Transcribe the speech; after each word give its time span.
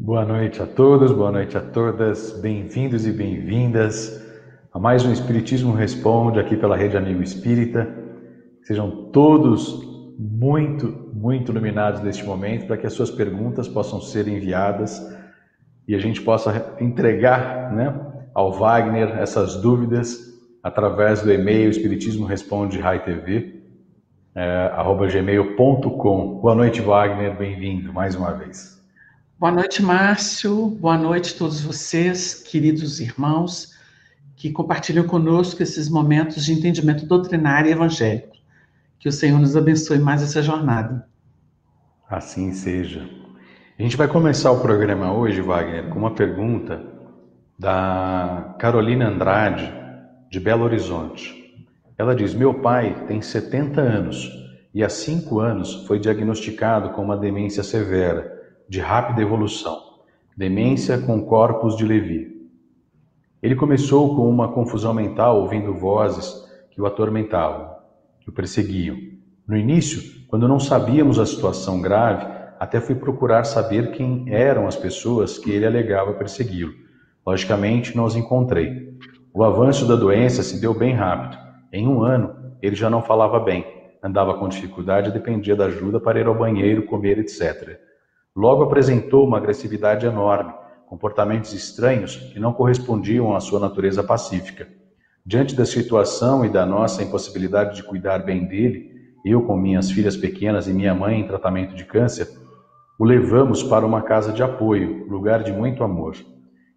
Boa 0.00 0.24
noite 0.24 0.62
a 0.62 0.66
todos, 0.66 1.10
boa 1.10 1.32
noite 1.32 1.58
a 1.58 1.60
todas, 1.60 2.30
bem-vindos 2.40 3.04
e 3.04 3.10
bem-vindas 3.10 4.24
a 4.72 4.78
mais 4.78 5.04
um 5.04 5.10
Espiritismo 5.10 5.72
Responde 5.72 6.38
aqui 6.38 6.56
pela 6.56 6.76
Rede 6.76 6.96
Amigo 6.96 7.20
Espírita. 7.20 7.88
Sejam 8.62 9.10
todos 9.10 9.82
muito, 10.16 10.86
muito 11.12 11.50
iluminados 11.50 12.00
neste 12.00 12.24
momento 12.24 12.68
para 12.68 12.76
que 12.76 12.86
as 12.86 12.92
suas 12.92 13.10
perguntas 13.10 13.66
possam 13.66 14.00
ser 14.00 14.28
enviadas 14.28 15.02
e 15.88 15.96
a 15.96 15.98
gente 15.98 16.22
possa 16.22 16.76
entregar 16.80 17.74
né, 17.74 17.92
ao 18.32 18.52
Wagner 18.52 19.18
essas 19.18 19.56
dúvidas 19.56 20.16
através 20.62 21.22
do 21.22 21.32
e-mail 21.32 21.70
espiritismo 21.70 22.24
responde 22.24 22.78
TV, 23.04 23.64
é, 24.36 24.70
gmail.com. 25.10 26.38
Boa 26.40 26.54
noite, 26.54 26.80
Wagner, 26.80 27.36
bem-vindo 27.36 27.92
mais 27.92 28.14
uma 28.14 28.30
vez. 28.30 28.77
Boa 29.40 29.52
noite, 29.52 29.80
Márcio. 29.80 30.66
Boa 30.80 30.98
noite 30.98 31.32
a 31.32 31.38
todos 31.38 31.60
vocês, 31.60 32.34
queridos 32.34 32.98
irmãos, 32.98 33.72
que 34.34 34.50
compartilham 34.50 35.06
conosco 35.06 35.62
esses 35.62 35.88
momentos 35.88 36.44
de 36.44 36.52
entendimento 36.52 37.06
doutrinário 37.06 37.68
e 37.68 37.72
evangélico. 37.72 38.34
Que 38.98 39.08
o 39.08 39.12
Senhor 39.12 39.38
nos 39.38 39.56
abençoe 39.56 40.00
mais 40.00 40.24
essa 40.24 40.42
jornada. 40.42 41.06
Assim 42.10 42.52
seja. 42.52 43.08
A 43.78 43.82
gente 43.82 43.96
vai 43.96 44.08
começar 44.08 44.50
o 44.50 44.58
programa 44.60 45.12
hoje, 45.12 45.40
Wagner, 45.40 45.88
com 45.88 46.00
uma 46.00 46.16
pergunta 46.16 46.84
da 47.56 48.56
Carolina 48.58 49.06
Andrade, 49.06 49.72
de 50.28 50.40
Belo 50.40 50.64
Horizonte. 50.64 51.64
Ela 51.96 52.12
diz: 52.12 52.34
Meu 52.34 52.54
pai 52.54 53.04
tem 53.06 53.22
70 53.22 53.80
anos 53.80 54.28
e 54.74 54.82
há 54.82 54.88
5 54.88 55.38
anos 55.38 55.86
foi 55.86 56.00
diagnosticado 56.00 56.90
com 56.90 57.04
uma 57.04 57.16
demência 57.16 57.62
severa, 57.62 58.37
de 58.68 58.80
rápida 58.80 59.22
evolução, 59.22 59.78
demência 60.36 60.98
com 60.98 61.24
corpus 61.24 61.74
de 61.74 61.86
Levi. 61.86 62.36
Ele 63.42 63.56
começou 63.56 64.14
com 64.14 64.28
uma 64.28 64.52
confusão 64.52 64.92
mental, 64.92 65.40
ouvindo 65.40 65.72
vozes 65.72 66.46
que 66.70 66.80
o 66.80 66.86
atormentavam, 66.86 67.70
que 68.20 68.28
o 68.28 68.32
perseguiam. 68.32 68.96
No 69.46 69.56
início, 69.56 70.02
quando 70.28 70.46
não 70.46 70.60
sabíamos 70.60 71.18
a 71.18 71.24
situação 71.24 71.80
grave, 71.80 72.26
até 72.60 72.78
fui 72.78 72.94
procurar 72.94 73.44
saber 73.44 73.92
quem 73.92 74.26
eram 74.28 74.66
as 74.66 74.76
pessoas 74.76 75.38
que 75.38 75.50
ele 75.50 75.64
alegava 75.64 76.12
persegui-lo. 76.12 76.74
Logicamente, 77.26 77.96
não 77.96 78.04
os 78.04 78.16
encontrei. 78.16 78.98
O 79.32 79.42
avanço 79.42 79.86
da 79.86 79.96
doença 79.96 80.42
se 80.42 80.60
deu 80.60 80.74
bem 80.74 80.92
rápido. 80.92 81.38
Em 81.72 81.86
um 81.86 82.02
ano, 82.02 82.34
ele 82.60 82.76
já 82.76 82.90
não 82.90 83.02
falava 83.02 83.40
bem, 83.40 83.64
andava 84.02 84.34
com 84.34 84.48
dificuldade 84.48 85.08
e 85.08 85.12
dependia 85.12 85.56
da 85.56 85.66
ajuda 85.66 85.98
para 85.98 86.20
ir 86.20 86.26
ao 86.26 86.34
banheiro, 86.34 86.84
comer, 86.84 87.18
etc. 87.18 87.87
Logo 88.38 88.62
apresentou 88.62 89.26
uma 89.26 89.38
agressividade 89.38 90.06
enorme, 90.06 90.54
comportamentos 90.86 91.52
estranhos 91.52 92.14
que 92.14 92.38
não 92.38 92.52
correspondiam 92.52 93.34
à 93.34 93.40
sua 93.40 93.58
natureza 93.58 94.00
pacífica. 94.04 94.68
Diante 95.26 95.56
da 95.56 95.64
situação 95.64 96.44
e 96.44 96.48
da 96.48 96.64
nossa 96.64 97.02
impossibilidade 97.02 97.74
de 97.74 97.82
cuidar 97.82 98.20
bem 98.20 98.46
dele, 98.46 98.92
eu 99.24 99.42
com 99.42 99.56
minhas 99.56 99.90
filhas 99.90 100.16
pequenas 100.16 100.68
e 100.68 100.72
minha 100.72 100.94
mãe 100.94 101.18
em 101.18 101.26
tratamento 101.26 101.74
de 101.74 101.84
câncer, 101.84 102.28
o 102.96 103.04
levamos 103.04 103.64
para 103.64 103.84
uma 103.84 104.02
casa 104.02 104.32
de 104.32 104.40
apoio, 104.40 105.04
lugar 105.08 105.42
de 105.42 105.50
muito 105.50 105.82
amor. 105.82 106.14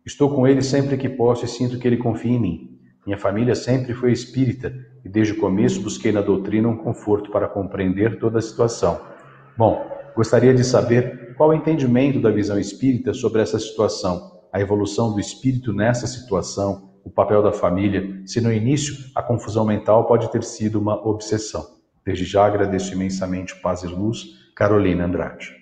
Estou 0.03 0.33
com 0.33 0.47
ele 0.47 0.63
sempre 0.63 0.97
que 0.97 1.09
posso 1.09 1.45
e 1.45 1.47
sinto 1.47 1.77
que 1.77 1.87
ele 1.87 1.97
confia 1.97 2.31
em 2.31 2.39
mim. 2.39 2.79
Minha 3.05 3.19
família 3.19 3.53
sempre 3.53 3.93
foi 3.93 4.11
espírita 4.11 4.73
e 5.05 5.09
desde 5.09 5.33
o 5.33 5.37
começo 5.37 5.79
busquei 5.79 6.11
na 6.11 6.21
doutrina 6.21 6.67
um 6.67 6.77
conforto 6.77 7.29
para 7.29 7.47
compreender 7.47 8.17
toda 8.17 8.39
a 8.39 8.41
situação. 8.41 8.99
Bom, 9.55 10.00
gostaria 10.15 10.53
de 10.53 10.63
saber 10.63 11.33
qual 11.35 11.49
o 11.49 11.53
entendimento 11.53 12.19
da 12.19 12.29
visão 12.29 12.59
espírita 12.59 13.13
sobre 13.13 13.41
essa 13.41 13.59
situação, 13.59 14.41
a 14.51 14.59
evolução 14.59 15.13
do 15.13 15.19
espírito 15.19 15.73
nessa 15.73 16.05
situação, 16.07 16.91
o 17.03 17.09
papel 17.09 17.41
da 17.41 17.51
família, 17.51 18.21
se 18.25 18.39
no 18.39 18.51
início 18.51 18.95
a 19.15 19.23
confusão 19.23 19.65
mental 19.65 20.05
pode 20.05 20.31
ter 20.31 20.43
sido 20.43 20.79
uma 20.79 20.95
obsessão. 21.07 21.79
Desde 22.05 22.25
já 22.25 22.45
agradeço 22.45 22.94
imensamente 22.94 23.55
paz 23.61 23.83
e 23.83 23.88
luz, 23.88 24.25
Carolina 24.55 25.05
Andrade. 25.05 25.55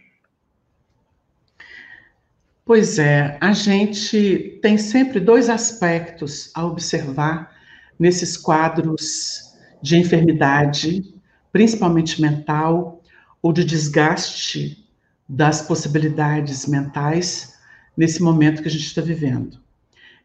Pois 2.65 2.99
é, 2.99 3.37
a 3.41 3.51
gente 3.51 4.59
tem 4.61 4.77
sempre 4.77 5.19
dois 5.19 5.49
aspectos 5.49 6.51
a 6.53 6.65
observar 6.65 7.51
nesses 7.97 8.37
quadros 8.37 9.55
de 9.81 9.97
enfermidade, 9.97 11.13
principalmente 11.51 12.21
mental, 12.21 12.98
ou 13.41 13.53
de 13.53 13.63
desgaste 13.63 14.85
das 15.27 15.61
possibilidades 15.61 16.65
mentais 16.65 17.57
nesse 17.95 18.21
momento 18.21 18.61
que 18.61 18.67
a 18.67 18.71
gente 18.71 18.85
está 18.85 19.01
vivendo. 19.01 19.59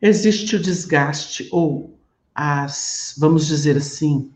Existe 0.01 0.57
o 0.57 0.61
desgaste, 0.61 1.49
ou 1.51 1.99
as, 2.35 3.15
vamos 3.19 3.47
dizer 3.47 3.77
assim, 3.77 4.33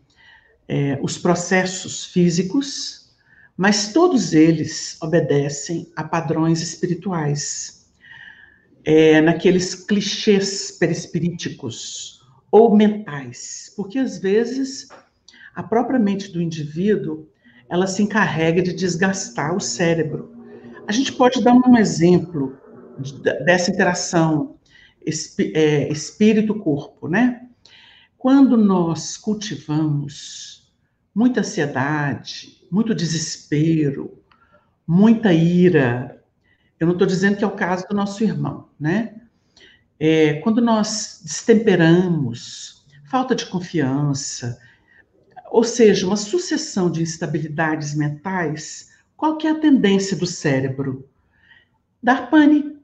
é, 0.67 0.99
os 1.01 1.17
processos 1.17 2.05
físicos, 2.05 3.11
mas 3.57 3.91
todos 3.91 4.33
eles 4.33 4.97
obedecem 5.01 5.91
a 5.95 6.03
padrões 6.03 6.61
espirituais 6.61 7.91
é, 8.85 9.19
naqueles 9.21 9.75
clichês 9.75 10.71
perispiríticos 10.71 12.21
ou 12.51 12.75
mentais, 12.75 13.73
porque 13.75 13.99
às 13.99 14.17
vezes 14.17 14.87
a 15.53 15.61
própria 15.61 15.99
mente 15.99 16.31
do 16.31 16.41
indivíduo 16.41 17.27
ela 17.69 17.87
se 17.87 18.01
encarrega 18.01 18.61
de 18.61 18.73
desgastar 18.73 19.55
o 19.55 19.59
cérebro. 19.59 20.35
A 20.87 20.91
gente 20.91 21.13
pode 21.13 21.43
dar 21.43 21.53
um 21.53 21.77
exemplo 21.77 22.57
dessa 23.45 23.69
interação 23.69 24.55
é, 25.53 25.91
espírito-corpo, 25.91 27.07
né? 27.07 27.47
Quando 28.17 28.57
nós 28.57 29.15
cultivamos 29.15 30.73
muita 31.13 31.41
ansiedade, 31.41 32.67
muito 32.71 32.93
desespero, 32.93 34.21
muita 34.85 35.31
ira, 35.31 36.21
eu 36.79 36.87
não 36.87 36.93
estou 36.93 37.07
dizendo 37.07 37.37
que 37.37 37.43
é 37.43 37.47
o 37.47 37.51
caso 37.51 37.87
do 37.87 37.95
nosso 37.95 38.23
irmão, 38.23 38.69
né? 38.79 39.15
É, 39.99 40.35
quando 40.35 40.61
nós 40.61 41.21
destemperamos, 41.23 42.85
falta 43.09 43.35
de 43.35 43.45
confiança, 43.45 44.59
ou 45.51 45.63
seja, 45.63 46.05
uma 46.05 46.17
sucessão 46.17 46.89
de 46.89 47.01
instabilidades 47.01 47.95
mentais, 47.95 48.89
qual 49.17 49.37
que 49.37 49.47
é 49.47 49.51
a 49.51 49.59
tendência 49.59 50.15
do 50.15 50.25
cérebro? 50.25 51.07
Dar 52.01 52.29
pane. 52.29 52.77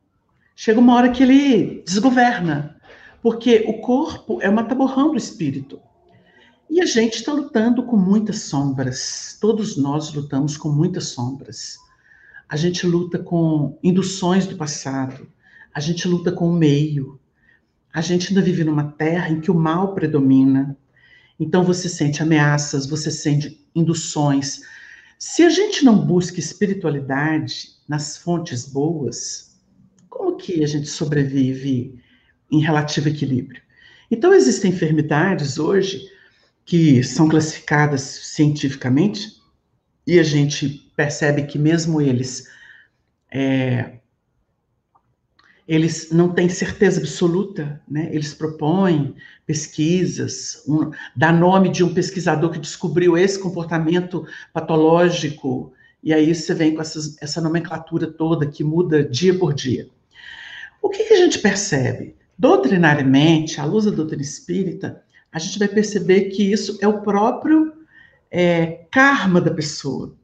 Chega 0.55 0.79
uma 0.79 0.95
hora 0.95 1.11
que 1.11 1.23
ele 1.23 1.83
desgoverna, 1.85 2.77
porque 3.21 3.65
o 3.67 3.81
corpo 3.81 4.41
é 4.41 4.49
uma 4.49 4.63
taborrão 4.63 5.11
do 5.11 5.17
espírito. 5.17 5.79
E 6.69 6.81
a 6.81 6.85
gente 6.85 7.15
está 7.15 7.31
lutando 7.31 7.83
com 7.83 7.95
muitas 7.95 8.43
sombras. 8.43 9.37
Todos 9.39 9.77
nós 9.77 10.13
lutamos 10.13 10.57
com 10.57 10.69
muitas 10.69 11.07
sombras. 11.07 11.77
A 12.47 12.55
gente 12.55 12.85
luta 12.85 13.19
com 13.19 13.77
induções 13.83 14.45
do 14.45 14.55
passado, 14.55 15.27
a 15.73 15.79
gente 15.79 16.07
luta 16.07 16.31
com 16.31 16.49
o 16.49 16.53
meio. 16.53 17.19
A 17.93 18.01
gente 18.01 18.29
ainda 18.29 18.41
vive 18.41 18.63
numa 18.63 18.91
terra 18.91 19.29
em 19.29 19.39
que 19.39 19.49
o 19.49 19.55
mal 19.55 19.93
predomina. 19.93 20.77
Então 21.39 21.63
você 21.63 21.89
sente 21.89 22.21
ameaças, 22.21 22.85
você 22.85 23.11
sente 23.11 23.65
induções. 23.75 24.61
Se 25.19 25.43
a 25.43 25.49
gente 25.49 25.83
não 25.83 25.97
busca 25.97 26.39
espiritualidade 26.39 27.69
nas 27.87 28.17
fontes 28.17 28.67
boas, 28.67 29.57
como 30.09 30.37
que 30.37 30.63
a 30.63 30.67
gente 30.67 30.87
sobrevive 30.87 31.99
em 32.51 32.61
relativo 32.61 33.09
equilíbrio? 33.09 33.61
Então 34.09 34.33
existem 34.33 34.71
enfermidades 34.71 35.57
hoje 35.57 36.09
que 36.65 37.03
são 37.03 37.27
classificadas 37.27 38.01
cientificamente 38.01 39.35
e 40.07 40.19
a 40.19 40.23
gente 40.23 40.91
percebe 40.95 41.43
que 41.43 41.59
mesmo 41.59 42.01
eles 42.01 42.47
é, 43.31 43.99
eles 45.67 46.11
não 46.11 46.29
têm 46.29 46.47
certeza 46.47 46.99
absoluta, 46.99 47.81
né? 47.89 48.09
Eles 48.11 48.33
propõem 48.33 49.15
pesquisas, 49.45 50.63
um, 50.67 50.91
dá 51.15 51.31
nome 51.31 51.69
de 51.69 51.83
um 51.83 51.93
pesquisador 51.93 52.51
que 52.51 52.59
descobriu 52.59 53.17
esse 53.17 53.39
comportamento 53.39 54.25
patológico, 54.53 55.73
e 56.03 56.13
aí 56.13 56.33
você 56.33 56.53
vem 56.53 56.75
com 56.75 56.81
essas, 56.81 57.19
essa 57.21 57.41
nomenclatura 57.41 58.05
toda 58.05 58.45
que 58.45 58.63
muda 58.63 59.03
dia 59.03 59.37
por 59.37 59.53
dia. 59.53 59.89
O 60.81 60.89
que, 60.89 61.03
que 61.03 61.13
a 61.13 61.17
gente 61.17 61.39
percebe? 61.39 62.15
Doutrinariamente, 62.37 63.59
à 63.59 63.65
luz 63.65 63.85
da 63.85 63.91
doutrina 63.91 64.21
espírita, 64.21 65.03
a 65.31 65.39
gente 65.39 65.57
vai 65.57 65.67
perceber 65.67 66.25
que 66.25 66.51
isso 66.51 66.77
é 66.79 66.87
o 66.87 67.01
próprio 67.01 67.73
é, 68.29 68.85
karma 68.91 69.41
da 69.41 69.51
pessoa. 69.51 70.15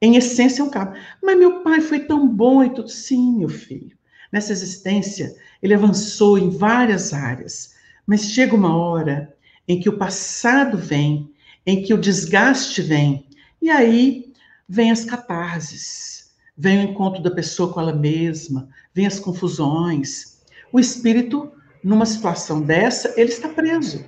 Em 0.00 0.16
essência, 0.16 0.62
é 0.62 0.64
um 0.64 0.70
karma. 0.70 0.94
Mas 1.22 1.38
meu 1.38 1.62
pai 1.62 1.80
foi 1.80 2.00
tão 2.00 2.26
bom 2.26 2.64
e 2.64 2.70
tudo. 2.70 2.88
Sim, 2.88 3.38
meu 3.38 3.48
filho. 3.48 3.95
Nessa 4.32 4.52
existência, 4.52 5.34
ele 5.62 5.74
avançou 5.74 6.38
em 6.38 6.50
várias 6.50 7.12
áreas. 7.12 7.74
Mas 8.06 8.30
chega 8.30 8.54
uma 8.54 8.76
hora 8.76 9.34
em 9.66 9.80
que 9.80 9.88
o 9.88 9.98
passado 9.98 10.78
vem, 10.78 11.30
em 11.66 11.82
que 11.82 11.92
o 11.92 11.98
desgaste 11.98 12.82
vem. 12.82 13.26
E 13.60 13.70
aí 13.70 14.32
vem 14.68 14.90
as 14.90 15.04
catarses, 15.04 16.30
vem 16.56 16.78
o 16.78 16.90
encontro 16.90 17.22
da 17.22 17.30
pessoa 17.30 17.72
com 17.72 17.80
ela 17.80 17.92
mesma, 17.92 18.68
vem 18.94 19.06
as 19.06 19.18
confusões. 19.18 20.40
O 20.72 20.78
espírito, 20.78 21.52
numa 21.82 22.06
situação 22.06 22.60
dessa, 22.60 23.12
ele 23.16 23.30
está 23.30 23.48
preso, 23.48 24.04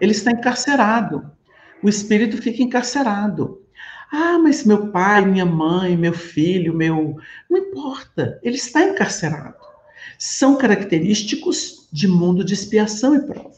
ele 0.00 0.12
está 0.12 0.30
encarcerado. 0.30 1.30
O 1.82 1.88
espírito 1.88 2.36
fica 2.38 2.62
encarcerado. 2.62 3.62
Ah, 4.10 4.38
mas 4.38 4.64
meu 4.64 4.88
pai, 4.90 5.24
minha 5.24 5.44
mãe, 5.44 5.96
meu 5.96 6.12
filho, 6.12 6.74
meu. 6.74 7.16
Não 7.48 7.58
importa, 7.58 8.40
ele 8.42 8.56
está 8.56 8.82
encarcerado. 8.82 9.56
São 10.18 10.56
característicos 10.56 11.88
de 11.92 12.08
mundo 12.08 12.44
de 12.44 12.54
expiação 12.54 13.14
e 13.14 13.20
prova. 13.20 13.56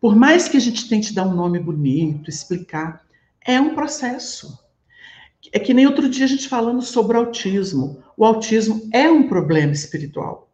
Por 0.00 0.16
mais 0.16 0.48
que 0.48 0.56
a 0.56 0.60
gente 0.60 0.88
tente 0.88 1.14
dar 1.14 1.26
um 1.26 1.34
nome 1.34 1.58
bonito, 1.58 2.30
explicar, 2.30 3.04
é 3.44 3.60
um 3.60 3.74
processo. 3.74 4.58
É 5.52 5.58
que 5.58 5.74
nem 5.74 5.86
outro 5.86 6.08
dia 6.08 6.24
a 6.24 6.28
gente 6.28 6.48
falando 6.48 6.82
sobre 6.82 7.16
autismo. 7.16 8.02
O 8.16 8.24
autismo 8.24 8.88
é 8.92 9.10
um 9.10 9.28
problema 9.28 9.72
espiritual. 9.72 10.50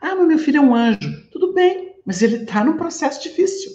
Ah, 0.00 0.14
mas 0.14 0.26
meu 0.26 0.38
filho 0.38 0.58
é 0.58 0.60
um 0.60 0.74
anjo. 0.74 1.28
Tudo 1.30 1.52
bem, 1.52 1.94
mas 2.04 2.22
ele 2.22 2.36
está 2.42 2.64
num 2.64 2.76
processo 2.76 3.22
difícil. 3.22 3.72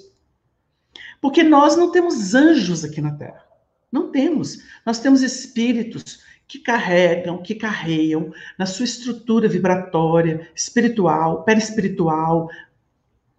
Porque 1.19 1.44
nós 1.44 1.75
não 1.75 1.92
temos 1.92 2.33
anjos 2.33 2.83
aqui 2.83 3.01
na 3.01 3.12
Terra. 3.13 3.50
Não 3.91 4.11
temos. 4.11 4.59
Nós 4.85 4.99
temos 4.99 5.21
espíritos 5.21 6.21
que 6.47 6.59
carregam, 6.59 7.41
que 7.41 7.55
carreiam 7.55 8.33
na 8.57 8.65
sua 8.65 8.85
estrutura 8.85 9.47
vibratória, 9.47 10.49
espiritual, 10.55 11.43
perispiritual, 11.43 12.49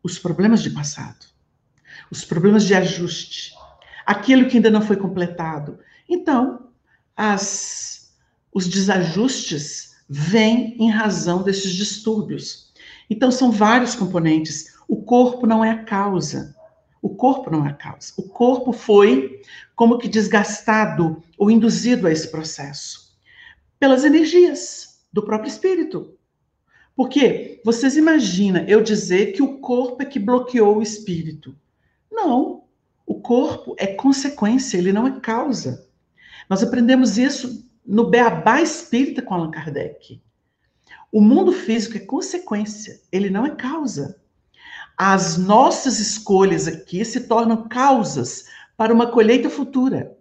os 0.02 0.18
problemas 0.18 0.62
de 0.62 0.70
passado, 0.70 1.26
os 2.10 2.24
problemas 2.24 2.64
de 2.64 2.74
ajuste, 2.74 3.54
aquilo 4.04 4.48
que 4.48 4.56
ainda 4.56 4.70
não 4.70 4.82
foi 4.82 4.96
completado. 4.96 5.78
Então, 6.08 6.68
as, 7.16 8.14
os 8.52 8.66
desajustes 8.66 9.96
vêm 10.08 10.76
em 10.78 10.90
razão 10.90 11.42
desses 11.42 11.72
distúrbios. 11.72 12.72
Então, 13.08 13.30
são 13.30 13.50
vários 13.50 13.94
componentes. 13.94 14.74
O 14.88 15.02
corpo 15.02 15.46
não 15.46 15.64
é 15.64 15.70
a 15.70 15.84
causa. 15.84 16.54
O 17.02 17.10
corpo 17.10 17.50
não 17.50 17.66
é 17.66 17.72
causa. 17.72 18.12
O 18.16 18.22
corpo 18.22 18.72
foi 18.72 19.42
como 19.74 19.98
que 19.98 20.08
desgastado 20.08 21.20
ou 21.36 21.50
induzido 21.50 22.06
a 22.06 22.12
esse 22.12 22.30
processo 22.30 23.12
pelas 23.80 24.04
energias 24.04 25.02
do 25.12 25.24
próprio 25.24 25.48
espírito. 25.48 26.16
Porque 26.94 27.60
vocês 27.64 27.96
imaginam 27.96 28.64
eu 28.68 28.80
dizer 28.80 29.32
que 29.32 29.42
o 29.42 29.58
corpo 29.58 30.02
é 30.02 30.06
que 30.06 30.20
bloqueou 30.20 30.76
o 30.78 30.82
espírito? 30.82 31.52
Não. 32.08 32.62
O 33.04 33.20
corpo 33.20 33.74
é 33.76 33.88
consequência, 33.88 34.78
ele 34.78 34.92
não 34.92 35.06
é 35.06 35.18
causa. 35.18 35.88
Nós 36.48 36.62
aprendemos 36.62 37.18
isso 37.18 37.68
no 37.84 38.08
Beabá 38.08 38.62
Espírita 38.62 39.20
com 39.20 39.34
Allan 39.34 39.50
Kardec. 39.50 40.22
O 41.10 41.20
mundo 41.20 41.50
físico 41.50 41.96
é 41.96 42.00
consequência, 42.00 43.00
ele 43.10 43.28
não 43.28 43.44
é 43.44 43.50
causa. 43.54 44.21
As 44.96 45.36
nossas 45.36 45.98
escolhas 45.98 46.68
aqui 46.68 47.04
se 47.04 47.26
tornam 47.26 47.68
causas 47.68 48.44
para 48.76 48.92
uma 48.92 49.06
colheita 49.06 49.48
futura. 49.48 50.16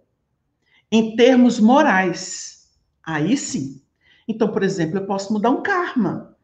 Em 0.90 1.16
termos 1.16 1.58
morais, 1.58 2.68
aí 3.04 3.36
sim. 3.36 3.82
Então, 4.26 4.48
por 4.48 4.62
exemplo, 4.62 4.98
eu 4.98 5.06
posso 5.06 5.32
mudar 5.32 5.50
um 5.50 5.62
karma. 5.62 6.36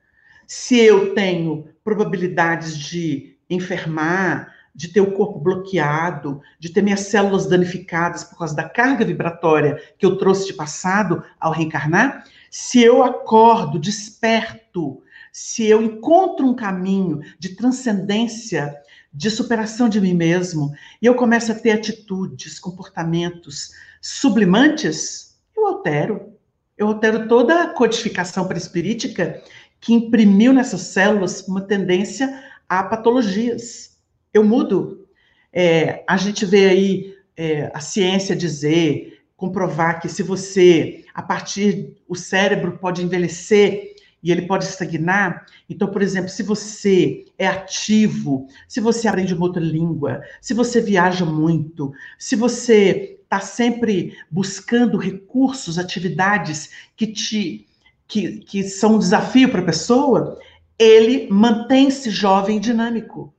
Se 0.46 0.78
eu 0.78 1.14
tenho 1.14 1.68
probabilidades 1.84 2.76
de 2.76 3.36
enfermar, 3.48 4.52
de 4.74 4.88
ter 4.88 5.00
o 5.00 5.12
corpo 5.12 5.40
bloqueado, 5.40 6.40
de 6.58 6.70
ter 6.70 6.82
minhas 6.82 7.00
células 7.00 7.46
danificadas 7.46 8.24
por 8.24 8.38
causa 8.38 8.54
da 8.54 8.68
carga 8.68 9.04
vibratória 9.04 9.82
que 9.98 10.06
eu 10.06 10.16
trouxe 10.16 10.46
de 10.46 10.54
passado 10.54 11.22
ao 11.40 11.52
reencarnar, 11.52 12.24
se 12.50 12.80
eu 12.80 13.02
acordo 13.02 13.78
desperto, 13.78 15.02
se 15.32 15.66
eu 15.66 15.82
encontro 15.82 16.46
um 16.46 16.54
caminho 16.54 17.20
de 17.38 17.56
transcendência, 17.56 18.74
de 19.12 19.30
superação 19.30 19.88
de 19.88 20.00
mim 20.00 20.14
mesmo, 20.14 20.72
e 21.00 21.06
eu 21.06 21.14
começo 21.14 21.52
a 21.52 21.54
ter 21.54 21.72
atitudes, 21.72 22.58
comportamentos 22.58 23.70
sublimantes, 24.00 25.38
eu 25.56 25.66
altero. 25.66 26.32
Eu 26.76 26.88
altero 26.88 27.26
toda 27.26 27.62
a 27.62 27.68
codificação 27.68 28.46
perispirítica 28.46 29.42
que 29.80 29.92
imprimiu 29.92 30.52
nessas 30.52 30.82
células 30.82 31.46
uma 31.48 31.60
tendência 31.60 32.44
a 32.68 32.82
patologias 32.82 33.98
eu 34.32 34.44
mudo. 34.44 35.06
É, 35.52 36.04
a 36.06 36.16
gente 36.16 36.44
vê 36.44 36.66
aí 36.66 37.14
é, 37.36 37.70
a 37.72 37.80
ciência 37.80 38.36
dizer, 38.36 39.22
comprovar 39.36 40.00
que 40.00 40.08
se 40.08 40.22
você, 40.22 41.04
a 41.14 41.22
partir, 41.22 41.96
o 42.06 42.14
cérebro 42.14 42.78
pode 42.78 43.02
envelhecer 43.02 43.87
e 44.22 44.32
ele 44.32 44.42
pode 44.42 44.64
estagnar. 44.64 45.46
Então, 45.68 45.88
por 45.88 46.02
exemplo, 46.02 46.28
se 46.28 46.42
você 46.42 47.24
é 47.38 47.46
ativo, 47.46 48.46
se 48.66 48.80
você 48.80 49.08
aprende 49.08 49.34
uma 49.34 49.46
outra 49.46 49.62
língua, 49.62 50.22
se 50.40 50.54
você 50.54 50.80
viaja 50.80 51.24
muito, 51.24 51.92
se 52.18 52.36
você 52.36 53.18
está 53.22 53.40
sempre 53.40 54.16
buscando 54.30 54.96
recursos, 54.96 55.78
atividades 55.78 56.70
que 56.96 57.06
te 57.06 57.64
que, 58.06 58.38
que 58.38 58.62
são 58.64 58.94
um 58.94 58.98
desafio 58.98 59.50
para 59.50 59.60
a 59.60 59.66
pessoa, 59.66 60.38
ele 60.78 61.28
mantém-se 61.30 62.08
jovem 62.08 62.56
e 62.56 62.60
dinâmico. 62.60 63.34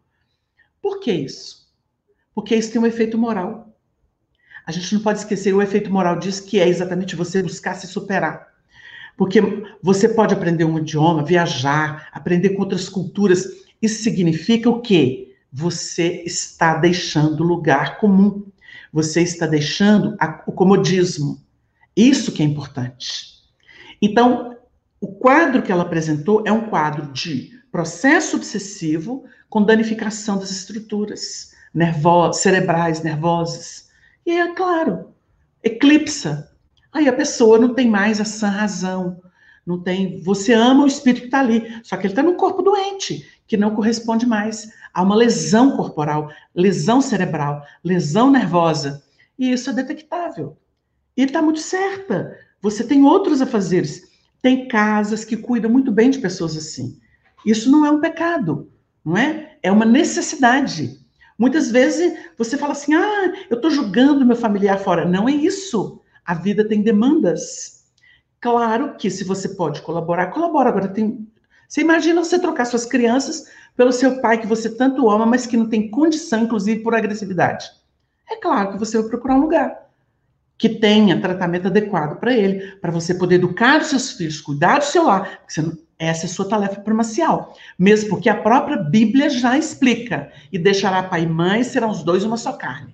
Por 0.79 0.99
que 0.99 1.11
isso? 1.11 1.67
Porque 2.35 2.55
isso 2.55 2.71
tem 2.71 2.79
um 2.79 2.85
efeito 2.85 3.17
moral. 3.17 3.75
A 4.67 4.71
gente 4.71 4.93
não 4.93 5.01
pode 5.01 5.17
esquecer, 5.19 5.55
o 5.55 5.61
efeito 5.61 5.91
moral 5.91 6.19
diz 6.19 6.39
que 6.39 6.59
é 6.59 6.67
exatamente 6.67 7.15
você 7.15 7.41
buscar 7.41 7.73
se 7.73 7.87
superar. 7.87 8.48
Porque 9.19 9.41
você 9.83 10.07
pode 10.07 10.33
aprender 10.33 10.63
um 10.63 10.79
idioma, 10.79 11.25
viajar, 11.25 12.07
aprender 12.13 12.51
com 12.51 12.61
outras 12.61 12.87
culturas. 12.87 13.45
Isso 13.81 14.01
significa 14.01 14.69
o 14.69 14.79
quê? 14.79 15.35
Você 15.51 16.23
está 16.25 16.77
deixando 16.77 17.43
lugar 17.43 17.97
comum. 17.97 18.45
Você 18.93 19.21
está 19.21 19.45
deixando 19.45 20.15
a, 20.21 20.41
o 20.47 20.53
comodismo. 20.53 21.37
Isso 21.93 22.31
que 22.31 22.41
é 22.41 22.45
importante. 22.45 23.43
Então, 24.01 24.55
o 25.01 25.07
quadro 25.07 25.61
que 25.61 25.71
ela 25.73 25.83
apresentou 25.83 26.41
é 26.45 26.51
um 26.53 26.69
quadro 26.69 27.11
de 27.11 27.51
processo 27.69 28.37
obsessivo 28.37 29.25
com 29.49 29.65
danificação 29.65 30.39
das 30.39 30.49
estruturas 30.49 31.49
nervo 31.73 32.31
cerebrais, 32.31 33.03
nervosas. 33.03 33.89
E 34.25 34.31
é 34.31 34.55
claro, 34.55 35.13
eclipsa. 35.61 36.48
Aí 36.91 37.07
a 37.07 37.13
pessoa 37.13 37.59
não 37.59 37.73
tem 37.73 37.89
mais 37.89 38.19
a 38.19 38.25
sã 38.25 38.49
razão. 38.49 39.21
Não 39.65 39.81
tem. 39.81 40.21
Você 40.21 40.53
ama 40.53 40.83
o 40.83 40.87
espírito 40.87 41.21
que 41.21 41.27
está 41.27 41.39
ali, 41.39 41.79
só 41.83 41.95
que 41.95 42.07
ele 42.07 42.13
está 42.13 42.23
num 42.23 42.35
corpo 42.35 42.61
doente, 42.61 43.27
que 43.47 43.55
não 43.55 43.75
corresponde 43.75 44.25
mais 44.25 44.71
a 44.93 45.03
uma 45.03 45.15
lesão 45.15 45.77
corporal, 45.77 46.31
lesão 46.55 47.01
cerebral, 47.01 47.63
lesão 47.83 48.31
nervosa. 48.31 49.03
E 49.37 49.51
isso 49.51 49.69
é 49.69 49.73
detectável. 49.73 50.57
E 51.15 51.23
está 51.23 51.41
muito 51.41 51.59
certa. 51.59 52.35
Você 52.61 52.83
tem 52.83 53.03
outros 53.03 53.41
afazeres. 53.41 54.09
Tem 54.41 54.67
casas 54.67 55.23
que 55.23 55.37
cuidam 55.37 55.69
muito 55.69 55.91
bem 55.91 56.09
de 56.09 56.19
pessoas 56.19 56.57
assim. 56.57 56.97
Isso 57.45 57.69
não 57.71 57.85
é 57.85 57.91
um 57.91 57.99
pecado, 57.99 58.71
não 59.03 59.17
é? 59.17 59.57
É 59.61 59.71
uma 59.71 59.85
necessidade. 59.85 60.97
Muitas 61.37 61.71
vezes 61.71 62.17
você 62.37 62.57
fala 62.57 62.73
assim: 62.73 62.93
ah, 62.93 63.33
eu 63.49 63.55
estou 63.55 63.69
julgando 63.69 64.25
meu 64.25 64.35
familiar 64.35 64.79
fora. 64.79 65.05
Não 65.05 65.27
é 65.27 65.31
isso. 65.31 66.01
A 66.25 66.33
vida 66.33 66.67
tem 66.67 66.81
demandas. 66.81 67.85
Claro 68.39 68.95
que 68.95 69.09
se 69.09 69.23
você 69.23 69.49
pode 69.49 69.81
colaborar, 69.81 70.27
colabora. 70.27 70.69
Agora 70.69 70.87
tem. 70.87 71.27
Você 71.67 71.81
imagina 71.81 72.23
você 72.23 72.39
trocar 72.39 72.65
suas 72.65 72.85
crianças 72.85 73.45
pelo 73.75 73.91
seu 73.91 74.21
pai 74.21 74.39
que 74.39 74.47
você 74.47 74.69
tanto 74.75 75.09
ama, 75.09 75.25
mas 75.25 75.45
que 75.45 75.57
não 75.57 75.67
tem 75.67 75.89
condição, 75.89 76.43
inclusive 76.43 76.81
por 76.81 76.95
agressividade. 76.95 77.69
É 78.29 78.35
claro 78.35 78.71
que 78.71 78.77
você 78.77 78.97
vai 78.99 79.09
procurar 79.09 79.35
um 79.35 79.41
lugar 79.41 79.89
que 80.57 80.67
tenha 80.67 81.21
tratamento 81.21 81.67
adequado 81.67 82.19
para 82.19 82.33
ele, 82.33 82.75
para 82.81 82.91
você 82.91 83.13
poder 83.13 83.35
educar 83.35 83.79
os 83.79 83.87
seus 83.87 84.11
filhos, 84.11 84.41
cuidar 84.41 84.79
do 84.79 84.85
seu 84.85 85.05
lar. 85.05 85.39
Não, 85.57 85.77
essa 85.97 86.25
é 86.25 86.29
a 86.29 86.31
sua 86.31 86.47
tarefa 86.47 86.81
primacial. 86.81 87.55
Mesmo 87.77 88.09
porque 88.09 88.29
a 88.29 88.35
própria 88.35 88.75
Bíblia 88.75 89.29
já 89.29 89.57
explica. 89.57 90.31
E 90.51 90.59
deixará 90.59 91.03
pai 91.03 91.23
e 91.23 91.27
mãe, 91.27 91.63
serão 91.63 91.89
os 91.89 92.03
dois 92.03 92.25
uma 92.25 92.35
só 92.35 92.53
carne. 92.53 92.93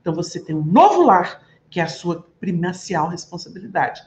Então 0.00 0.14
você 0.14 0.38
tem 0.38 0.54
um 0.54 0.64
novo 0.64 1.02
lar, 1.02 1.42
que 1.70 1.80
é 1.80 1.82
a 1.82 1.88
sua 1.88 2.26
primacial 2.40 3.08
responsabilidade. 3.08 4.00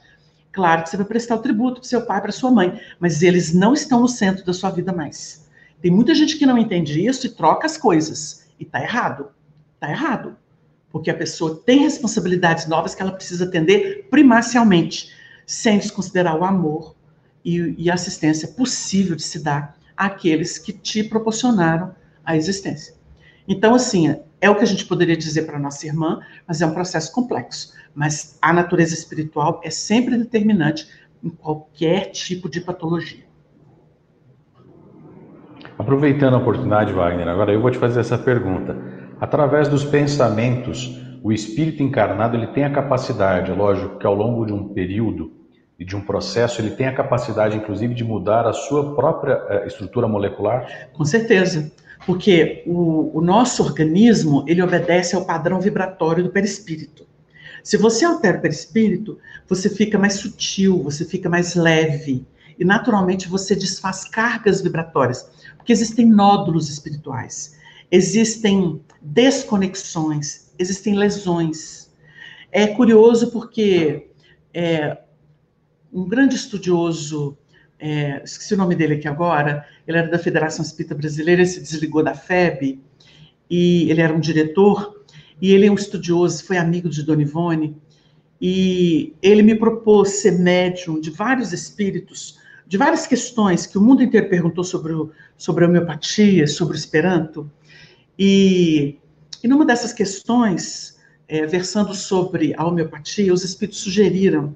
Claro 0.52 0.82
que 0.82 0.90
você 0.90 0.96
vai 0.96 1.06
prestar 1.06 1.36
o 1.36 1.42
tributo 1.42 1.80
para 1.80 1.88
seu 1.88 2.04
pai, 2.04 2.20
para 2.20 2.32
sua 2.32 2.50
mãe, 2.50 2.78
mas 3.00 3.22
eles 3.22 3.54
não 3.54 3.72
estão 3.72 4.00
no 4.00 4.08
centro 4.08 4.44
da 4.44 4.52
sua 4.52 4.70
vida 4.70 4.92
mais. 4.92 5.48
Tem 5.80 5.90
muita 5.90 6.14
gente 6.14 6.36
que 6.36 6.46
não 6.46 6.58
entende 6.58 7.04
isso 7.04 7.26
e 7.26 7.30
troca 7.30 7.66
as 7.66 7.76
coisas. 7.76 8.46
E 8.60 8.64
tá 8.64 8.80
errado. 8.80 9.30
Tá 9.80 9.90
errado. 9.90 10.36
Porque 10.90 11.10
a 11.10 11.16
pessoa 11.16 11.62
tem 11.64 11.80
responsabilidades 11.80 12.66
novas 12.66 12.94
que 12.94 13.02
ela 13.02 13.12
precisa 13.12 13.46
atender 13.46 14.06
primacialmente, 14.10 15.10
sem 15.46 15.78
desconsiderar 15.78 16.36
o 16.36 16.44
amor, 16.44 16.94
e, 17.44 17.74
e 17.78 17.90
assistência 17.90 18.48
possível 18.48 19.16
de 19.16 19.22
se 19.22 19.42
dar 19.42 19.76
àqueles 19.96 20.58
que 20.58 20.72
te 20.72 21.02
proporcionaram 21.02 21.94
a 22.24 22.36
existência. 22.36 22.94
Então, 23.46 23.74
assim, 23.74 24.16
é 24.42 24.50
o 24.50 24.56
que 24.56 24.64
a 24.64 24.66
gente 24.66 24.84
poderia 24.84 25.16
dizer 25.16 25.46
para 25.46 25.56
nossa 25.56 25.86
irmã, 25.86 26.20
mas 26.46 26.60
é 26.60 26.66
um 26.66 26.74
processo 26.74 27.12
complexo. 27.12 27.72
Mas 27.94 28.36
a 28.42 28.52
natureza 28.52 28.92
espiritual 28.92 29.60
é 29.62 29.70
sempre 29.70 30.18
determinante 30.18 30.88
em 31.22 31.30
qualquer 31.30 32.10
tipo 32.10 32.50
de 32.50 32.60
patologia. 32.60 33.24
Aproveitando 35.78 36.34
a 36.34 36.38
oportunidade, 36.38 36.92
Wagner, 36.92 37.28
agora 37.28 37.52
eu 37.52 37.60
vou 37.60 37.70
te 37.70 37.78
fazer 37.78 38.00
essa 38.00 38.18
pergunta. 38.18 38.76
Através 39.20 39.68
dos 39.68 39.84
pensamentos, 39.84 41.00
o 41.22 41.32
espírito 41.32 41.80
encarnado 41.82 42.36
ele 42.36 42.48
tem 42.48 42.64
a 42.64 42.70
capacidade, 42.70 43.52
lógico, 43.52 43.96
que 43.96 44.06
ao 44.06 44.14
longo 44.14 44.44
de 44.44 44.52
um 44.52 44.74
período 44.74 45.32
e 45.78 45.84
de 45.84 45.94
um 45.94 46.00
processo, 46.00 46.60
ele 46.60 46.70
tem 46.70 46.88
a 46.88 46.94
capacidade, 46.94 47.56
inclusive, 47.56 47.94
de 47.94 48.04
mudar 48.04 48.46
a 48.46 48.52
sua 48.52 48.94
própria 48.94 49.36
uh, 49.36 49.66
estrutura 49.66 50.08
molecular? 50.08 50.88
Com 50.92 51.04
certeza, 51.04 51.72
porque 52.06 52.62
o, 52.66 53.18
o 53.18 53.20
nosso 53.20 53.62
organismo 53.62 54.44
ele 54.46 54.62
obedece 54.62 55.14
ao 55.14 55.24
padrão 55.24 55.60
vibratório 55.60 56.24
do 56.24 56.30
perispírito. 56.30 57.06
Se 57.62 57.76
você 57.76 58.04
altera 58.04 58.38
o 58.38 58.40
perispírito, 58.40 59.18
você 59.48 59.70
fica 59.70 59.98
mais 59.98 60.14
sutil, 60.14 60.82
você 60.82 61.04
fica 61.04 61.28
mais 61.28 61.54
leve. 61.54 62.26
E 62.58 62.64
naturalmente 62.64 63.28
você 63.28 63.54
desfaz 63.54 64.04
cargas 64.04 64.60
vibratórias, 64.60 65.28
porque 65.56 65.72
existem 65.72 66.06
nódulos 66.06 66.68
espirituais, 66.68 67.56
existem 67.90 68.80
desconexões, 69.00 70.52
existem 70.58 70.94
lesões. 70.94 71.90
É 72.50 72.66
curioso 72.66 73.30
porque 73.30 74.10
é, 74.52 74.98
um 75.92 76.06
grande 76.06 76.34
estudioso, 76.34 77.38
é, 77.78 78.22
esqueci 78.24 78.54
o 78.54 78.58
nome 78.58 78.74
dele 78.74 78.94
aqui 78.94 79.08
agora, 79.08 79.66
ele 79.86 79.98
era 79.98 80.08
da 80.08 80.18
Federação 80.18 80.64
Espírita 80.64 80.94
Brasileira, 80.94 81.42
ele 81.42 81.50
se 81.50 81.60
desligou 81.60 82.02
da 82.02 82.14
FEB, 82.14 82.80
e 83.50 83.90
ele 83.90 84.00
era 84.00 84.14
um 84.14 84.20
diretor, 84.20 85.04
e 85.40 85.52
ele 85.52 85.66
é 85.66 85.70
um 85.70 85.74
estudioso, 85.74 86.44
foi 86.44 86.56
amigo 86.56 86.88
de 86.88 87.02
Dona 87.02 87.22
Ivone, 87.22 87.76
e 88.40 89.14
ele 89.22 89.42
me 89.42 89.54
propôs 89.54 90.20
ser 90.20 90.38
médium 90.38 91.00
de 91.00 91.10
vários 91.10 91.52
espíritos, 91.52 92.38
de 92.66 92.76
várias 92.76 93.06
questões 93.06 93.66
que 93.66 93.76
o 93.76 93.80
mundo 93.80 94.02
inteiro 94.02 94.28
perguntou 94.28 94.64
sobre, 94.64 94.92
o, 94.92 95.10
sobre 95.36 95.64
a 95.64 95.68
homeopatia, 95.68 96.46
sobre 96.46 96.74
o 96.74 96.78
Esperanto, 96.78 97.50
e, 98.18 98.98
e 99.42 99.48
numa 99.48 99.64
dessas 99.64 99.92
questões, 99.92 100.98
é, 101.28 101.46
versando 101.46 101.94
sobre 101.94 102.54
a 102.56 102.66
homeopatia, 102.66 103.32
os 103.32 103.44
espíritos 103.44 103.80
sugeriram 103.80 104.54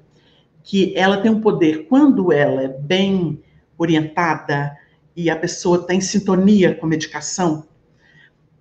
que 0.63 0.93
ela 0.95 1.17
tem 1.17 1.31
um 1.31 1.41
poder, 1.41 1.87
quando 1.87 2.31
ela 2.31 2.61
é 2.61 2.67
bem 2.67 3.41
orientada 3.77 4.75
e 5.17 5.31
a 5.31 5.35
pessoa 5.35 5.79
está 5.79 5.95
em 5.95 5.99
sintonia 5.99 6.75
com 6.75 6.85
a 6.85 6.89
medicação, 6.89 7.67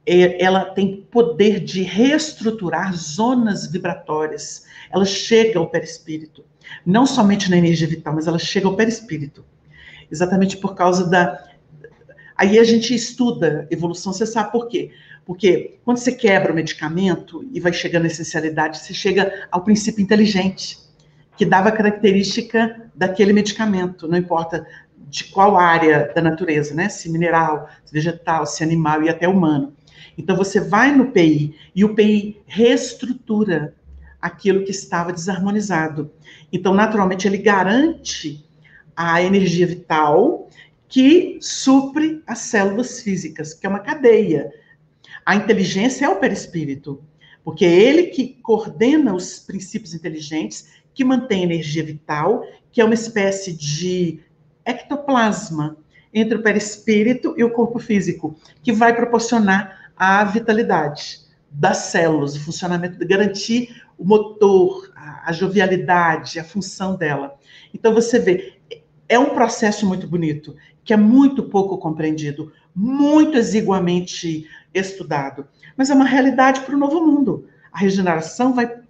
é, 0.07 0.43
ela 0.43 0.65
tem 0.65 1.07
poder 1.11 1.61
de 1.61 1.83
reestruturar 1.83 2.97
zonas 2.97 3.71
vibratórias. 3.71 4.65
Ela 4.91 5.05
chega 5.05 5.59
ao 5.59 5.69
perispírito, 5.69 6.43
não 6.85 7.05
somente 7.05 7.51
na 7.51 7.59
energia 7.59 7.87
vital, 7.87 8.15
mas 8.15 8.27
ela 8.27 8.39
chega 8.39 8.67
ao 8.67 8.75
perispírito. 8.75 9.45
Exatamente 10.11 10.57
por 10.57 10.75
causa 10.75 11.07
da. 11.07 11.45
Aí 12.35 12.59
a 12.59 12.65
gente 12.65 12.95
estuda 12.95 13.67
evolução, 13.71 14.13
você 14.13 14.25
sabe 14.25 14.51
por 14.51 14.67
quê? 14.69 14.93
Porque 15.27 15.79
quando 15.85 15.99
você 15.99 16.13
quebra 16.13 16.53
o 16.53 16.55
medicamento 16.55 17.45
e 17.53 17.61
vai 17.61 17.73
chegando 17.73 18.05
à 18.05 18.07
essencialidade, 18.07 18.79
você 18.79 18.95
chega 18.95 19.47
ao 19.51 19.65
princípio 19.65 20.03
inteligente, 20.03 20.79
que 21.37 21.45
dava 21.45 21.73
característica 21.73 22.91
daquele 22.95 23.33
medicamento, 23.33 24.07
não 24.07 24.17
importa 24.17 24.65
de 25.07 25.25
qual 25.25 25.57
área 25.57 26.13
da 26.15 26.21
natureza, 26.21 26.75
né? 26.75 26.89
Se 26.89 27.09
mineral, 27.09 27.69
se 27.85 27.93
vegetal, 27.93 28.45
se 28.47 28.63
animal 28.63 29.03
e 29.03 29.09
até 29.09 29.29
humano. 29.29 29.73
Então 30.19 30.37
você 30.37 30.61
vai 30.61 30.95
no 30.95 31.11
PI 31.13 31.55
e 31.75 31.85
o 31.85 31.95
PI 31.95 32.43
reestrutura 32.47 33.75
aquilo 34.21 34.65
que 34.65 34.71
estava 34.71 35.13
desarmonizado. 35.13 36.11
Então, 36.53 36.75
naturalmente, 36.75 37.29
ele 37.29 37.39
garante 37.39 38.45
a 38.97 39.23
energia 39.23 39.67
vital 39.67 40.49
que 40.89 41.39
supre 41.41 42.23
as 42.27 42.39
células 42.39 43.01
físicas, 43.01 43.53
que 43.53 43.67
é 43.67 43.69
uma 43.69 43.81
cadeia. 43.81 44.51
A 45.25 45.35
inteligência 45.35 46.07
é 46.07 46.09
o 46.09 46.17
perispírito, 46.17 47.03
porque 47.45 47.65
é 47.65 47.73
ele 47.73 48.05
que 48.05 48.39
coordena 48.43 49.15
os 49.15 49.39
princípios 49.39 49.95
inteligentes, 49.95 50.69
que 50.95 51.05
mantém 51.05 51.43
a 51.43 51.45
energia 51.45 51.85
vital, 51.85 52.45
que 52.73 52.81
é 52.81 52.85
uma 52.85 52.95
espécie 52.95 53.53
de 53.53 54.21
ectoplasma 54.67 55.77
entre 56.13 56.39
o 56.39 56.43
perispírito 56.43 57.35
e 57.37 57.45
o 57.45 57.51
corpo 57.51 57.79
físico, 57.79 58.37
que 58.63 58.73
vai 58.73 58.95
proporcionar 58.95 59.91
a 59.97 60.25
vitalidade 60.25 61.21
das 61.51 61.79
células, 61.79 62.37
o 62.37 62.41
funcionamento, 62.41 63.07
garantir 63.07 63.83
o 63.97 64.05
motor, 64.05 64.91
a, 64.95 65.31
a 65.31 65.33
jovialidade, 65.33 66.39
a 66.39 66.45
função 66.45 66.97
dela. 66.97 67.39
Então 67.73 67.95
você 67.95 68.19
vê, 68.19 68.59
é 69.09 69.19
um 69.19 69.31
processo 69.31 69.87
muito 69.87 70.07
bonito, 70.07 70.55
que 70.85 70.93
é 70.93 70.97
muito 70.97 71.45
pouco 71.45 71.79
compreendido, 71.79 72.53
muito 72.75 73.39
exiguamente 73.39 74.47
estudado, 74.75 75.47
mas 75.77 75.89
é 75.89 75.95
uma 75.95 76.05
realidade 76.05 76.61
para 76.61 76.75
o 76.75 76.79
novo 76.79 77.05
mundo. 77.07 77.49
A 77.73 77.79
regeneração 77.79 78.53
vai 78.53 78.81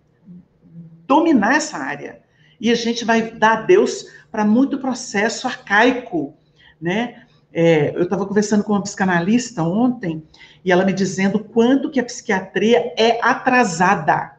dominar 1.07 1.57
essa 1.57 1.79
área. 1.79 2.21
E 2.61 2.71
a 2.71 2.75
gente 2.75 3.05
vai 3.05 3.31
dar 3.31 3.59
adeus 3.59 4.07
para 4.37 4.45
muito 4.45 4.77
processo 4.77 5.47
arcaico, 5.47 6.37
né? 6.79 7.23
É, 7.51 7.97
eu 7.97 8.03
estava 8.03 8.27
conversando 8.27 8.63
com 8.63 8.75
uma 8.75 8.83
psicanalista 8.83 9.63
ontem 9.63 10.23
e 10.63 10.71
ela 10.71 10.85
me 10.85 10.93
dizendo 10.93 11.39
quanto 11.39 11.91
que 11.91 11.99
a 11.99 12.05
psiquiatria 12.05 12.93
é 12.99 13.19
atrasada. 13.23 14.37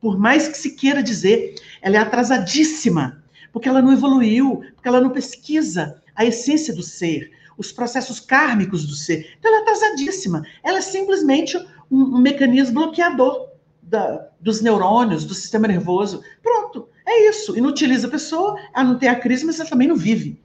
Por 0.00 0.18
mais 0.18 0.48
que 0.48 0.58
se 0.58 0.74
queira 0.74 1.04
dizer, 1.04 1.54
ela 1.80 1.94
é 1.94 1.98
atrasadíssima, 2.00 3.22
porque 3.52 3.68
ela 3.68 3.80
não 3.80 3.92
evoluiu, 3.92 4.64
porque 4.74 4.88
ela 4.88 5.00
não 5.00 5.10
pesquisa 5.10 6.02
a 6.16 6.24
essência 6.24 6.74
do 6.74 6.82
ser, 6.82 7.30
os 7.56 7.70
processos 7.70 8.18
kármicos 8.18 8.84
do 8.88 8.96
ser. 8.96 9.36
Então 9.38 9.52
ela 9.52 9.60
é 9.60 9.62
atrasadíssima. 9.62 10.42
Ela 10.64 10.78
é 10.78 10.82
simplesmente 10.82 11.56
um, 11.88 12.16
um 12.16 12.18
mecanismo 12.18 12.74
bloqueador 12.74 13.50
da, 13.80 14.30
dos 14.40 14.60
neurônios, 14.60 15.24
do 15.24 15.32
sistema 15.32 15.68
nervoso. 15.68 16.24
Pronto, 16.42 16.88
é 17.08 17.28
isso. 17.28 17.56
Inutiliza 17.56 18.06
a 18.06 18.10
pessoa, 18.10 18.60
ela 18.74 18.84
não 18.84 18.98
tem 18.98 19.08
a 19.08 19.18
crise, 19.18 19.44
mas 19.44 19.58
ela 19.58 19.68
também 19.68 19.88
não 19.88 19.96
vive. 19.96 20.42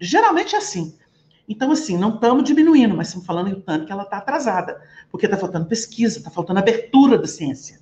Geralmente 0.00 0.54
é 0.54 0.58
assim. 0.58 0.96
Então, 1.48 1.70
assim, 1.70 1.96
não 1.96 2.14
estamos 2.14 2.44
diminuindo, 2.44 2.96
mas 2.96 3.08
estamos 3.08 3.26
falando 3.26 3.52
o 3.52 3.60
tanto 3.60 3.86
que 3.86 3.92
ela 3.92 4.02
está 4.02 4.18
atrasada, 4.18 4.80
porque 5.10 5.26
está 5.26 5.36
faltando 5.36 5.66
pesquisa, 5.66 6.18
está 6.18 6.30
faltando 6.30 6.58
abertura 6.58 7.16
da 7.16 7.26
ciência, 7.26 7.80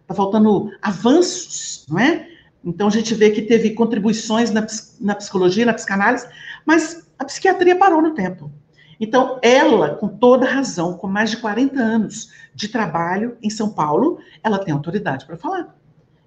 está 0.00 0.14
faltando 0.14 0.70
avanços, 0.82 1.86
não 1.88 1.98
é? 1.98 2.28
Então, 2.62 2.88
a 2.88 2.90
gente 2.90 3.14
vê 3.14 3.30
que 3.30 3.42
teve 3.42 3.70
contribuições 3.70 4.50
na, 4.50 4.66
na 5.00 5.14
psicologia, 5.14 5.64
na 5.64 5.72
psicanálise, 5.72 6.28
mas 6.64 7.08
a 7.18 7.24
psiquiatria 7.24 7.76
parou 7.76 8.02
no 8.02 8.12
tempo. 8.12 8.50
Então, 8.98 9.38
ela, 9.42 9.94
com 9.94 10.08
toda 10.08 10.46
razão, 10.46 10.94
com 10.94 11.06
mais 11.06 11.30
de 11.30 11.36
40 11.38 11.78
anos 11.80 12.30
de 12.54 12.68
trabalho 12.68 13.36
em 13.42 13.50
São 13.50 13.70
Paulo, 13.70 14.18
ela 14.42 14.58
tem 14.58 14.72
autoridade 14.72 15.26
para 15.26 15.36
falar. 15.36 15.74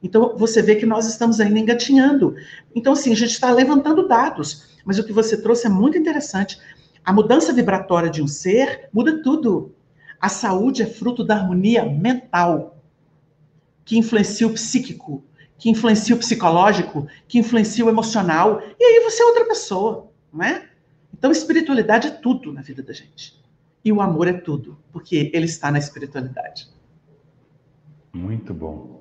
Então, 0.02 0.36
você 0.38 0.62
vê 0.62 0.76
que 0.76 0.86
nós 0.86 1.08
estamos 1.08 1.40
ainda 1.40 1.60
engatinhando. 1.60 2.36
Então, 2.74 2.94
assim, 2.94 3.12
a 3.12 3.16
gente 3.16 3.32
está 3.32 3.52
levantando 3.52 4.08
dados. 4.08 4.70
Mas 4.86 4.98
o 4.98 5.04
que 5.04 5.14
você 5.14 5.42
trouxe 5.42 5.68
é 5.68 5.70
muito 5.70 5.98
interessante. 5.98 6.60
A 7.04 7.12
mudança 7.12 7.52
vibratória 7.52 8.10
de 8.10 8.22
um 8.22 8.28
ser 8.28 8.90
muda 8.94 9.22
tudo. 9.22 9.76
A 10.20 10.30
saúde 10.30 10.84
é 10.84 10.86
fruto 10.86 11.24
da 11.24 11.36
harmonia 11.36 11.86
mental, 11.86 12.78
que 13.86 13.98
influencia 13.98 14.46
o 14.48 14.54
psíquico, 14.54 15.24
que 15.58 15.70
influencia 15.70 16.16
o 16.16 16.20
psicológico, 16.20 17.08
que 17.28 17.40
influencia 17.40 17.86
o 17.86 17.90
emocional. 17.90 18.62
E 18.80 18.84
aí 18.84 19.04
você 19.04 19.22
é 19.22 19.26
outra 19.26 19.46
pessoa, 19.46 20.12
não 20.32 20.44
é? 20.44 20.68
Então, 21.14 21.32
espiritualidade 21.32 22.08
é 22.08 22.12
tudo 22.12 22.54
na 22.54 22.62
vida 22.62 22.84
da 22.84 22.94
gente. 22.94 23.40
E 23.84 23.92
o 23.92 24.02
amor 24.02 24.28
é 24.28 24.34
tudo, 24.34 24.78
porque 24.92 25.32
ele 25.34 25.46
está 25.46 25.72
na 25.72 25.80
espiritualidade. 25.80 26.70
Muito 28.14 28.54
bom. 28.54 28.99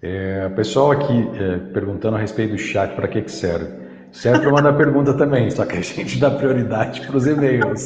É, 0.00 0.48
pessoal 0.50 0.92
aqui 0.92 1.28
é, 1.34 1.58
perguntando 1.72 2.16
a 2.16 2.20
respeito 2.20 2.52
do 2.52 2.58
chat, 2.58 2.94
para 2.94 3.08
que, 3.08 3.22
que 3.22 3.30
serve? 3.32 3.88
Serve 4.12 4.42
para 4.42 4.52
mandar 4.52 4.72
pergunta 4.78 5.12
também, 5.14 5.50
só 5.50 5.66
que 5.66 5.76
a 5.76 5.80
gente 5.80 6.18
dá 6.20 6.30
prioridade 6.30 7.04
para 7.04 7.16
os 7.16 7.26
e-mails. 7.26 7.84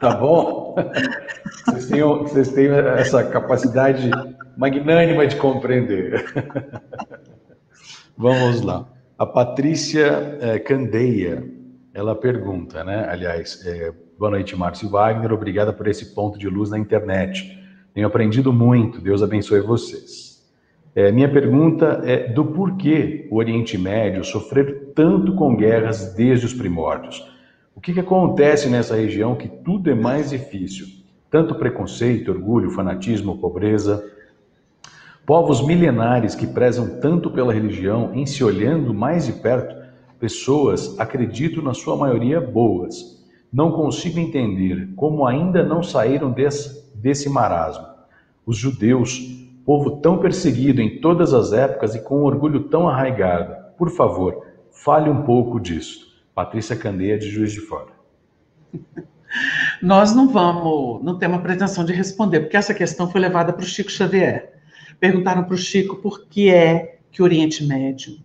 Tá 0.00 0.14
bom? 0.14 0.76
Vocês 1.66 1.86
têm, 1.86 2.00
vocês 2.00 2.48
têm 2.52 2.68
essa 2.68 3.22
capacidade 3.24 4.10
magnânima 4.56 5.26
de 5.26 5.36
compreender. 5.36 6.24
Vamos 8.16 8.62
lá. 8.62 8.86
A 9.18 9.26
Patrícia 9.26 10.38
é, 10.40 10.58
Candeia, 10.58 11.44
ela 11.92 12.14
pergunta, 12.14 12.82
né? 12.82 13.06
Aliás, 13.08 13.62
é, 13.66 13.92
boa 14.18 14.30
noite, 14.30 14.56
Márcio 14.56 14.88
Wagner. 14.88 15.32
Obrigada 15.32 15.72
por 15.72 15.86
esse 15.86 16.14
ponto 16.14 16.38
de 16.38 16.48
luz 16.48 16.70
na 16.70 16.78
internet. 16.78 17.58
Tenho 17.92 18.06
aprendido 18.06 18.52
muito. 18.52 19.00
Deus 19.00 19.22
abençoe 19.22 19.60
vocês. 19.60 20.29
É, 20.94 21.12
minha 21.12 21.28
pergunta 21.28 22.02
é 22.04 22.32
do 22.32 22.44
porquê 22.46 23.28
o 23.30 23.36
Oriente 23.36 23.78
Médio 23.78 24.24
sofrer 24.24 24.92
tanto 24.94 25.34
com 25.34 25.54
guerras 25.54 26.14
desde 26.14 26.46
os 26.46 26.52
primórdios. 26.52 27.24
O 27.76 27.80
que, 27.80 27.92
que 27.92 28.00
acontece 28.00 28.68
nessa 28.68 28.96
região 28.96 29.36
que 29.36 29.48
tudo 29.48 29.88
é 29.88 29.94
mais 29.94 30.30
difícil? 30.30 30.86
Tanto 31.30 31.54
preconceito, 31.54 32.32
orgulho, 32.32 32.72
fanatismo, 32.72 33.38
pobreza. 33.38 34.04
Povos 35.24 35.64
milenares 35.64 36.34
que 36.34 36.46
prezam 36.46 36.98
tanto 37.00 37.30
pela 37.30 37.54
religião, 37.54 38.10
em 38.12 38.26
se 38.26 38.42
olhando 38.42 38.92
mais 38.92 39.26
de 39.26 39.34
perto, 39.34 39.76
pessoas, 40.18 40.98
acredito 40.98 41.62
na 41.62 41.72
sua 41.72 41.96
maioria 41.96 42.40
boas. 42.40 43.24
Não 43.52 43.70
consigo 43.70 44.18
entender 44.18 44.90
como 44.96 45.24
ainda 45.24 45.62
não 45.62 45.84
saíram 45.84 46.32
desse, 46.32 46.84
desse 46.96 47.30
marasmo. 47.30 47.86
Os 48.44 48.56
judeus, 48.56 49.39
povo 49.64 50.00
tão 50.00 50.18
perseguido 50.18 50.80
em 50.80 51.00
todas 51.00 51.32
as 51.32 51.52
épocas 51.52 51.94
e 51.94 52.02
com 52.02 52.18
um 52.20 52.24
orgulho 52.24 52.64
tão 52.64 52.88
arraigado. 52.88 53.54
Por 53.76 53.90
favor, 53.90 54.46
fale 54.70 55.08
um 55.08 55.22
pouco 55.22 55.60
disso. 55.60 56.10
Patrícia 56.34 56.76
Candeia, 56.76 57.18
de 57.18 57.28
Juiz 57.28 57.52
de 57.52 57.60
Fora. 57.60 57.92
Nós 59.80 60.14
não 60.14 60.28
vamos, 60.28 61.02
não 61.04 61.18
temos 61.18 61.38
a 61.38 61.42
pretensão 61.42 61.84
de 61.84 61.92
responder, 61.92 62.40
porque 62.40 62.56
essa 62.56 62.74
questão 62.74 63.10
foi 63.10 63.20
levada 63.20 63.52
para 63.52 63.62
o 63.62 63.66
Chico 63.66 63.90
Xavier. 63.90 64.52
Perguntaram 64.98 65.44
para 65.44 65.54
o 65.54 65.58
Chico 65.58 65.96
por 65.96 66.26
que 66.26 66.50
é 66.50 66.98
que 67.10 67.22
o 67.22 67.24
Oriente 67.24 67.64
Médio, 67.64 68.18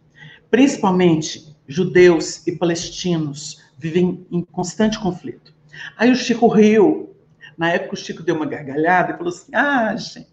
principalmente 0.50 1.56
judeus 1.68 2.46
e 2.46 2.52
palestinos, 2.52 3.64
vivem 3.78 4.26
em 4.32 4.42
constante 4.42 5.00
conflito. 5.00 5.54
Aí 5.98 6.12
o 6.12 6.16
Chico 6.16 6.48
riu. 6.48 7.16
Na 7.58 7.70
época 7.70 7.94
o 7.94 7.98
Chico 7.98 8.24
deu 8.24 8.36
uma 8.36 8.46
gargalhada 8.46 9.14
e 9.14 9.18
falou 9.18 9.30
assim: 9.30 9.52
Ah, 9.54 9.96
gente, 9.96 10.28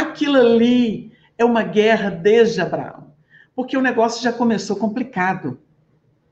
aquilo 0.00 0.38
ali 0.38 1.12
é 1.36 1.44
uma 1.44 1.62
guerra 1.62 2.10
desde 2.10 2.60
Abraão, 2.60 3.12
porque 3.54 3.76
o 3.76 3.82
negócio 3.82 4.22
já 4.22 4.32
começou 4.32 4.76
complicado. 4.76 5.58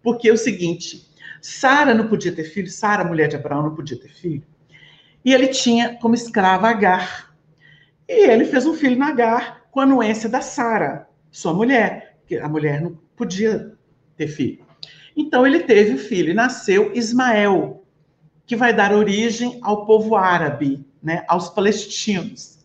Porque 0.03 0.29
é 0.29 0.33
o 0.33 0.37
seguinte, 0.37 1.09
Sara 1.43 1.93
não 1.93 2.07
podia 2.07 2.33
ter 2.33 2.45
filho, 2.45 2.71
Sara, 2.71 3.05
mulher 3.05 3.29
de 3.29 3.37
Abraão, 3.37 3.65
não 3.65 3.75
podia 3.75 3.99
ter 3.99 4.09
filho. 4.09 4.45
E 5.25 5.35
ele 5.35 5.49
tinha 5.49 5.97
como 5.97 6.15
escrava 6.15 6.69
Agar. 6.69 7.35
E 8.09 8.29
ele 8.31 8.45
fez 8.45 8.67
um 8.67 8.75
filho 8.75 8.97
na 8.97 9.09
Agar 9.09 9.63
com 9.73 9.81
a 9.81 9.83
anuência 9.83 10.29
da 10.29 10.41
Sara, 10.41 11.09
sua 11.31 11.53
mulher, 11.53 12.19
que 12.27 12.37
a 12.37 12.49
mulher 12.49 12.81
não 12.81 12.97
podia 13.17 13.73
ter 14.17 14.29
filho. 14.29 14.65
Então 15.17 15.45
ele 15.45 15.61
teve 15.61 15.95
o 15.95 15.99
filho 15.99 16.31
e 16.31 16.35
nasceu 16.35 16.93
Ismael, 16.95 17.85
que 18.47 18.55
vai 18.55 18.73
dar 18.73 18.93
origem 18.93 19.59
ao 19.63 19.87
povo 19.87 20.15
árabe, 20.15 20.87
né, 21.03 21.25
aos 21.27 21.49
palestinos. 21.49 22.57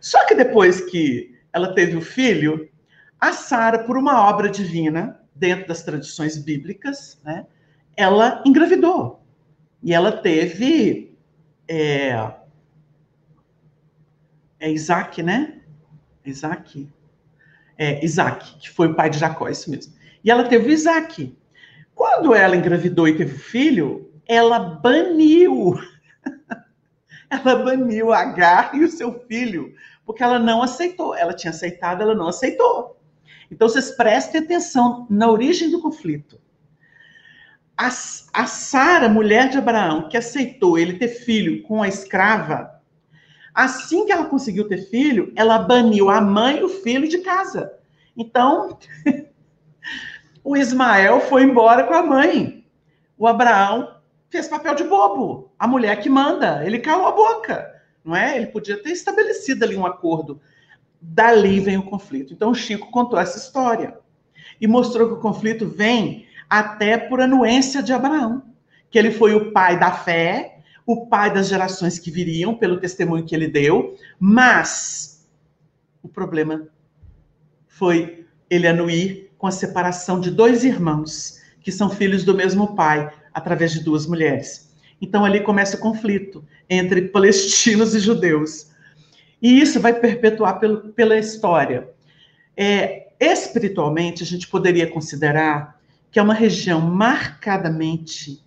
Só 0.00 0.26
que 0.26 0.34
depois 0.34 0.80
que 0.80 1.38
ela 1.52 1.74
teve 1.74 1.96
o 1.96 2.00
filho, 2.00 2.68
a 3.20 3.32
Sara, 3.32 3.80
por 3.80 3.96
uma 3.96 4.28
obra 4.28 4.48
divina, 4.48 5.20
dentro 5.34 5.68
das 5.68 5.82
tradições 5.82 6.38
bíblicas, 6.38 7.20
né, 7.24 7.46
ela 7.96 8.42
engravidou. 8.46 9.22
E 9.82 9.92
ela 9.92 10.12
teve. 10.12 11.16
É, 11.68 12.32
é 14.58 14.70
Isaac, 14.70 15.22
né? 15.22 15.60
Isaac. 16.24 16.88
É, 17.78 18.04
Isaac, 18.04 18.58
que 18.58 18.70
foi 18.70 18.88
o 18.88 18.94
pai 18.94 19.08
de 19.08 19.18
Jacó, 19.18 19.48
isso 19.48 19.70
mesmo. 19.70 19.94
E 20.22 20.30
ela 20.30 20.44
teve 20.44 20.68
o 20.68 20.70
Isaac. 20.70 21.36
Quando 21.94 22.34
ela 22.34 22.56
engravidou 22.56 23.08
e 23.08 23.16
teve 23.16 23.34
o 23.34 23.38
filho, 23.38 24.10
ela 24.26 24.58
baniu. 24.58 25.80
ela 27.30 27.56
baniu 27.56 28.12
Agar 28.12 28.74
e 28.74 28.84
o 28.84 28.88
seu 28.88 29.20
filho, 29.26 29.74
porque 30.10 30.24
ela 30.24 30.40
não 30.40 30.60
aceitou. 30.60 31.14
Ela 31.14 31.32
tinha 31.32 31.52
aceitado, 31.52 32.02
ela 32.02 32.16
não 32.16 32.26
aceitou. 32.26 32.98
Então 33.48 33.68
vocês 33.68 33.92
prestem 33.92 34.40
atenção 34.40 35.06
na 35.08 35.30
origem 35.30 35.70
do 35.70 35.80
conflito. 35.80 36.40
A, 37.78 37.86
a 37.86 38.46
Sara, 38.46 39.08
mulher 39.08 39.48
de 39.48 39.58
Abraão, 39.58 40.08
que 40.08 40.16
aceitou 40.16 40.76
ele 40.76 40.94
ter 40.94 41.06
filho 41.06 41.62
com 41.62 41.80
a 41.80 41.86
escrava, 41.86 42.82
assim 43.54 44.04
que 44.04 44.10
ela 44.10 44.24
conseguiu 44.24 44.66
ter 44.66 44.90
filho, 44.90 45.32
ela 45.36 45.60
baniu 45.60 46.10
a 46.10 46.20
mãe 46.20 46.58
e 46.58 46.64
o 46.64 46.68
filho 46.68 47.08
de 47.08 47.18
casa. 47.18 47.72
Então, 48.16 48.80
o 50.42 50.56
Ismael 50.56 51.20
foi 51.20 51.44
embora 51.44 51.84
com 51.84 51.94
a 51.94 52.02
mãe. 52.02 52.66
O 53.16 53.28
Abraão 53.28 53.94
fez 54.28 54.48
papel 54.48 54.74
de 54.74 54.82
bobo. 54.82 55.52
A 55.56 55.68
mulher 55.68 56.00
que 56.00 56.10
manda, 56.10 56.66
ele 56.66 56.80
calou 56.80 57.06
a 57.06 57.12
boca, 57.12 57.79
não 58.04 58.16
é? 58.16 58.36
Ele 58.36 58.46
podia 58.46 58.82
ter 58.82 58.90
estabelecido 58.90 59.64
ali 59.64 59.76
um 59.76 59.86
acordo. 59.86 60.40
Dali 61.00 61.60
vem 61.60 61.78
o 61.78 61.82
conflito. 61.82 62.32
Então, 62.32 62.50
o 62.50 62.54
Chico 62.54 62.90
contou 62.90 63.18
essa 63.18 63.38
história 63.38 63.98
e 64.60 64.66
mostrou 64.66 65.08
que 65.08 65.14
o 65.14 65.20
conflito 65.20 65.66
vem 65.66 66.26
até 66.48 66.98
por 66.98 67.20
anuência 67.20 67.82
de 67.82 67.92
Abraão, 67.92 68.42
que 68.90 68.98
ele 68.98 69.10
foi 69.10 69.34
o 69.34 69.52
pai 69.52 69.78
da 69.78 69.92
fé, 69.92 70.58
o 70.84 71.06
pai 71.06 71.32
das 71.32 71.48
gerações 71.48 71.98
que 71.98 72.10
viriam, 72.10 72.54
pelo 72.54 72.80
testemunho 72.80 73.24
que 73.24 73.34
ele 73.34 73.46
deu, 73.46 73.96
mas 74.18 75.28
o 76.02 76.08
problema 76.08 76.68
foi 77.68 78.26
ele 78.48 78.66
anuir 78.66 79.30
com 79.38 79.46
a 79.46 79.52
separação 79.52 80.20
de 80.20 80.30
dois 80.30 80.64
irmãos, 80.64 81.40
que 81.62 81.70
são 81.70 81.88
filhos 81.88 82.24
do 82.24 82.34
mesmo 82.34 82.74
pai, 82.74 83.12
através 83.32 83.72
de 83.72 83.84
duas 83.84 84.06
mulheres. 84.06 84.74
Então 85.00 85.24
ali 85.24 85.40
começa 85.40 85.76
o 85.76 85.80
conflito 85.80 86.44
entre 86.70 87.02
palestinos 87.08 87.94
e 87.96 87.98
judeus. 87.98 88.70
E 89.42 89.60
isso 89.60 89.80
vai 89.80 89.92
perpetuar 89.92 90.60
pelo, 90.60 90.92
pela 90.92 91.18
história. 91.18 91.90
É, 92.56 93.08
espiritualmente, 93.18 94.22
a 94.22 94.26
gente 94.26 94.46
poderia 94.46 94.86
considerar 94.86 95.80
que 96.12 96.18
é 96.18 96.22
uma 96.22 96.34
região 96.34 96.80
marcadamente 96.80 98.42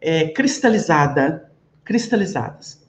é, 0.00 0.28
cristalizada, 0.28 1.50
cristalizadas. 1.84 2.82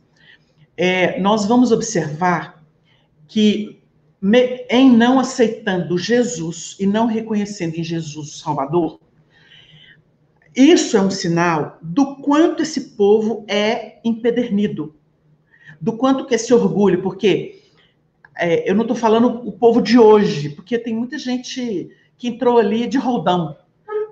É, 0.75 1.19
nós 1.19 1.45
vamos 1.45 1.71
observar 1.71 2.63
que 3.27 3.79
me, 4.21 4.65
em 4.69 4.91
não 4.91 5.19
aceitando 5.19 5.97
Jesus 5.97 6.75
e 6.79 6.88
não 6.88 7.05
reconhecendo 7.05 7.75
em 7.75 7.83
Jesus 7.83 8.39
Salvador, 8.39 8.99
isso 10.56 10.96
é 10.96 11.02
um 11.02 11.10
sinal 11.10 11.78
do 11.82 12.18
quanto 12.18 12.62
esse 12.62 12.96
povo 12.96 13.46
é 13.48 14.00
empedernido, 14.04 14.96
do 15.82 15.94
quanto 15.94 16.26
que 16.26 16.36
esse 16.36 16.54
orgulho, 16.54 17.02
porque 17.02 17.62
é, 18.36 18.70
eu 18.70 18.76
não 18.76 18.84
estou 18.84 18.96
falando 18.96 19.48
o 19.48 19.52
povo 19.52 19.82
de 19.82 19.98
hoje, 19.98 20.50
porque 20.50 20.78
tem 20.78 20.96
muita 20.96 21.18
gente 21.18 21.89
que 22.18 22.28
entrou 22.28 22.58
ali 22.58 22.88
de 22.88 22.98
roldão, 22.98 23.58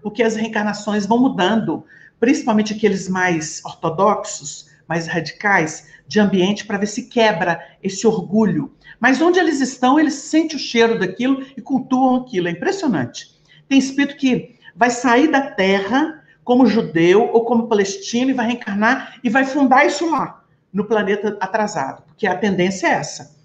porque 0.01 0.23
as 0.23 0.35
reencarnações 0.35 1.05
vão 1.05 1.19
mudando, 1.19 1.83
principalmente 2.19 2.73
aqueles 2.73 3.07
mais 3.07 3.61
ortodoxos, 3.63 4.69
mais 4.87 5.07
radicais, 5.07 5.89
de 6.07 6.19
ambiente, 6.19 6.65
para 6.65 6.77
ver 6.77 6.87
se 6.87 7.07
quebra 7.07 7.59
esse 7.81 8.05
orgulho. 8.05 8.73
Mas 8.99 9.21
onde 9.21 9.39
eles 9.39 9.61
estão, 9.61 9.99
eles 9.99 10.15
sentem 10.15 10.57
o 10.57 10.59
cheiro 10.59 10.99
daquilo 10.99 11.45
e 11.55 11.61
cultuam 11.61 12.17
aquilo. 12.17 12.47
É 12.47 12.51
impressionante. 12.51 13.31
Tem 13.67 13.79
espírito 13.79 14.17
que 14.17 14.55
vai 14.75 14.89
sair 14.89 15.31
da 15.31 15.41
terra 15.41 16.20
como 16.51 16.65
judeu 16.65 17.29
ou 17.31 17.45
como 17.45 17.69
palestino 17.69 18.29
e 18.29 18.33
vai 18.33 18.47
reencarnar 18.47 19.17
e 19.23 19.29
vai 19.29 19.45
fundar 19.45 19.85
isso 19.85 20.11
lá, 20.11 20.43
no 20.73 20.83
planeta 20.83 21.37
atrasado, 21.39 22.03
porque 22.07 22.27
a 22.27 22.37
tendência 22.37 22.87
é 22.87 22.91
essa. 22.91 23.37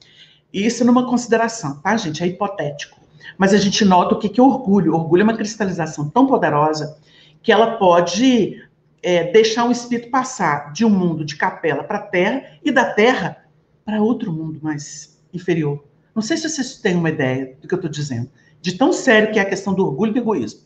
E 0.53 0.67
isso 0.67 0.85
numa 0.85 1.07
consideração, 1.07 1.81
tá, 1.81 1.97
gente? 1.97 2.21
É 2.25 2.27
hipotético. 2.27 2.99
Mas 3.39 3.55
a 3.55 3.59
gente 3.59 3.85
nota 3.85 4.17
o 4.17 4.19
que, 4.19 4.29
que 4.29 4.41
é 4.41 4.43
orgulho. 4.43 4.93
Orgulho 4.93 5.21
é 5.21 5.23
uma 5.23 5.37
cristalização 5.37 6.11
tão 6.11 6.27
poderosa 6.27 6.99
que 7.45 7.53
ela 7.53 7.77
pode 7.77 8.61
é, 9.01 9.31
deixar 9.31 9.67
um 9.67 9.71
espírito 9.71 10.11
passar 10.11 10.73
de 10.73 10.85
um 10.85 10.91
mundo 10.91 11.25
de 11.25 11.37
capela 11.37 11.85
para 11.85 11.99
a 11.99 12.03
terra 12.03 12.59
e 12.65 12.73
da 12.73 12.87
terra 12.93 13.37
para 13.85 14.03
outro 14.03 14.33
mundo 14.33 14.59
mais 14.61 15.17
inferior. 15.33 15.85
Não 16.13 16.23
sei 16.23 16.37
se 16.37 16.49
vocês 16.49 16.79
têm 16.79 16.97
uma 16.97 17.11
ideia 17.11 17.57
do 17.63 17.69
que 17.69 17.75
eu 17.75 17.79
estou 17.79 17.89
dizendo, 17.89 18.29
de 18.61 18.73
tão 18.73 18.93
sério 18.93 19.33
que 19.33 19.39
é 19.39 19.43
a 19.43 19.49
questão 19.49 19.73
do 19.73 19.87
orgulho 19.87 20.11
e 20.11 20.15
do 20.15 20.19
egoísmo. 20.19 20.66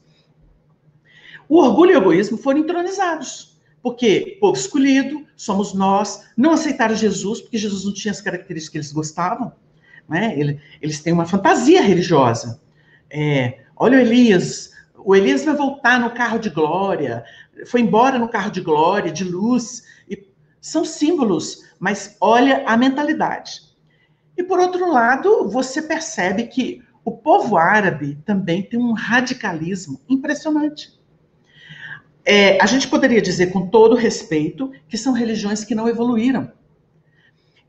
O 1.51 1.59
orgulho 1.59 1.91
e 1.91 1.95
o 1.97 1.99
egoísmo 1.99 2.39
foram 2.39 2.61
entronizados, 2.61 3.59
porque 3.83 4.39
povo 4.41 4.57
escolhido, 4.57 5.27
somos 5.35 5.75
nós, 5.75 6.25
não 6.37 6.53
aceitaram 6.53 6.95
Jesus, 6.95 7.41
porque 7.41 7.59
Jesus 7.59 7.85
não 7.85 7.93
tinha 7.93 8.13
as 8.13 8.21
características 8.21 8.71
que 8.71 8.79
eles 8.79 8.93
gostavam, 8.93 9.53
né? 10.09 10.33
Eles 10.81 11.01
têm 11.01 11.13
uma 11.13 11.27
fantasia 11.27 11.83
religiosa. 11.83 12.61
É, 13.11 13.65
olha 13.75 13.99
o 13.99 14.01
Elias, 14.01 14.71
o 14.97 15.13
Elias 15.17 15.45
vai 15.45 15.57
voltar 15.57 15.99
no 15.99 16.13
carro 16.13 16.39
de 16.39 16.51
glória, 16.51 17.25
foi 17.67 17.81
embora 17.81 18.17
no 18.17 18.29
carro 18.29 18.53
de 18.53 18.61
glória, 18.61 19.11
de 19.11 19.25
luz. 19.25 19.83
E 20.09 20.29
são 20.61 20.85
símbolos, 20.85 21.65
mas 21.81 22.17
olha 22.21 22.63
a 22.65 22.77
mentalidade. 22.77 23.63
E 24.37 24.45
por 24.45 24.61
outro 24.61 24.89
lado, 24.89 25.49
você 25.49 25.83
percebe 25.83 26.45
que 26.45 26.81
o 27.05 27.11
povo 27.11 27.57
árabe 27.57 28.21
também 28.25 28.63
tem 28.63 28.79
um 28.79 28.93
radicalismo 28.93 30.01
impressionante. 30.09 31.00
É, 32.33 32.63
a 32.63 32.67
gente 32.67 32.87
poderia 32.87 33.21
dizer 33.21 33.51
com 33.53 33.67
todo 33.67 33.97
respeito 33.97 34.71
que 34.89 34.97
são 34.97 35.13
religiões 35.13 35.65
que 35.65 35.75
não 35.75 35.89
evoluíram 35.89 36.53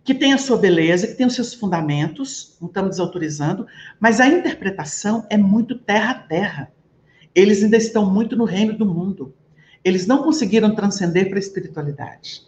que 0.03 0.15
tem 0.15 0.33
a 0.33 0.37
sua 0.37 0.57
beleza, 0.57 1.07
que 1.07 1.13
tem 1.13 1.27
os 1.27 1.35
seus 1.35 1.53
fundamentos, 1.53 2.57
não 2.59 2.67
estamos 2.67 2.91
desautorizando, 2.91 3.67
mas 3.99 4.19
a 4.19 4.27
interpretação 4.27 5.25
é 5.29 5.37
muito 5.37 5.77
terra 5.77 6.11
a 6.11 6.15
terra. 6.15 6.71
Eles 7.35 7.63
ainda 7.63 7.77
estão 7.77 8.11
muito 8.11 8.35
no 8.35 8.43
reino 8.43 8.77
do 8.77 8.85
mundo. 8.85 9.33
Eles 9.83 10.07
não 10.07 10.23
conseguiram 10.23 10.75
transcender 10.75 11.29
para 11.29 11.37
a 11.37 11.39
espiritualidade. 11.39 12.43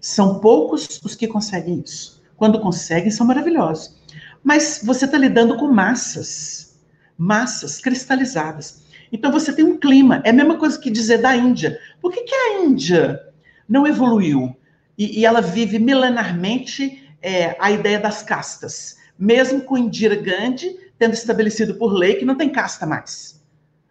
São 0.00 0.40
poucos 0.40 1.00
os 1.04 1.14
que 1.14 1.28
conseguem 1.28 1.82
isso. 1.84 2.22
Quando 2.36 2.60
conseguem, 2.60 3.10
são 3.10 3.26
maravilhosos. 3.26 3.96
Mas 4.42 4.80
você 4.82 5.04
está 5.04 5.18
lidando 5.18 5.56
com 5.56 5.68
massas, 5.68 6.78
massas 7.16 7.78
cristalizadas. 7.78 8.82
Então 9.12 9.32
você 9.32 9.52
tem 9.52 9.64
um 9.64 9.76
clima. 9.76 10.20
É 10.24 10.30
a 10.30 10.32
mesma 10.32 10.56
coisa 10.56 10.78
que 10.78 10.90
dizer 10.90 11.18
da 11.18 11.34
Índia. 11.34 11.78
Por 12.00 12.12
que, 12.12 12.22
que 12.22 12.34
a 12.34 12.60
Índia 12.60 13.20
não 13.68 13.86
evoluiu? 13.86 14.56
E, 14.96 15.20
e 15.20 15.26
ela 15.26 15.40
vive 15.40 15.78
milenarmente 15.78 17.08
é, 17.22 17.56
a 17.58 17.70
ideia 17.70 17.98
das 17.98 18.22
castas, 18.22 18.98
mesmo 19.18 19.60
com 19.62 19.78
Indira 19.78 20.16
Gandhi 20.16 20.88
tendo 20.98 21.14
estabelecido 21.14 21.76
por 21.76 21.92
lei 21.92 22.16
que 22.16 22.24
não 22.24 22.34
tem 22.34 22.50
casta 22.50 22.84
mais. 22.84 23.40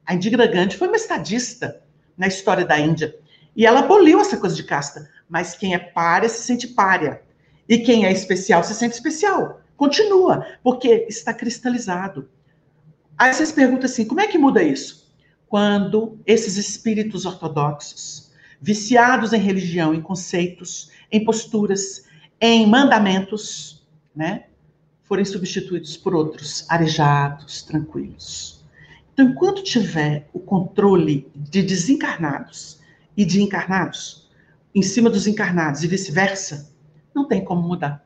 A 0.05 0.13
Indira 0.13 0.45
Gandhi 0.45 0.75
foi 0.75 0.87
uma 0.87 0.97
estadista 0.97 1.81
na 2.17 2.27
história 2.27 2.65
da 2.65 2.79
Índia. 2.79 3.15
E 3.55 3.65
ela 3.65 3.79
aboliu 3.79 4.19
essa 4.19 4.37
coisa 4.37 4.55
de 4.55 4.63
casta. 4.63 5.09
Mas 5.29 5.55
quem 5.55 5.73
é 5.73 5.79
párea 5.79 6.29
se 6.29 6.43
sente 6.43 6.67
párea. 6.67 7.21
E 7.67 7.77
quem 7.79 8.05
é 8.05 8.11
especial 8.11 8.63
se 8.63 8.73
sente 8.73 8.95
especial. 8.95 9.61
Continua, 9.75 10.45
porque 10.63 11.05
está 11.09 11.33
cristalizado. 11.33 12.29
Aí 13.17 13.33
vocês 13.33 13.51
perguntam 13.51 13.85
assim: 13.85 14.05
como 14.05 14.21
é 14.21 14.27
que 14.27 14.37
muda 14.37 14.63
isso? 14.63 15.06
Quando 15.47 16.19
esses 16.25 16.57
espíritos 16.57 17.25
ortodoxos, 17.25 18.31
viciados 18.59 19.33
em 19.33 19.39
religião, 19.39 19.93
em 19.93 20.01
conceitos, 20.01 20.91
em 21.11 21.23
posturas, 21.23 22.05
em 22.39 22.67
mandamentos, 22.67 23.85
né, 24.15 24.45
forem 25.03 25.23
substituídos 25.23 25.95
por 25.95 26.13
outros 26.13 26.65
arejados, 26.69 27.61
tranquilos. 27.61 28.65
Então, 29.13 29.29
enquanto 29.29 29.63
tiver 29.63 30.29
o 30.33 30.39
controle 30.39 31.31
de 31.33 31.63
desencarnados 31.63 32.79
e 33.15 33.23
de 33.23 33.41
encarnados, 33.41 34.29
em 34.75 34.81
cima 34.81 35.09
dos 35.09 35.25
encarnados 35.25 35.83
e 35.83 35.87
vice-versa, 35.87 36.71
não 37.15 37.27
tem 37.27 37.43
como 37.43 37.67
mudar. 37.67 38.05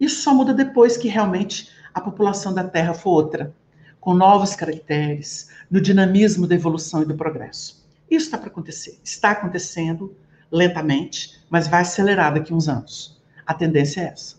Isso 0.00 0.22
só 0.22 0.34
muda 0.34 0.54
depois 0.54 0.96
que 0.96 1.06
realmente 1.06 1.68
a 1.92 2.00
população 2.00 2.52
da 2.52 2.64
Terra 2.64 2.94
for 2.94 3.10
outra, 3.10 3.54
com 4.00 4.14
novos 4.14 4.54
caracteres, 4.54 5.50
no 5.70 5.80
dinamismo 5.80 6.46
da 6.46 6.54
evolução 6.54 7.02
e 7.02 7.06
do 7.06 7.14
progresso. 7.14 7.86
Isso 8.10 8.26
está 8.26 8.38
para 8.38 8.48
acontecer. 8.48 8.98
Está 9.04 9.32
acontecendo 9.32 10.16
lentamente, 10.50 11.44
mas 11.50 11.68
vai 11.68 11.82
acelerar 11.82 12.32
daqui 12.32 12.52
a 12.52 12.56
uns 12.56 12.68
anos. 12.68 13.20
A 13.46 13.54
tendência 13.54 14.00
é 14.00 14.04
essa. 14.04 14.36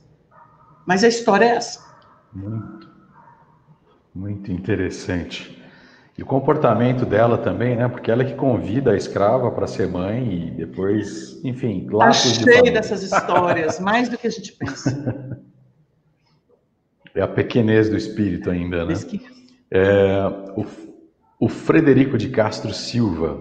Mas 0.86 1.04
a 1.04 1.08
história 1.08 1.45
é 1.45 1.56
essa. 1.56 1.84
Muito, 2.34 2.89
muito 4.13 4.52
interessante. 4.52 5.58
E 6.17 6.24
o 6.24 6.26
comportamento 6.26 7.06
dela 7.06 7.38
também, 7.38 7.76
né? 7.78 7.88
Porque 7.88 8.12
ela 8.12 8.24
é 8.24 8.26
que 8.26 8.34
convida 8.34 8.91
a 8.91 8.98
escrava 8.98 9.50
para 9.52 9.67
ser 9.67 9.88
mãe 9.88 10.48
e 10.48 10.52
depois, 10.52 11.39
enfim, 11.45 11.88
lá. 11.89 12.08
Tá 12.08 12.13
cheio 12.13 12.63
de 12.63 12.72
dessas 12.72 13.04
histórias, 13.04 13.80
mais 13.80 14.10
do 14.10 14.17
que 14.17 14.28
a 14.28 14.32
gente 14.32 14.52
pensa. 14.54 15.39
É 17.15 17.22
a 17.22 17.28
pequenez 17.28 17.89
do 17.89 17.98
espírito 17.98 18.52
ainda, 18.52 18.86
né? 18.86 18.93
É, 19.71 20.25
o, 20.55 20.65
o 21.39 21.47
Frederico 21.47 22.17
de 22.17 22.29
Castro 22.29 22.73
Silva, 22.73 23.39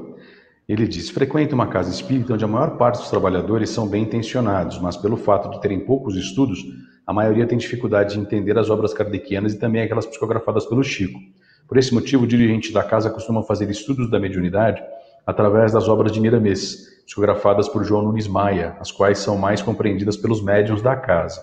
ele 0.69 0.87
diz: 0.87 1.09
frequenta 1.11 1.55
uma 1.55 1.67
casa 1.67 1.91
espírita 1.91 2.35
onde 2.35 2.45
a 2.45 2.49
maior 2.49 2.77
parte 2.77 2.99
dos 2.99 3.11
trabalhadores 3.11 3.71
são 3.71 3.89
bem 3.89 4.03
intencionados, 4.03 4.79
mas 4.79 4.97
pelo 4.97 5.17
fato 5.17 5.51
de 5.51 5.61
terem 5.61 5.81
poucos 5.81 6.17
estudos, 6.17 6.63
a 7.07 7.13
maioria 7.13 7.47
tem 7.47 7.57
dificuldade 7.57 8.15
de 8.15 8.21
entender 8.21 8.59
as 8.59 8.69
obras 8.69 8.93
kardecianas 8.93 9.55
e 9.55 9.59
também 9.59 9.81
aquelas 9.81 10.07
psicografadas 10.07 10.67
pelo 10.67 10.85
Chico. 10.85 11.19
Por 11.67 11.79
esse 11.79 11.93
motivo, 11.95 12.25
o 12.25 12.27
dirigente 12.27 12.73
da 12.73 12.83
casa 12.83 13.11
costuma 13.11 13.43
fazer 13.43 13.71
estudos 13.71 14.11
da 14.11 14.21
mediunidade 14.21 14.83
através 15.27 15.73
das 15.73 15.89
obras 15.89 16.13
de 16.13 16.21
Miramês, 16.21 17.03
psicografadas 17.05 17.69
por 17.69 17.85
João 17.85 18.03
Nunes 18.03 18.27
Maia, 18.27 18.77
as 18.81 18.91
quais 18.91 19.19
são 19.19 19.37
mais 19.37 19.61
compreendidas 19.61 20.17
pelos 20.17 20.43
médiuns 20.43 20.83
da 20.83 20.97
casa. 20.97 21.43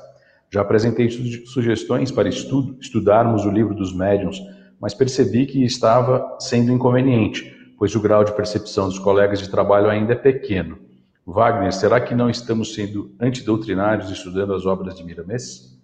Já 0.52 0.62
apresentei 0.62 1.10
sugestões 1.10 2.12
para 2.12 2.30
estudarmos 2.30 3.46
o 3.46 3.50
livro 3.50 3.74
dos 3.74 3.94
médiuns, 3.94 4.40
mas 4.80 4.94
percebi 4.94 5.46
que 5.46 5.64
estava 5.64 6.38
sendo 6.40 6.72
inconveniente, 6.72 7.74
pois 7.78 7.96
o 7.96 8.02
grau 8.02 8.24
de 8.24 8.36
percepção 8.36 8.88
dos 8.88 9.00
colegas 9.00 9.40
de 9.40 9.50
trabalho 9.50 9.90
ainda 9.90 10.14
é 10.14 10.16
pequeno. 10.16 10.80
Wagner, 11.26 11.74
será 11.74 12.00
que 12.00 12.14
não 12.14 12.30
estamos 12.30 12.74
sendo 12.76 13.16
antidoutrinários 13.20 14.12
estudando 14.12 14.54
as 14.54 14.66
obras 14.66 14.96
de 14.96 15.04
Miramês? 15.04 15.76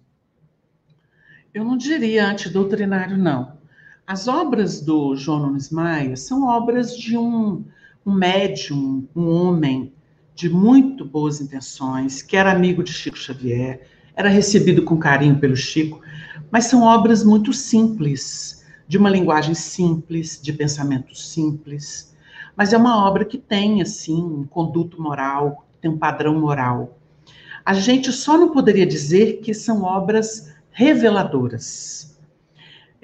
Eu 1.52 1.64
não 1.64 1.76
diria 1.76 2.28
antidoutrinário, 2.28 3.18
não. 3.18 3.58
As 4.06 4.28
obras 4.28 4.80
do 4.80 5.14
João 5.16 5.40
Nunes 5.40 5.70
Maia 5.70 6.16
são 6.16 6.46
obras 6.46 6.96
de 6.96 7.16
um, 7.16 7.64
um 8.06 8.12
médium, 8.12 9.06
um 9.14 9.28
homem 9.28 9.92
de 10.34 10.48
muito 10.48 11.04
boas 11.04 11.40
intenções, 11.40 12.22
que 12.22 12.36
era 12.36 12.52
amigo 12.52 12.82
de 12.82 12.92
Chico 12.92 13.18
Xavier, 13.18 13.86
era 14.16 14.28
recebido 14.28 14.82
com 14.82 14.96
carinho 14.96 15.38
pelo 15.38 15.56
Chico, 15.56 16.00
mas 16.50 16.66
são 16.66 16.82
obras 16.82 17.24
muito 17.24 17.52
simples, 17.52 18.61
de 18.92 18.98
uma 18.98 19.08
linguagem 19.08 19.54
simples, 19.54 20.38
de 20.42 20.52
pensamento 20.52 21.16
simples. 21.16 22.14
Mas 22.54 22.72
é 22.72 22.76
uma 22.76 23.06
obra 23.06 23.24
que 23.24 23.38
tem, 23.38 23.80
assim, 23.80 24.22
um 24.22 24.44
conduto 24.44 25.00
moral, 25.00 25.64
tem 25.80 25.90
um 25.90 25.96
padrão 25.96 26.38
moral. 26.38 26.98
A 27.64 27.72
gente 27.72 28.12
só 28.12 28.36
não 28.36 28.50
poderia 28.50 28.86
dizer 28.86 29.40
que 29.40 29.54
são 29.54 29.82
obras 29.82 30.52
reveladoras 30.70 32.12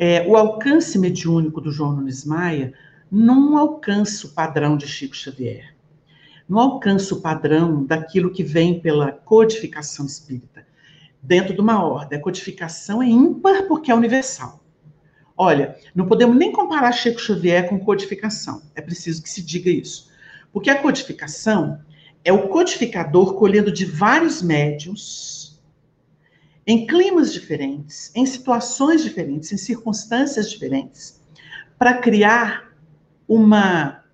é, 0.01 0.24
o 0.29 0.37
alcance 0.37 0.96
mediúnico 0.96 1.61
do 1.61 1.72
João 1.72 1.96
Nunes 1.96 2.24
Maia 2.24 2.72
não 3.11 3.59
alcança 3.59 4.29
o 4.29 4.31
padrão 4.31 4.77
de 4.77 4.87
Chico 4.87 5.16
Xavier. 5.16 5.74
Não 6.48 6.61
alcança 6.61 7.16
o 7.16 7.20
padrão 7.20 7.85
daquilo 7.85 8.31
que 8.31 8.44
vem 8.44 8.79
pela 8.79 9.11
codificação 9.11 10.07
espírita. 10.07 10.64
Dentro 11.20 11.53
de 11.53 11.61
uma 11.61 11.85
ordem, 11.85 12.16
a 12.16 12.22
codificação 12.22 13.03
é 13.03 13.09
ímpar 13.09 13.66
porque 13.66 13.90
é 13.90 13.94
universal. 13.94 14.62
Olha, 15.40 15.77
não 15.94 16.09
podemos 16.09 16.37
nem 16.37 16.51
comparar 16.51 16.90
Chico 16.90 17.20
Xavier 17.20 17.68
com 17.68 17.79
codificação. 17.79 18.61
É 18.74 18.83
preciso 18.83 19.22
que 19.22 19.31
se 19.31 19.40
diga 19.40 19.70
isso. 19.70 20.11
Porque 20.53 20.68
a 20.68 20.83
codificação 20.83 21.81
é 22.24 22.33
o 22.33 22.48
codificador 22.48 23.35
colhendo 23.35 23.70
de 23.70 23.85
vários 23.85 24.42
médios 24.42 25.62
em 26.66 26.88
climas 26.88 27.33
diferentes, 27.33 28.11
em 28.16 28.27
situações 28.27 29.03
diferentes, 29.05 29.53
em 29.53 29.57
circunstâncias 29.57 30.51
diferentes, 30.51 31.22
para 31.79 31.98
criar 31.98 32.77
uma, 33.29 34.05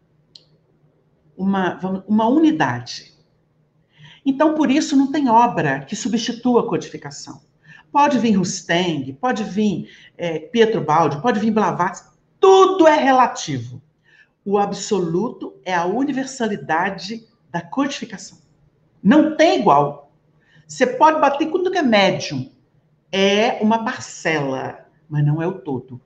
uma, 1.34 2.04
uma 2.06 2.28
unidade. 2.28 3.14
Então, 4.26 4.54
por 4.54 4.70
isso, 4.70 4.94
não 4.94 5.10
tem 5.10 5.30
obra 5.30 5.80
que 5.80 5.96
substitua 5.96 6.60
a 6.60 6.68
codificação. 6.68 7.40
Pode 7.94 8.18
vir 8.18 8.32
Rusteng, 8.32 9.16
pode 9.20 9.44
vir 9.44 9.88
é, 10.18 10.40
Pietro 10.40 10.80
Baldi, 10.80 11.22
pode 11.22 11.38
vir 11.38 11.52
Blavatsky, 11.52 12.08
tudo 12.40 12.88
é 12.88 12.96
relativo. 12.96 13.80
O 14.44 14.58
absoluto 14.58 15.54
é 15.64 15.72
a 15.72 15.84
universalidade 15.84 17.24
da 17.52 17.60
codificação. 17.60 18.38
Não 19.00 19.36
tem 19.36 19.60
igual. 19.60 20.12
Você 20.66 20.84
pode 20.84 21.20
bater 21.20 21.46
com 21.46 21.58
tudo 21.58 21.70
que 21.70 21.78
é 21.78 21.82
médium. 21.82 22.50
É 23.12 23.62
uma 23.62 23.84
parcela, 23.84 24.88
mas 25.08 25.24
não 25.24 25.40
é 25.40 25.46
o 25.46 25.60
todo. 25.60 26.00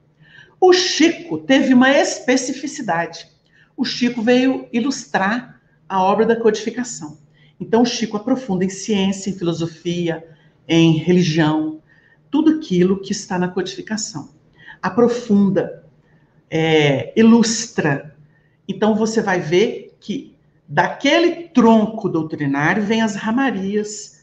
O 0.61 0.75
Chico 0.75 1.39
teve 1.39 1.73
uma 1.73 1.91
especificidade. 1.91 3.27
O 3.75 3.87
Chico 3.87 4.21
veio 4.21 4.69
ilustrar 4.75 5.59
a 5.89 6.03
obra 6.03 6.27
da 6.27 6.37
codificação. 6.37 7.17
Então, 7.59 7.81
o 7.81 7.87
Chico 7.87 8.19
aprofunda 8.19 8.63
em 8.63 8.69
ciência, 8.69 9.31
em 9.31 9.39
filosofia, 9.39 10.37
em 10.69 10.99
religião, 10.99 11.78
tudo 12.31 12.59
aquilo 12.59 13.01
que 13.01 13.13
está 13.13 13.39
na 13.39 13.49
codificação. 13.49 14.31
Aprofunda, 14.83 15.85
é, 16.51 17.13
ilustra. 17.19 18.17
Então, 18.67 18.95
você 18.95 19.21
vai 19.21 19.41
ver 19.41 19.97
que 20.01 20.37
daquele 20.69 21.49
tronco 21.49 22.09
doutrinário 22.09 22.83
vem 22.83 23.03
as 23.03 23.17
ramarias 23.17 24.19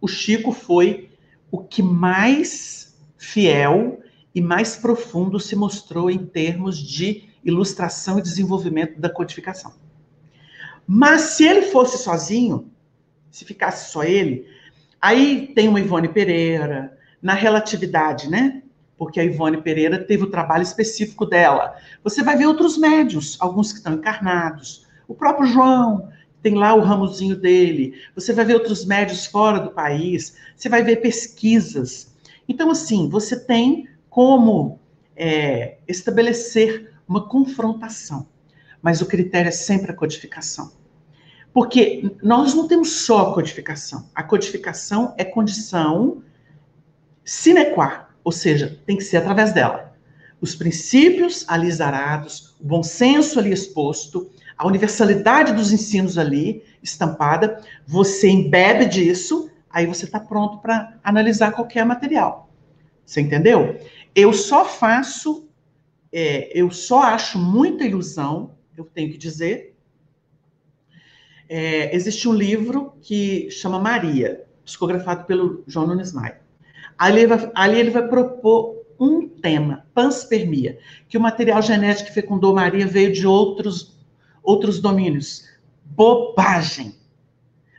o 0.00 0.08
Chico 0.08 0.50
foi 0.50 1.10
o 1.50 1.58
que 1.58 1.82
mais 1.82 2.96
fiel 3.18 4.00
e 4.34 4.40
mais 4.40 4.76
profundo 4.76 5.38
se 5.38 5.54
mostrou 5.54 6.10
em 6.10 6.24
termos 6.24 6.78
de 6.78 7.28
ilustração 7.44 8.18
e 8.18 8.22
desenvolvimento 8.22 8.98
da 8.98 9.10
codificação. 9.10 9.74
Mas 10.86 11.22
se 11.22 11.44
ele 11.44 11.62
fosse 11.62 11.98
sozinho, 11.98 12.70
se 13.30 13.44
ficasse 13.44 13.92
só 13.92 14.02
ele, 14.02 14.46
aí 15.00 15.52
tem 15.54 15.68
uma 15.68 15.80
Ivone 15.80 16.08
Pereira, 16.08 16.96
na 17.22 17.34
relatividade, 17.34 18.28
né? 18.28 18.62
Porque 18.96 19.18
a 19.18 19.24
Ivone 19.24 19.62
Pereira 19.62 19.98
teve 19.98 20.24
o 20.24 20.30
trabalho 20.30 20.62
específico 20.62 21.24
dela. 21.24 21.74
Você 22.04 22.22
vai 22.22 22.36
ver 22.36 22.46
outros 22.46 22.76
médios, 22.76 23.36
alguns 23.40 23.72
que 23.72 23.78
estão 23.78 23.94
encarnados, 23.94 24.86
o 25.08 25.14
próprio 25.14 25.46
João, 25.46 26.08
tem 26.42 26.54
lá 26.54 26.74
o 26.74 26.80
ramozinho 26.80 27.36
dele, 27.36 27.94
você 28.14 28.32
vai 28.32 28.44
ver 28.44 28.54
outros 28.54 28.84
médios 28.84 29.26
fora 29.26 29.58
do 29.58 29.70
país, 29.70 30.36
você 30.56 30.68
vai 30.68 30.82
ver 30.82 30.96
pesquisas. 30.96 32.14
Então, 32.48 32.70
assim, 32.70 33.08
você 33.08 33.38
tem 33.38 33.88
como 34.08 34.80
é, 35.16 35.78
estabelecer 35.86 36.92
uma 37.06 37.28
confrontação, 37.28 38.26
mas 38.80 39.02
o 39.02 39.06
critério 39.06 39.48
é 39.48 39.52
sempre 39.52 39.90
a 39.90 39.94
codificação. 39.94 40.72
Porque 41.52 42.16
nós 42.22 42.54
não 42.54 42.68
temos 42.68 42.92
só 43.04 43.30
a 43.30 43.34
codificação. 43.34 44.08
A 44.14 44.22
codificação 44.22 45.14
é 45.18 45.24
condição 45.24 46.22
sine 47.24 47.66
qua 47.66 48.10
ou 48.24 48.32
seja, 48.32 48.78
tem 48.86 48.96
que 48.96 49.04
ser 49.04 49.18
através 49.18 49.52
dela. 49.52 49.92
Os 50.40 50.54
princípios 50.54 51.44
ali 51.48 51.68
exarados, 51.68 52.56
o 52.60 52.64
bom 52.64 52.82
senso 52.82 53.38
ali 53.38 53.52
exposto, 53.52 54.30
a 54.56 54.66
universalidade 54.66 55.52
dos 55.52 55.72
ensinos 55.72 56.16
ali 56.16 56.62
estampada, 56.82 57.62
você 57.86 58.28
embebe 58.28 58.86
disso, 58.86 59.50
aí 59.68 59.86
você 59.86 60.04
está 60.04 60.18
pronto 60.18 60.58
para 60.58 60.98
analisar 61.04 61.52
qualquer 61.52 61.84
material. 61.84 62.50
Você 63.04 63.20
entendeu? 63.20 63.78
Eu 64.14 64.32
só 64.32 64.64
faço, 64.64 65.48
é, 66.12 66.50
eu 66.58 66.70
só 66.70 67.02
acho 67.02 67.38
muita 67.38 67.84
ilusão, 67.84 68.54
eu 68.76 68.84
tenho 68.84 69.10
que 69.10 69.18
dizer. 69.18 69.76
É, 71.48 71.94
existe 71.94 72.28
um 72.28 72.32
livro 72.32 72.94
que 73.02 73.50
chama 73.50 73.78
Maria, 73.78 74.44
psicografado 74.64 75.24
pelo 75.24 75.64
João 75.66 75.86
Nunes 75.86 76.12
Maia. 76.12 76.39
Ali 77.00 77.20
ele, 77.20 77.26
vai, 77.28 77.50
ali 77.54 77.80
ele 77.80 77.90
vai 77.90 78.06
propor 78.06 78.84
um 79.00 79.26
tema, 79.26 79.86
panspermia, 79.94 80.78
que 81.08 81.16
o 81.16 81.20
material 81.20 81.62
genético 81.62 82.08
que 82.08 82.14
fecundou 82.14 82.54
Maria 82.54 82.86
veio 82.86 83.10
de 83.10 83.26
outros, 83.26 83.98
outros 84.42 84.78
domínios. 84.78 85.48
Bobagem. 85.82 86.94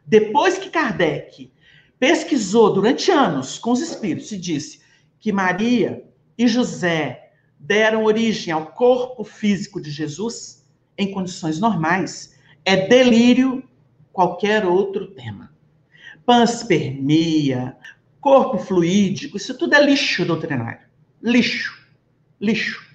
Depois 0.08 0.58
que 0.58 0.72
Kardec 0.72 1.52
pesquisou 2.00 2.74
durante 2.74 3.12
anos 3.12 3.60
com 3.60 3.74
os 3.74 3.80
espíritos 3.80 4.32
e 4.32 4.40
disse 4.40 4.82
que 5.20 5.32
Maria 5.32 6.04
e 6.36 6.48
José 6.48 7.30
deram 7.60 8.06
origem 8.06 8.52
ao 8.52 8.72
corpo 8.72 9.24
físico 9.24 9.80
de 9.80 9.92
Jesus 9.92 10.66
em 10.98 11.12
condições 11.12 11.60
normais, 11.60 12.36
é 12.66 12.88
delírio 12.88 13.64
qualquer 14.12 14.66
outro 14.66 15.12
tema. 15.12 15.54
Panspermia, 16.26 17.78
corpo 18.22 18.60
fluídico, 18.60 19.36
isso 19.36 19.58
tudo 19.58 19.74
é 19.74 19.84
lixo 19.84 20.24
doutrinário. 20.24 20.88
Lixo. 21.22 21.78
Lixo. 22.40 22.88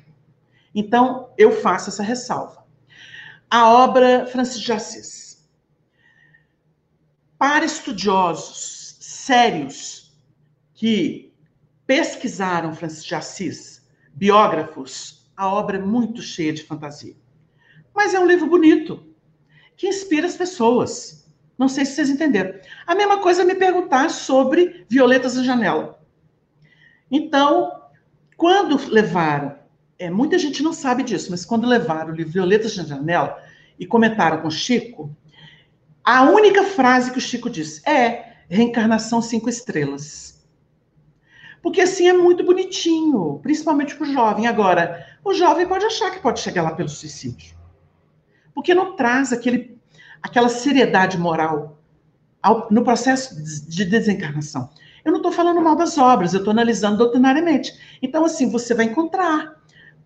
Então, 0.75 1.31
eu 1.37 1.51
faço 1.51 1.91
essa 1.91 2.03
ressalva. 2.03 2.65
A 3.51 3.71
obra 3.71 4.27
Francis 4.27 4.61
de 4.61 4.73
Assis. 4.73 5.49
Para 7.37 7.65
estudiosos 7.65 8.97
sérios 9.01 10.17
que 10.73 11.35
pesquisaram 11.87 12.75
Francis 12.75 13.05
de 13.05 13.15
Assis, 13.15 13.87
biógrafos, 14.15 15.31
a 15.37 15.49
obra 15.49 15.77
é 15.77 15.81
muito 15.81 16.23
cheia 16.23 16.53
de 16.53 16.63
fantasia. 16.63 17.17
Mas 17.95 18.15
é 18.15 18.21
um 18.21 18.27
livro 18.27 18.47
bonito, 18.47 19.07
que 19.77 19.89
inspira 19.89 20.27
as 20.27 20.37
pessoas. 20.37 21.26
Não 21.59 21.69
sei 21.69 21.85
se 21.85 21.93
vocês 21.93 22.11
entenderam. 22.11 22.59
A 22.87 22.95
mesma 22.95 23.19
coisa 23.19 23.45
me 23.45 23.55
perguntar 23.55 24.11
sobre 24.11 24.85
violetas 24.89 25.37
na 25.37 25.43
janela. 25.43 25.99
Então, 27.11 27.73
quando 28.37 28.79
levaram, 28.91 29.57
é, 29.99 30.11
muita 30.11 30.39
gente 30.39 30.63
não 30.63 30.73
sabe 30.73 31.03
disso, 31.03 31.31
mas 31.31 31.45
quando 31.45 31.67
levaram 31.67 32.13
o 32.13 32.17
livro 32.17 32.33
Violetas 32.33 32.77
na 32.77 32.85
Janela 32.85 33.43
e 33.79 33.87
comentaram 33.87 34.43
com 34.43 34.49
o 34.49 34.51
Chico, 34.51 35.15
a 36.05 36.23
única 36.23 36.65
frase 36.65 37.11
que 37.11 37.19
o 37.19 37.21
Chico 37.21 37.49
disse 37.49 37.83
é 37.89 38.35
reencarnação 38.49 39.23
cinco 39.23 39.49
estrelas. 39.49 40.47
Porque 41.63 41.81
assim 41.81 42.09
é 42.09 42.13
muito 42.13 42.45
bonitinho, 42.45 43.41
principalmente 43.43 43.97
para 43.97 44.07
o 44.07 44.13
jovem. 44.13 44.47
Agora, 44.47 45.05
o 45.25 45.35
jovem 45.35 45.67
pode 45.67 45.85
achar 45.85 46.11
que 46.13 46.21
pode 46.21 46.41
chegar 46.41 46.63
lá 46.63 46.73
pelo 46.73 46.89
suicídio. 46.89 47.57
Porque 48.55 48.73
não 48.73 48.95
traz 48.95 49.33
aquele 49.33 49.76
aquela 50.23 50.49
seriedade 50.49 51.19
moral 51.19 51.79
ao, 52.43 52.69
no 52.71 52.85
processo 52.85 53.35
de 53.69 53.85
desencarnação. 53.85 54.71
Eu 55.05 55.13
não 55.13 55.19
estou 55.19 55.33
falando 55.33 55.61
mal 55.61 55.77
das 55.77 55.99
obras, 55.99 56.33
eu 56.33 56.39
estou 56.39 56.51
analisando 56.51 56.99
doutrinariamente. 56.99 57.73
Então, 58.03 58.25
assim, 58.25 58.51
você 58.51 58.75
vai 58.75 58.87
encontrar 58.87 59.57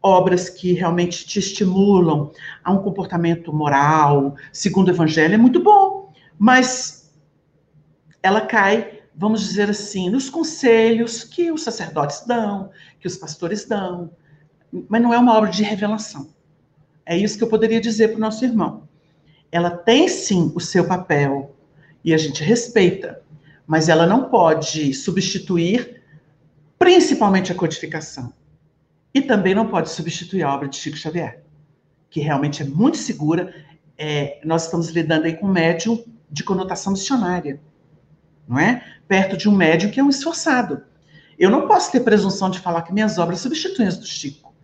obras 0.02 0.48
que 0.48 0.72
realmente 0.72 1.26
te 1.26 1.38
estimulam 1.38 2.30
a 2.64 2.72
um 2.72 2.82
comportamento 2.82 3.52
moral, 3.52 4.36
segundo 4.52 4.88
o 4.88 4.90
Evangelho, 4.90 5.34
é 5.34 5.38
muito 5.38 5.62
bom, 5.62 6.12
mas 6.38 7.12
ela 8.22 8.40
cai, 8.40 9.00
vamos 9.14 9.42
dizer 9.42 9.68
assim, 9.68 10.08
nos 10.08 10.30
conselhos 10.30 11.24
que 11.24 11.52
os 11.52 11.62
sacerdotes 11.62 12.24
dão, 12.26 12.70
que 12.98 13.06
os 13.06 13.16
pastores 13.16 13.66
dão, 13.66 14.10
mas 14.88 15.02
não 15.02 15.12
é 15.12 15.18
uma 15.18 15.36
obra 15.36 15.50
de 15.50 15.62
revelação. 15.62 16.28
É 17.04 17.16
isso 17.16 17.36
que 17.36 17.44
eu 17.44 17.48
poderia 17.48 17.80
dizer 17.80 18.08
para 18.08 18.16
o 18.16 18.20
nosso 18.20 18.44
irmão 18.44 18.88
ela 19.52 19.70
tem 19.70 20.08
sim 20.08 20.52
o 20.54 20.60
seu 20.60 20.86
papel 20.86 21.54
e 22.04 22.14
a 22.14 22.18
gente 22.18 22.42
respeita, 22.42 23.22
mas 23.66 23.88
ela 23.88 24.06
não 24.06 24.28
pode 24.28 24.94
substituir 24.94 26.02
principalmente 26.78 27.52
a 27.52 27.54
codificação. 27.54 28.32
E 29.12 29.20
também 29.20 29.54
não 29.54 29.68
pode 29.68 29.90
substituir 29.90 30.42
a 30.42 30.54
obra 30.54 30.68
de 30.68 30.76
Chico 30.76 30.96
Xavier, 30.96 31.42
que 32.08 32.20
realmente 32.20 32.62
é 32.62 32.64
muito 32.64 32.96
segura. 32.96 33.54
É, 33.98 34.40
nós 34.44 34.64
estamos 34.64 34.88
lidando 34.88 35.26
aí 35.26 35.36
com 35.36 35.46
um 35.46 35.52
médium 35.52 36.02
de 36.30 36.44
conotação 36.44 36.92
missionária, 36.92 37.60
não 38.48 38.58
é? 38.58 38.84
Perto 39.08 39.36
de 39.36 39.48
um 39.48 39.54
médium 39.54 39.90
que 39.90 39.98
é 39.98 40.02
um 40.02 40.08
esforçado. 40.08 40.84
Eu 41.36 41.50
não 41.50 41.66
posso 41.66 41.90
ter 41.90 42.00
presunção 42.00 42.50
de 42.50 42.60
falar 42.60 42.82
que 42.82 42.92
minhas 42.92 43.18
obras 43.18 43.40
substituem 43.40 43.88
as 43.88 43.96
do 43.96 44.06
Chico. 44.06 44.54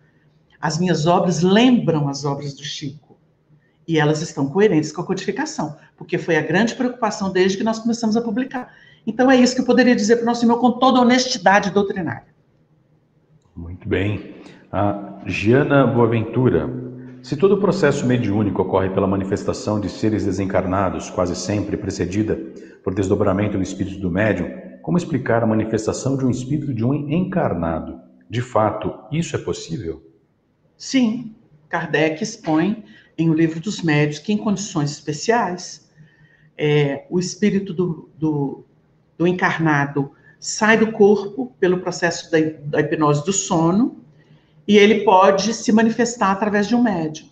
As 0.59 0.77
minhas 0.77 1.05
obras 1.05 1.41
lembram 1.41 2.07
as 2.07 2.23
obras 2.23 2.53
do 2.53 2.63
Chico 2.63 3.06
e 3.87 3.97
elas 3.97 4.21
estão 4.21 4.49
coerentes 4.49 4.91
com 4.91 5.01
a 5.01 5.05
codificação, 5.05 5.77
porque 5.95 6.17
foi 6.17 6.35
a 6.35 6.41
grande 6.41 6.75
preocupação 6.75 7.31
desde 7.31 7.57
que 7.57 7.63
nós 7.63 7.79
começamos 7.79 8.17
a 8.17 8.21
publicar. 8.21 8.73
Então 9.05 9.31
é 9.31 9.37
isso 9.37 9.55
que 9.55 9.61
eu 9.61 9.65
poderia 9.65 9.95
dizer 9.95 10.17
para 10.17 10.23
o 10.23 10.25
nosso 10.25 10.43
irmão 10.43 10.59
com 10.59 10.71
toda 10.73 10.99
honestidade 10.99 11.71
doutrinária. 11.71 12.27
Muito 13.55 13.87
bem. 13.87 14.35
A 14.71 15.21
Giana 15.25 15.87
Boaventura. 15.87 16.69
Se 17.23 17.35
todo 17.35 17.55
o 17.55 17.59
processo 17.59 18.05
mediúnico 18.05 18.61
ocorre 18.61 18.89
pela 18.89 19.07
manifestação 19.07 19.79
de 19.79 19.89
seres 19.89 20.25
desencarnados, 20.25 21.09
quase 21.09 21.35
sempre 21.35 21.75
precedida 21.77 22.35
por 22.83 22.93
desdobramento 22.93 23.57
do 23.57 23.63
espírito 23.63 23.99
do 23.99 24.11
médium, 24.11 24.49
como 24.81 24.97
explicar 24.97 25.43
a 25.43 25.47
manifestação 25.47 26.15
de 26.17 26.25
um 26.25 26.29
espírito 26.29 26.73
de 26.73 26.85
um 26.85 26.93
encarnado? 26.93 27.99
De 28.29 28.41
fato, 28.41 28.93
isso 29.11 29.35
é 29.35 29.39
possível? 29.39 30.01
Sim. 30.77 31.33
Kardec 31.69 32.23
expõe 32.23 32.83
em 33.17 33.29
O 33.29 33.33
Livro 33.33 33.59
dos 33.59 33.81
Médios 33.81 34.19
que, 34.19 34.31
em 34.31 34.37
condições 34.37 34.91
especiais, 34.91 35.89
é, 36.57 37.05
o 37.09 37.19
espírito 37.19 37.73
do, 37.73 38.09
do, 38.17 38.65
do, 39.17 39.27
encarnado 39.27 40.11
sai 40.39 40.77
do 40.77 40.91
corpo 40.91 41.53
pelo 41.59 41.79
processo 41.79 42.31
da, 42.31 42.37
da 42.63 42.81
hipnose 42.81 43.25
do 43.25 43.33
sono 43.33 43.97
e 44.67 44.77
ele 44.77 45.03
pode 45.03 45.53
se 45.53 45.71
manifestar 45.71 46.31
através 46.31 46.67
de 46.67 46.75
um 46.75 46.83
médium. 46.83 47.27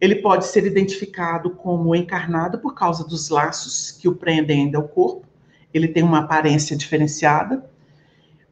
Ele 0.00 0.16
pode 0.16 0.46
ser 0.46 0.66
identificado 0.66 1.50
como 1.50 1.94
encarnado 1.94 2.58
por 2.58 2.74
causa 2.74 3.06
dos 3.06 3.30
laços 3.30 3.92
que 3.92 4.08
o 4.08 4.14
prendem 4.14 4.64
ainda 4.64 4.76
ao 4.76 4.88
corpo. 4.88 5.26
Ele 5.72 5.88
tem 5.88 6.02
uma 6.02 6.18
aparência 6.18 6.76
diferenciada, 6.76 7.64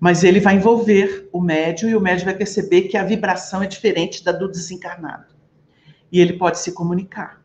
mas 0.00 0.24
ele 0.24 0.40
vai 0.40 0.56
envolver 0.56 1.28
o 1.32 1.40
médium 1.40 1.90
e 1.90 1.96
o 1.96 2.00
médium 2.00 2.26
vai 2.26 2.34
perceber 2.34 2.82
que 2.82 2.96
a 2.96 3.04
vibração 3.04 3.62
é 3.62 3.66
diferente 3.66 4.24
da 4.24 4.32
do 4.32 4.50
desencarnado 4.50 5.33
e 6.14 6.20
ele 6.20 6.34
pode 6.34 6.60
se 6.60 6.70
comunicar. 6.70 7.42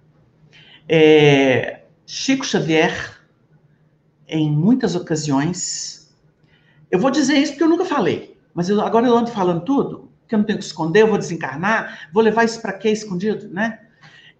É, 0.88 1.82
Chico 2.06 2.46
Xavier, 2.46 3.20
em 4.28 4.52
muitas 4.52 4.94
ocasiões, 4.94 6.16
eu 6.92 7.00
vou 7.00 7.10
dizer 7.10 7.34
isso 7.34 7.54
porque 7.54 7.64
eu 7.64 7.68
nunca 7.68 7.84
falei, 7.84 8.38
mas 8.54 8.70
eu, 8.70 8.80
agora 8.82 9.08
eu 9.08 9.18
ando 9.18 9.32
falando 9.32 9.66
tudo, 9.66 10.12
que 10.28 10.36
eu 10.36 10.38
não 10.38 10.46
tenho 10.46 10.60
que 10.60 10.66
esconder, 10.66 11.02
eu 11.02 11.08
vou 11.08 11.18
desencarnar, 11.18 12.10
vou 12.14 12.22
levar 12.22 12.44
isso 12.44 12.62
para 12.62 12.74
quê 12.74 12.92
escondido, 12.92 13.48
né? 13.50 13.80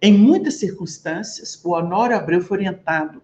Em 0.00 0.16
muitas 0.16 0.54
circunstâncias, 0.54 1.60
o 1.64 1.72
Honório 1.72 2.16
Abreu 2.16 2.40
foi 2.40 2.58
orientado 2.58 3.20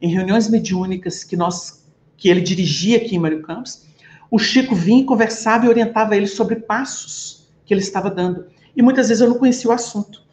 em 0.00 0.08
reuniões 0.08 0.48
mediúnicas 0.48 1.22
que 1.22 1.36
nós 1.36 1.86
que 2.16 2.30
ele 2.30 2.40
dirigia 2.40 2.96
aqui 2.96 3.16
em 3.16 3.18
Mário 3.18 3.42
Campos, 3.42 3.86
o 4.30 4.38
Chico 4.38 4.74
vinha, 4.74 5.04
conversava 5.04 5.66
e 5.66 5.68
orientava 5.68 6.16
ele 6.16 6.26
sobre 6.26 6.56
passos 6.56 7.46
que 7.66 7.74
ele 7.74 7.82
estava 7.82 8.10
dando. 8.10 8.46
E 8.74 8.82
muitas 8.82 9.08
vezes 9.08 9.20
eu 9.20 9.28
não 9.28 9.38
conhecia 9.38 9.70
o 9.70 9.72
assunto. 9.72 10.29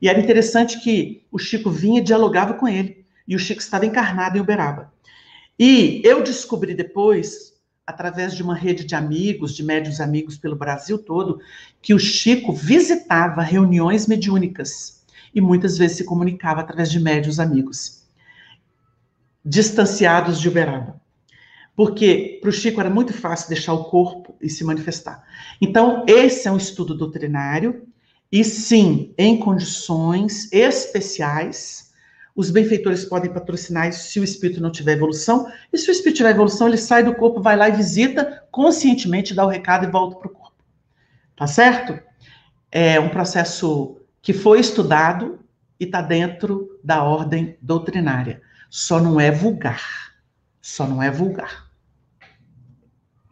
E 0.00 0.08
era 0.08 0.20
interessante 0.20 0.80
que 0.80 1.24
o 1.30 1.38
Chico 1.38 1.70
vinha 1.70 2.00
e 2.00 2.04
dialogava 2.04 2.54
com 2.54 2.68
ele. 2.68 3.04
E 3.26 3.34
o 3.34 3.38
Chico 3.38 3.60
estava 3.60 3.86
encarnado 3.86 4.38
em 4.38 4.40
Uberaba. 4.40 4.92
E 5.58 6.00
eu 6.04 6.22
descobri 6.22 6.72
depois, 6.72 7.54
através 7.86 8.34
de 8.34 8.42
uma 8.42 8.54
rede 8.54 8.84
de 8.84 8.94
amigos, 8.94 9.54
de 9.54 9.64
médios 9.64 10.00
amigos 10.00 10.38
pelo 10.38 10.54
Brasil 10.54 10.98
todo, 10.98 11.40
que 11.82 11.92
o 11.92 11.98
Chico 11.98 12.52
visitava 12.52 13.42
reuniões 13.42 14.06
mediúnicas 14.06 15.04
e 15.34 15.40
muitas 15.40 15.76
vezes 15.76 15.96
se 15.96 16.04
comunicava 16.04 16.60
através 16.60 16.90
de 16.90 17.00
médios 17.00 17.40
amigos, 17.40 18.04
distanciados 19.44 20.40
de 20.40 20.48
Uberaba. 20.48 21.00
Porque 21.74 22.38
para 22.40 22.50
o 22.50 22.52
Chico 22.52 22.80
era 22.80 22.90
muito 22.90 23.12
fácil 23.12 23.48
deixar 23.48 23.72
o 23.72 23.84
corpo 23.84 24.36
e 24.40 24.48
se 24.48 24.64
manifestar. 24.64 25.24
Então, 25.60 26.04
esse 26.08 26.48
é 26.48 26.52
um 26.52 26.56
estudo 26.56 26.94
doutrinário 26.94 27.87
e 28.30 28.44
sim, 28.44 29.14
em 29.16 29.38
condições 29.38 30.52
especiais, 30.52 31.88
os 32.36 32.50
benfeitores 32.50 33.04
podem 33.04 33.32
patrocinar 33.32 33.92
se 33.92 34.20
o 34.20 34.24
espírito 34.24 34.60
não 34.60 34.70
tiver 34.70 34.92
evolução. 34.92 35.50
E 35.72 35.78
se 35.78 35.90
o 35.90 35.92
espírito 35.92 36.18
tiver 36.18 36.30
evolução, 36.30 36.68
ele 36.68 36.76
sai 36.76 37.02
do 37.02 37.14
corpo, 37.14 37.40
vai 37.40 37.56
lá 37.56 37.68
e 37.68 37.72
visita 37.72 38.46
conscientemente, 38.50 39.34
dá 39.34 39.44
o 39.44 39.48
recado 39.48 39.86
e 39.86 39.90
volta 39.90 40.16
para 40.16 40.28
o 40.28 40.30
corpo. 40.30 40.62
Tá 41.34 41.46
certo? 41.46 41.98
É 42.70 43.00
um 43.00 43.08
processo 43.08 44.00
que 44.20 44.32
foi 44.32 44.60
estudado 44.60 45.40
e 45.80 45.84
está 45.84 46.02
dentro 46.02 46.78
da 46.84 47.02
ordem 47.02 47.56
doutrinária. 47.62 48.42
Só 48.68 49.00
não 49.00 49.18
é 49.18 49.30
vulgar. 49.30 50.12
Só 50.60 50.86
não 50.86 51.02
é 51.02 51.10
vulgar. 51.10 51.68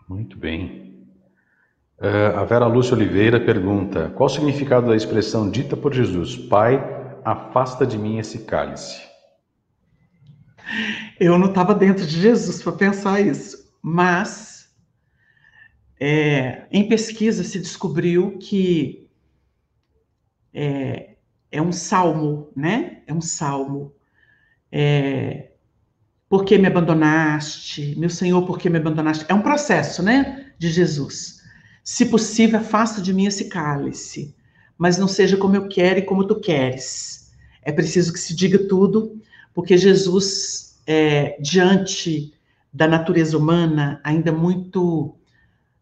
Muito 0.08 0.36
bem. 0.38 0.85
Uh, 1.98 2.38
a 2.38 2.44
Vera 2.44 2.66
Lúcia 2.66 2.94
Oliveira 2.94 3.40
pergunta: 3.40 4.10
qual 4.14 4.26
o 4.26 4.30
significado 4.30 4.88
da 4.88 4.96
expressão 4.96 5.50
dita 5.50 5.76
por 5.76 5.94
Jesus? 5.94 6.36
Pai, 6.36 6.78
afasta 7.24 7.86
de 7.86 7.96
mim 7.96 8.18
esse 8.18 8.40
cálice. 8.40 9.00
Eu 11.18 11.38
não 11.38 11.48
estava 11.48 11.74
dentro 11.74 12.04
de 12.06 12.20
Jesus 12.20 12.62
para 12.62 12.72
pensar 12.72 13.20
isso, 13.20 13.72
mas 13.80 14.68
é, 15.98 16.66
em 16.70 16.86
pesquisa 16.88 17.42
se 17.42 17.58
descobriu 17.58 18.36
que 18.38 19.08
é, 20.52 21.16
é, 21.50 21.62
um 21.62 21.72
salmo, 21.72 22.50
né? 22.54 23.02
É 23.06 23.14
um 23.14 23.22
salmo. 23.22 23.94
É, 24.70 25.52
por 26.28 26.44
que 26.44 26.58
me 26.58 26.66
abandonaste? 26.66 27.94
Meu 27.98 28.10
Senhor, 28.10 28.44
por 28.44 28.58
que 28.58 28.68
me 28.68 28.78
abandonaste? 28.78 29.24
É 29.28 29.34
um 29.34 29.42
processo, 29.42 30.02
né? 30.02 30.52
De 30.58 30.68
Jesus. 30.68 31.35
Se 31.86 32.06
possível, 32.06 32.58
afasta 32.58 33.00
de 33.00 33.14
mim 33.14 33.26
esse 33.26 33.44
cálice, 33.48 34.34
mas 34.76 34.98
não 34.98 35.06
seja 35.06 35.36
como 35.36 35.54
eu 35.54 35.68
quero 35.68 36.00
e 36.00 36.02
como 36.02 36.26
tu 36.26 36.40
queres 36.40 37.26
é 37.66 37.72
preciso 37.72 38.12
que 38.12 38.20
se 38.20 38.34
diga 38.34 38.60
tudo, 38.68 39.20
porque 39.52 39.76
Jesus, 39.76 40.80
é, 40.86 41.36
diante 41.40 42.32
da 42.72 42.86
natureza 42.86 43.36
humana, 43.36 44.00
ainda 44.04 44.30
muito 44.30 45.16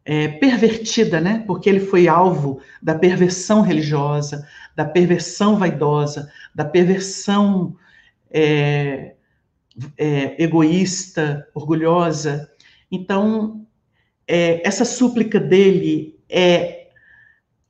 é, 0.02 0.28
pervertida, 0.28 1.20
né? 1.20 1.44
Porque 1.46 1.68
ele 1.68 1.80
foi 1.80 2.08
alvo 2.08 2.58
da 2.82 2.94
perversão 2.94 3.60
religiosa, 3.60 4.48
da 4.74 4.86
perversão 4.86 5.58
vaidosa, 5.58 6.32
da 6.54 6.64
perversão 6.64 7.76
é, 8.30 9.14
é, 9.98 10.42
egoísta, 10.42 11.46
orgulhosa. 11.54 12.50
Então, 12.90 13.63
é, 14.26 14.66
essa 14.66 14.84
súplica 14.84 15.38
dele 15.38 16.18
é 16.28 16.88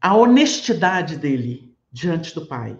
a 0.00 0.14
honestidade 0.14 1.16
dele 1.16 1.74
diante 1.90 2.34
do 2.34 2.46
Pai. 2.46 2.78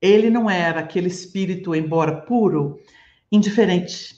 Ele 0.00 0.28
não 0.28 0.50
era 0.50 0.80
aquele 0.80 1.08
espírito, 1.08 1.74
embora 1.74 2.20
puro, 2.20 2.78
indiferente. 3.32 4.16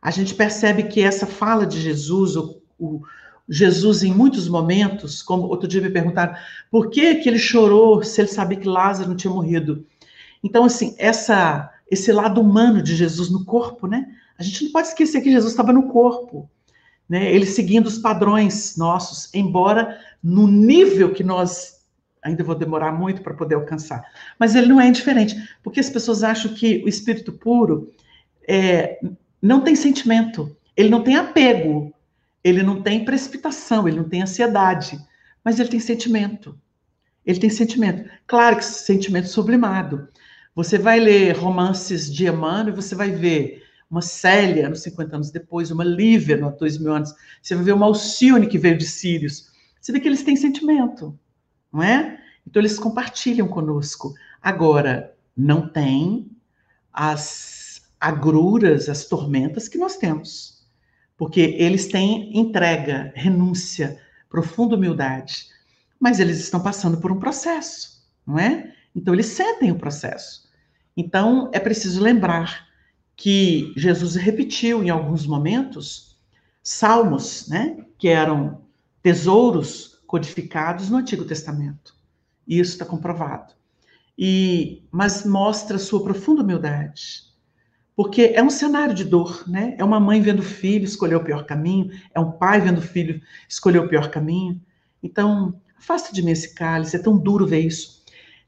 A 0.00 0.10
gente 0.10 0.34
percebe 0.34 0.84
que 0.84 1.02
essa 1.02 1.26
fala 1.26 1.66
de 1.66 1.80
Jesus, 1.80 2.36
o, 2.36 2.62
o 2.78 3.02
Jesus 3.48 4.02
em 4.02 4.12
muitos 4.12 4.48
momentos, 4.48 5.22
como 5.22 5.48
outro 5.48 5.68
dia 5.68 5.80
me 5.80 5.90
perguntaram, 5.90 6.34
por 6.70 6.90
que, 6.90 7.16
que 7.16 7.28
ele 7.28 7.38
chorou 7.38 8.02
se 8.02 8.20
ele 8.20 8.28
sabia 8.28 8.58
que 8.58 8.68
Lázaro 8.68 9.10
não 9.10 9.16
tinha 9.16 9.32
morrido? 9.32 9.86
Então, 10.42 10.64
assim, 10.64 10.94
essa, 10.98 11.70
esse 11.90 12.10
lado 12.10 12.40
humano 12.40 12.82
de 12.82 12.96
Jesus 12.96 13.30
no 13.30 13.44
corpo, 13.44 13.86
né? 13.86 14.06
A 14.38 14.42
gente 14.42 14.64
não 14.64 14.72
pode 14.72 14.88
esquecer 14.88 15.20
que 15.20 15.30
Jesus 15.30 15.52
estava 15.52 15.72
no 15.72 15.88
corpo, 15.88 16.50
né? 17.08 17.32
Ele 17.32 17.46
seguindo 17.46 17.86
os 17.86 17.98
padrões 17.98 18.76
nossos, 18.76 19.32
embora 19.34 19.98
no 20.22 20.46
nível 20.46 21.12
que 21.12 21.22
nós 21.22 21.74
ainda 22.22 22.42
vou 22.42 22.54
demorar 22.54 22.92
muito 22.92 23.22
para 23.22 23.34
poder 23.34 23.54
alcançar. 23.54 24.02
Mas 24.38 24.54
ele 24.54 24.68
não 24.68 24.80
é 24.80 24.88
indiferente, 24.88 25.36
porque 25.62 25.80
as 25.80 25.90
pessoas 25.90 26.22
acham 26.22 26.54
que 26.54 26.82
o 26.84 26.88
espírito 26.88 27.32
puro 27.32 27.92
é, 28.48 28.98
não 29.40 29.60
tem 29.60 29.76
sentimento, 29.76 30.56
ele 30.74 30.88
não 30.88 31.02
tem 31.02 31.16
apego, 31.16 31.92
ele 32.42 32.62
não 32.62 32.82
tem 32.82 33.04
precipitação, 33.04 33.86
ele 33.86 33.98
não 33.98 34.08
tem 34.08 34.22
ansiedade, 34.22 34.98
mas 35.44 35.60
ele 35.60 35.68
tem 35.68 35.80
sentimento. 35.80 36.58
Ele 37.24 37.38
tem 37.38 37.50
sentimento. 37.50 38.08
Claro 38.26 38.56
que 38.56 38.64
sentimento 38.64 39.28
sublimado. 39.28 40.08
Você 40.54 40.78
vai 40.78 41.00
ler 41.00 41.36
romances 41.36 42.12
de 42.12 42.26
Emmanuel 42.26 42.74
e 42.74 42.76
você 42.76 42.94
vai 42.94 43.10
ver 43.10 43.63
uma 43.94 44.02
Célia, 44.02 44.68
nos 44.68 44.82
50 44.82 45.16
anos 45.16 45.30
depois, 45.30 45.70
uma 45.70 45.84
Lívia, 45.84 46.36
nos 46.36 46.56
2 46.58 46.78
mil 46.78 46.92
anos. 46.92 47.14
Você 47.40 47.54
vai 47.54 47.64
ver 47.64 47.72
uma 47.72 47.86
Alcione, 47.86 48.46
que 48.46 48.58
veio 48.58 48.76
de 48.76 48.86
Sírios. 48.86 49.52
Você 49.80 49.92
vê 49.92 50.00
que 50.00 50.08
eles 50.08 50.22
têm 50.22 50.36
sentimento 50.36 51.18
não 51.74 51.82
é? 51.82 52.20
Então 52.46 52.62
eles 52.62 52.78
compartilham 52.78 53.48
conosco. 53.48 54.14
Agora, 54.40 55.12
não 55.36 55.68
tem 55.68 56.30
as 56.92 57.82
agruras, 57.98 58.88
as 58.88 59.06
tormentas 59.06 59.66
que 59.66 59.76
nós 59.76 59.96
temos. 59.96 60.64
Porque 61.16 61.40
eles 61.58 61.88
têm 61.88 62.38
entrega, 62.38 63.12
renúncia, 63.16 64.00
profunda 64.30 64.76
humildade. 64.76 65.48
Mas 65.98 66.20
eles 66.20 66.38
estão 66.38 66.62
passando 66.62 66.98
por 66.98 67.10
um 67.10 67.18
processo, 67.18 68.06
não 68.24 68.38
é? 68.38 68.72
Então 68.94 69.12
eles 69.12 69.26
sentem 69.26 69.72
o 69.72 69.78
processo. 69.78 70.48
Então 70.96 71.50
é 71.52 71.58
preciso 71.58 72.00
lembrar 72.00 72.68
que 73.16 73.72
Jesus 73.76 74.14
repetiu 74.16 74.82
em 74.82 74.90
alguns 74.90 75.26
momentos 75.26 76.18
salmos, 76.62 77.48
né, 77.48 77.84
que 77.98 78.08
eram 78.08 78.62
tesouros 79.02 80.02
codificados 80.06 80.88
no 80.88 80.96
Antigo 80.96 81.24
Testamento. 81.24 81.94
Isso 82.46 82.72
está 82.72 82.84
comprovado. 82.84 83.54
E, 84.16 84.82
mas 84.90 85.24
mostra 85.24 85.78
sua 85.78 86.02
profunda 86.02 86.42
humildade. 86.42 87.24
Porque 87.96 88.32
é 88.34 88.42
um 88.42 88.50
cenário 88.50 88.94
de 88.94 89.04
dor, 89.04 89.44
né? 89.46 89.76
É 89.78 89.84
uma 89.84 90.00
mãe 90.00 90.20
vendo 90.20 90.40
o 90.40 90.44
filho 90.44 90.84
escolher 90.84 91.14
o 91.14 91.24
pior 91.24 91.46
caminho, 91.46 91.90
é 92.12 92.18
um 92.18 92.32
pai 92.32 92.60
vendo 92.60 92.78
o 92.78 92.82
filho 92.82 93.20
escolher 93.48 93.78
o 93.78 93.88
pior 93.88 94.10
caminho. 94.10 94.60
Então, 95.02 95.60
afasta 95.76 96.12
de 96.12 96.22
mim 96.22 96.32
esse 96.32 96.54
cálice, 96.54 96.96
é 96.96 96.98
tão 96.98 97.16
duro 97.16 97.46
ver 97.46 97.60
isso. 97.60 98.02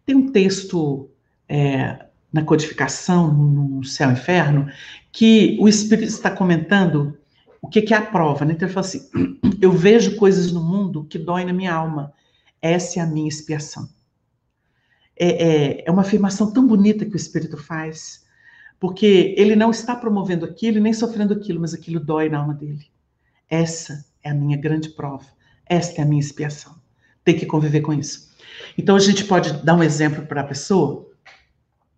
Tem 0.05 0.16
um 0.16 0.33
texto 0.33 1.11
é, 1.48 2.07
na 2.37 2.44
codificação, 2.44 3.33
no 3.33 3.83
Céu 3.83 4.11
e 4.11 4.12
Inferno, 4.12 4.68
que 5.11 5.57
o 5.59 5.66
Espírito 5.68 6.09
está 6.09 6.31
comentando 6.31 7.18
o 7.61 7.68
que, 7.68 7.83
que 7.83 7.94
é 7.94 7.96
a 7.96 8.03
prova, 8.03 8.44
né? 8.44 8.53
Então 8.53 8.68
ele 8.68 8.75
fala 8.75 8.87
assim: 8.87 9.09
eu 9.61 9.72
vejo 9.72 10.16
coisas 10.16 10.53
no 10.53 10.62
mundo 10.62 11.05
que 11.05 11.18
doem 11.18 11.46
na 11.46 11.53
minha 11.53 11.75
alma. 11.75 12.12
Essa 12.61 13.01
é 13.01 13.03
a 13.03 13.07
minha 13.07 13.29
expiação. 13.29 13.88
É, 15.18 15.29
é, 15.29 15.85
é 15.87 15.90
uma 15.90 16.03
afirmação 16.03 16.53
tão 16.53 16.66
bonita 16.66 17.07
que 17.07 17.14
o 17.14 17.16
Espírito 17.16 17.57
faz, 17.57 18.25
porque 18.79 19.35
ele 19.37 19.57
não 19.57 19.70
está 19.70 19.96
promovendo 19.96 20.44
aquilo 20.44 20.81
nem 20.81 20.92
sofrendo 20.92 21.33
aquilo, 21.33 21.61
mas 21.61 21.72
aquilo 21.72 21.99
dói 21.99 22.29
na 22.29 22.38
alma 22.38 22.55
dele. 22.55 22.87
Essa 23.49 24.05
é 24.22 24.31
a 24.31 24.35
minha 24.35 24.57
grande 24.57 24.90
prova. 24.90 25.27
Esta 25.66 26.03
é 26.03 26.05
a 26.05 26.07
minha 26.07 26.20
expiação. 26.20 26.75
Tem 27.25 27.37
que 27.37 27.46
conviver 27.46 27.81
com 27.81 27.92
isso. 27.92 28.31
Então 28.77 28.94
a 28.94 29.01
gente 29.01 29.25
pode 29.25 29.53
dar 29.64 29.75
um 29.75 29.83
exemplo 29.83 30.27
para 30.27 30.42
a 30.42 30.44
pessoa. 30.44 31.09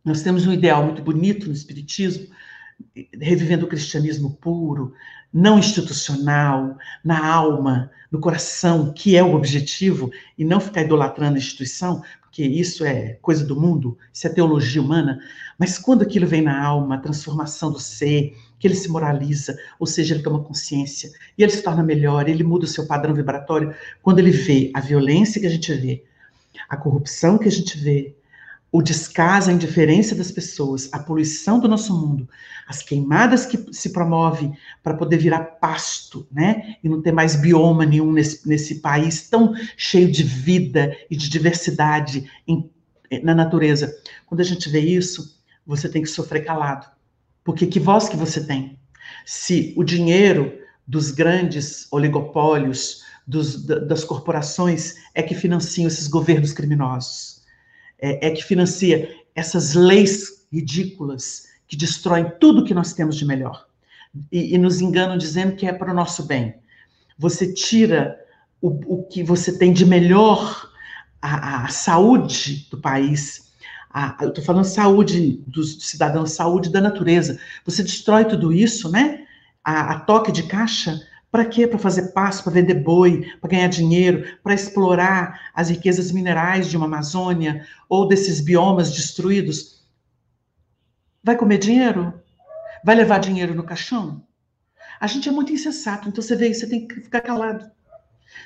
Nós 0.08 0.22
temos 0.22 0.46
um 0.46 0.52
ideal 0.52 0.82
muito 0.82 1.02
bonito 1.02 1.46
no 1.46 1.52
Espiritismo, 1.52 2.28
revivendo 3.20 3.66
o 3.66 3.68
cristianismo 3.68 4.30
puro, 4.40 4.94
não 5.30 5.58
institucional, 5.58 6.78
na 7.04 7.26
alma, 7.26 7.90
no 8.10 8.18
coração, 8.18 8.90
que 8.94 9.16
é 9.16 9.22
o 9.22 9.34
objetivo, 9.34 10.10
e 10.38 10.46
não 10.46 10.60
ficar 10.60 10.80
idolatrando 10.80 11.34
a 11.34 11.38
instituição, 11.38 12.02
porque 12.22 12.42
isso 12.42 12.86
é 12.86 13.18
coisa 13.20 13.44
do 13.44 13.60
mundo, 13.60 13.98
isso 14.10 14.26
é 14.26 14.30
teologia 14.30 14.80
humana, 14.80 15.20
mas 15.58 15.76
quando 15.76 16.00
aquilo 16.00 16.26
vem 16.26 16.40
na 16.40 16.58
alma, 16.58 16.94
a 16.94 17.00
transformação 17.00 17.70
do 17.70 17.78
ser, 17.78 18.34
que 18.58 18.66
ele 18.66 18.74
se 18.74 18.88
moraliza, 18.88 19.58
ou 19.78 19.86
seja, 19.86 20.14
ele 20.14 20.22
toma 20.22 20.42
consciência, 20.42 21.10
e 21.36 21.42
ele 21.42 21.52
se 21.52 21.62
torna 21.62 21.82
melhor, 21.82 22.26
ele 22.26 22.42
muda 22.42 22.64
o 22.64 22.68
seu 22.68 22.86
padrão 22.86 23.12
vibratório, 23.12 23.74
quando 24.02 24.20
ele 24.20 24.30
vê 24.30 24.70
a 24.72 24.80
violência 24.80 25.38
que 25.38 25.46
a 25.46 25.50
gente 25.50 25.70
vê, 25.74 26.02
a 26.66 26.78
corrupção 26.78 27.36
que 27.36 27.48
a 27.48 27.52
gente 27.52 27.76
vê, 27.76 28.16
o 28.70 28.82
descaso, 28.82 29.50
a 29.50 29.52
indiferença 29.52 30.14
das 30.14 30.30
pessoas, 30.30 30.90
a 30.92 30.98
poluição 30.98 31.58
do 31.58 31.66
nosso 31.66 31.94
mundo, 31.98 32.28
as 32.66 32.82
queimadas 32.82 33.46
que 33.46 33.72
se 33.72 33.90
promove 33.90 34.52
para 34.82 34.94
poder 34.94 35.16
virar 35.16 35.40
pasto, 35.40 36.26
né? 36.30 36.76
E 36.84 36.88
não 36.88 37.00
ter 37.00 37.12
mais 37.12 37.34
bioma 37.34 37.86
nenhum 37.86 38.12
nesse, 38.12 38.46
nesse 38.46 38.80
país 38.80 39.28
tão 39.28 39.54
cheio 39.76 40.10
de 40.12 40.22
vida 40.22 40.94
e 41.10 41.16
de 41.16 41.30
diversidade 41.30 42.30
em, 42.46 42.70
na 43.22 43.34
natureza. 43.34 43.96
Quando 44.26 44.40
a 44.40 44.44
gente 44.44 44.68
vê 44.68 44.80
isso, 44.80 45.42
você 45.66 45.88
tem 45.88 46.02
que 46.02 46.08
sofrer 46.08 46.44
calado. 46.44 46.86
Porque 47.42 47.66
que 47.66 47.80
voz 47.80 48.06
que 48.08 48.16
você 48.16 48.44
tem? 48.44 48.78
Se 49.24 49.72
o 49.78 49.82
dinheiro 49.82 50.52
dos 50.86 51.10
grandes 51.10 51.90
oligopólios, 51.90 53.02
dos, 53.26 53.64
das 53.64 54.04
corporações, 54.04 54.96
é 55.14 55.22
que 55.22 55.34
financiam 55.34 55.86
esses 55.86 56.06
governos 56.06 56.52
criminosos 56.52 57.37
é, 58.00 58.28
é 58.28 58.30
que 58.30 58.44
financia 58.44 59.14
essas 59.34 59.74
leis 59.74 60.46
ridículas 60.52 61.48
que 61.66 61.76
destroem 61.76 62.30
tudo 62.40 62.64
que 62.64 62.74
nós 62.74 62.92
temos 62.92 63.16
de 63.16 63.24
melhor 63.24 63.66
e, 64.32 64.54
e 64.54 64.58
nos 64.58 64.80
enganam 64.80 65.18
dizendo 65.18 65.56
que 65.56 65.66
é 65.66 65.72
para 65.72 65.92
o 65.92 65.94
nosso 65.94 66.24
bem. 66.24 66.54
Você 67.18 67.52
tira 67.52 68.18
o, 68.60 68.68
o 68.94 69.02
que 69.04 69.22
você 69.22 69.56
tem 69.58 69.72
de 69.72 69.84
melhor, 69.84 70.70
a, 71.20 71.64
a 71.64 71.68
saúde 71.68 72.66
do 72.70 72.78
país, 72.78 73.52
a, 73.90 74.16
eu 74.20 74.28
estou 74.28 74.44
falando 74.44 74.64
saúde 74.64 75.42
dos 75.46 75.84
cidadãos, 75.84 76.32
saúde 76.32 76.70
da 76.70 76.80
natureza. 76.80 77.38
Você 77.64 77.82
destrói 77.82 78.24
tudo 78.24 78.52
isso, 78.52 78.90
né? 78.90 79.26
A, 79.64 79.92
a 79.92 80.00
toque 80.00 80.32
de 80.32 80.44
caixa, 80.44 81.00
para 81.30 81.44
quê? 81.44 81.66
Para 81.66 81.78
fazer 81.78 82.12
passo, 82.12 82.42
para 82.42 82.52
vender 82.52 82.74
boi, 82.74 83.24
para 83.40 83.50
ganhar 83.50 83.68
dinheiro, 83.68 84.38
para 84.42 84.54
explorar 84.54 85.50
as 85.54 85.68
riquezas 85.68 86.10
minerais 86.10 86.68
de 86.68 86.76
uma 86.76 86.86
Amazônia 86.86 87.66
ou 87.88 88.08
desses 88.08 88.40
biomas 88.40 88.92
destruídos. 88.92 89.84
Vai 91.22 91.36
comer 91.36 91.58
dinheiro? 91.58 92.14
Vai 92.84 92.94
levar 92.94 93.18
dinheiro 93.18 93.54
no 93.54 93.64
caixão? 93.64 94.24
A 95.00 95.06
gente 95.06 95.28
é 95.28 95.32
muito 95.32 95.52
insensato, 95.52 96.08
então 96.08 96.22
você 96.22 96.34
vê, 96.34 96.52
você 96.52 96.66
tem 96.66 96.88
que 96.88 97.00
ficar 97.00 97.20
calado. 97.20 97.70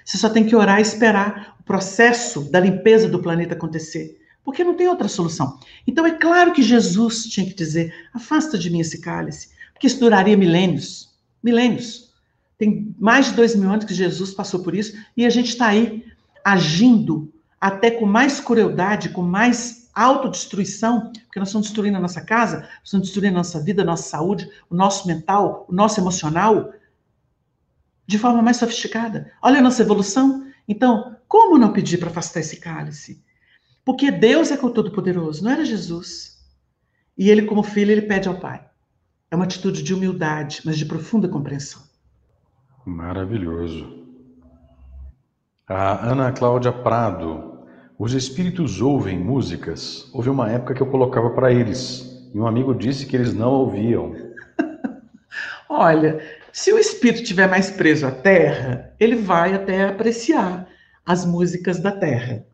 Você 0.05 0.19
só 0.19 0.29
tem 0.29 0.45
que 0.45 0.57
orar 0.57 0.79
e 0.79 0.83
esperar 0.83 1.57
o 1.61 1.63
processo 1.63 2.51
da 2.51 2.61
limpeza 2.61 3.09
do 3.09 3.23
planeta 3.23 3.55
acontecer, 3.55 4.21
porque 4.45 4.65
não 4.65 4.75
tem 4.75 4.89
outra 4.89 5.09
solução. 5.09 5.59
Então 5.87 6.05
é 6.05 6.13
claro 6.13 6.53
que 6.53 6.63
Jesus 6.63 7.25
tinha 7.25 7.47
que 7.47 7.55
dizer: 7.55 7.95
afasta 8.13 8.59
de 8.59 8.71
mim 8.71 8.81
esse 8.81 9.01
cálice, 9.01 9.51
porque 9.73 9.87
isso 9.87 10.01
duraria 10.01 10.37
milênios 10.37 11.13
milênios. 11.43 12.12
Tem 12.63 12.95
mais 12.97 13.27
de 13.27 13.33
dois 13.33 13.57
mil 13.57 13.69
anos 13.69 13.85
que 13.85 13.93
Jesus 13.93 14.31
passou 14.31 14.63
por 14.63 14.73
isso 14.73 14.97
e 15.17 15.27
a 15.27 15.31
gente 15.31 15.49
está 15.49 15.67
aí 15.67 16.07
agindo 16.45 17.35
até 17.61 17.91
com 17.91 18.07
mais 18.07 18.39
crueldade, 18.39 19.09
com 19.09 19.21
mais 19.21 19.91
autodestruição, 19.93 21.11
porque 21.25 21.41
nós 21.41 21.49
estamos 21.49 21.67
destruindo 21.67 21.97
a 21.97 22.01
nossa 22.01 22.21
casa, 22.21 22.69
estamos 22.85 23.09
destruindo 23.09 23.35
a 23.35 23.39
nossa 23.39 23.61
vida, 23.61 23.83
a 23.83 23.85
nossa 23.85 24.09
saúde, 24.09 24.49
o 24.71 24.77
nosso 24.77 25.09
mental, 25.09 25.67
o 25.69 25.75
nosso 25.75 25.99
emocional, 25.99 26.73
de 28.07 28.17
forma 28.17 28.41
mais 28.41 28.59
sofisticada. 28.59 29.33
Olha 29.43 29.59
a 29.59 29.63
nossa 29.63 29.83
evolução. 29.83 30.47
Então, 30.69 31.17
como 31.27 31.59
não 31.59 31.73
pedir 31.73 31.99
para 31.99 32.11
afastar 32.11 32.39
esse 32.39 32.59
cálice? 32.59 33.25
Porque 33.85 34.09
Deus 34.09 34.53
é 34.53 34.57
com 34.57 34.71
todo-poderoso, 34.71 35.43
não 35.43 35.51
era 35.51 35.65
Jesus. 35.65 36.39
E 37.19 37.29
ele, 37.29 37.43
como 37.43 37.65
filho, 37.65 37.91
ele 37.91 38.03
pede 38.03 38.29
ao 38.29 38.39
Pai. 38.39 38.65
É 39.33 39.35
uma 39.35 39.47
atitude 39.47 39.83
de 39.83 39.93
humildade, 39.93 40.61
mas 40.65 40.79
de 40.79 40.87
profunda 40.87 41.29
compreensão. 41.29 41.91
Maravilhoso. 42.85 44.03
A 45.69 46.11
Ana 46.11 46.33
Cláudia 46.33 46.73
Prado. 46.73 47.65
Os 47.97 48.13
espíritos 48.13 48.81
ouvem 48.81 49.17
músicas? 49.17 50.11
Houve 50.13 50.29
uma 50.29 50.51
época 50.51 50.75
que 50.75 50.83
eu 50.83 50.89
colocava 50.89 51.31
para 51.31 51.53
eles. 51.53 52.29
E 52.35 52.39
um 52.41 52.47
amigo 52.47 52.75
disse 52.75 53.07
que 53.07 53.15
eles 53.15 53.33
não 53.33 53.53
ouviam. 53.53 54.17
Olha, 55.71 56.21
se 56.53 56.73
o 56.73 56.79
espírito 56.79 57.23
estiver 57.23 57.49
mais 57.49 57.71
preso 57.71 58.05
à 58.05 58.11
terra, 58.11 58.93
ele 58.99 59.15
vai 59.15 59.55
até 59.55 59.85
apreciar 59.85 60.69
as 61.07 61.25
músicas 61.25 61.79
da 61.79 61.93
terra. 61.93 62.45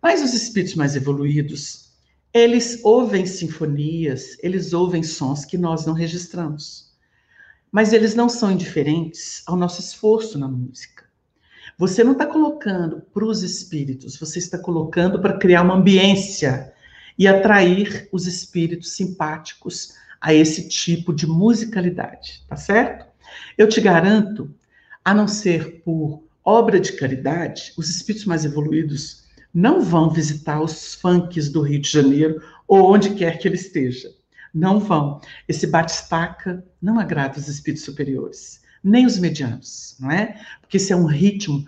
Mas 0.00 0.22
os 0.22 0.32
espíritos 0.32 0.76
mais 0.76 0.94
evoluídos, 0.94 1.90
eles 2.32 2.84
ouvem 2.84 3.26
sinfonias, 3.26 4.36
eles 4.44 4.72
ouvem 4.72 5.02
sons 5.02 5.44
que 5.44 5.58
nós 5.58 5.84
não 5.84 5.92
registramos. 5.92 6.85
Mas 7.76 7.92
eles 7.92 8.14
não 8.14 8.26
são 8.26 8.50
indiferentes 8.50 9.42
ao 9.44 9.54
nosso 9.54 9.82
esforço 9.82 10.38
na 10.38 10.48
música. 10.48 11.04
Você 11.76 12.02
não 12.02 12.12
está 12.12 12.24
colocando 12.24 13.02
para 13.12 13.22
os 13.22 13.42
espíritos, 13.42 14.18
você 14.18 14.38
está 14.38 14.56
colocando 14.56 15.20
para 15.20 15.36
criar 15.36 15.60
uma 15.60 15.74
ambiência 15.74 16.72
e 17.18 17.28
atrair 17.28 18.08
os 18.10 18.26
espíritos 18.26 18.92
simpáticos 18.92 19.92
a 20.18 20.32
esse 20.32 20.70
tipo 20.70 21.12
de 21.12 21.26
musicalidade, 21.26 22.42
tá 22.48 22.56
certo? 22.56 23.04
Eu 23.58 23.68
te 23.68 23.82
garanto, 23.82 24.50
a 25.04 25.12
não 25.12 25.28
ser 25.28 25.82
por 25.84 26.22
obra 26.42 26.80
de 26.80 26.94
caridade, 26.94 27.74
os 27.76 27.90
espíritos 27.90 28.24
mais 28.24 28.46
evoluídos 28.46 29.24
não 29.52 29.82
vão 29.82 30.08
visitar 30.08 30.62
os 30.62 30.94
funks 30.94 31.50
do 31.50 31.60
Rio 31.60 31.82
de 31.82 31.90
Janeiro 31.90 32.40
ou 32.66 32.90
onde 32.90 33.10
quer 33.10 33.38
que 33.38 33.46
ele 33.46 33.56
esteja. 33.56 34.15
Não 34.54 34.78
vão. 34.78 35.20
Esse 35.48 35.66
batistaca 35.66 36.64
não 36.80 36.98
agrada 36.98 37.38
os 37.38 37.48
espíritos 37.48 37.84
superiores, 37.84 38.60
nem 38.82 39.06
os 39.06 39.18
medianos, 39.18 39.96
não 40.00 40.10
é? 40.10 40.40
Porque 40.60 40.76
esse 40.76 40.92
é 40.92 40.96
um 40.96 41.06
ritmo, 41.06 41.64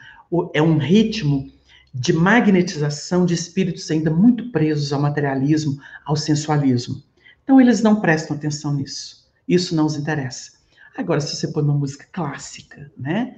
é 0.54 0.62
um 0.62 0.78
ritmo 0.78 1.50
de 1.92 2.12
magnetização 2.12 3.24
de 3.24 3.34
espíritos 3.34 3.90
ainda 3.90 4.10
muito 4.10 4.50
presos 4.50 4.92
ao 4.92 5.00
materialismo, 5.00 5.78
ao 6.04 6.16
sensualismo. 6.16 7.02
Então 7.42 7.60
eles 7.60 7.82
não 7.82 8.00
prestam 8.00 8.36
atenção 8.36 8.74
nisso. 8.74 9.26
Isso 9.48 9.74
não 9.74 9.86
os 9.86 9.96
interessa. 9.96 10.52
Agora, 10.96 11.20
se 11.20 11.34
você 11.34 11.48
põe 11.48 11.62
uma 11.62 11.74
música 11.74 12.06
clássica, 12.12 12.90
né? 12.96 13.36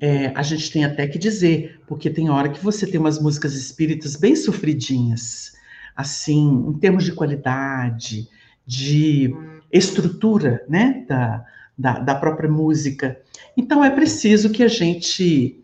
É, 0.00 0.28
a 0.28 0.42
gente 0.42 0.70
tem 0.70 0.84
até 0.84 1.06
que 1.06 1.18
dizer, 1.18 1.80
porque 1.86 2.08
tem 2.08 2.30
hora 2.30 2.48
que 2.48 2.62
você 2.62 2.86
tem 2.86 2.98
umas 2.98 3.20
músicas 3.20 3.54
espíritas 3.54 4.16
bem 4.16 4.34
sofridinhas, 4.34 5.52
assim, 5.94 6.64
em 6.68 6.72
termos 6.78 7.04
de 7.04 7.12
qualidade, 7.12 8.28
de 8.70 9.34
estrutura, 9.72 10.64
né, 10.68 11.04
da, 11.08 11.44
da, 11.76 11.98
da 11.98 12.14
própria 12.14 12.48
música. 12.48 13.20
Então, 13.56 13.84
é 13.84 13.90
preciso 13.90 14.50
que 14.50 14.62
a 14.62 14.68
gente 14.68 15.60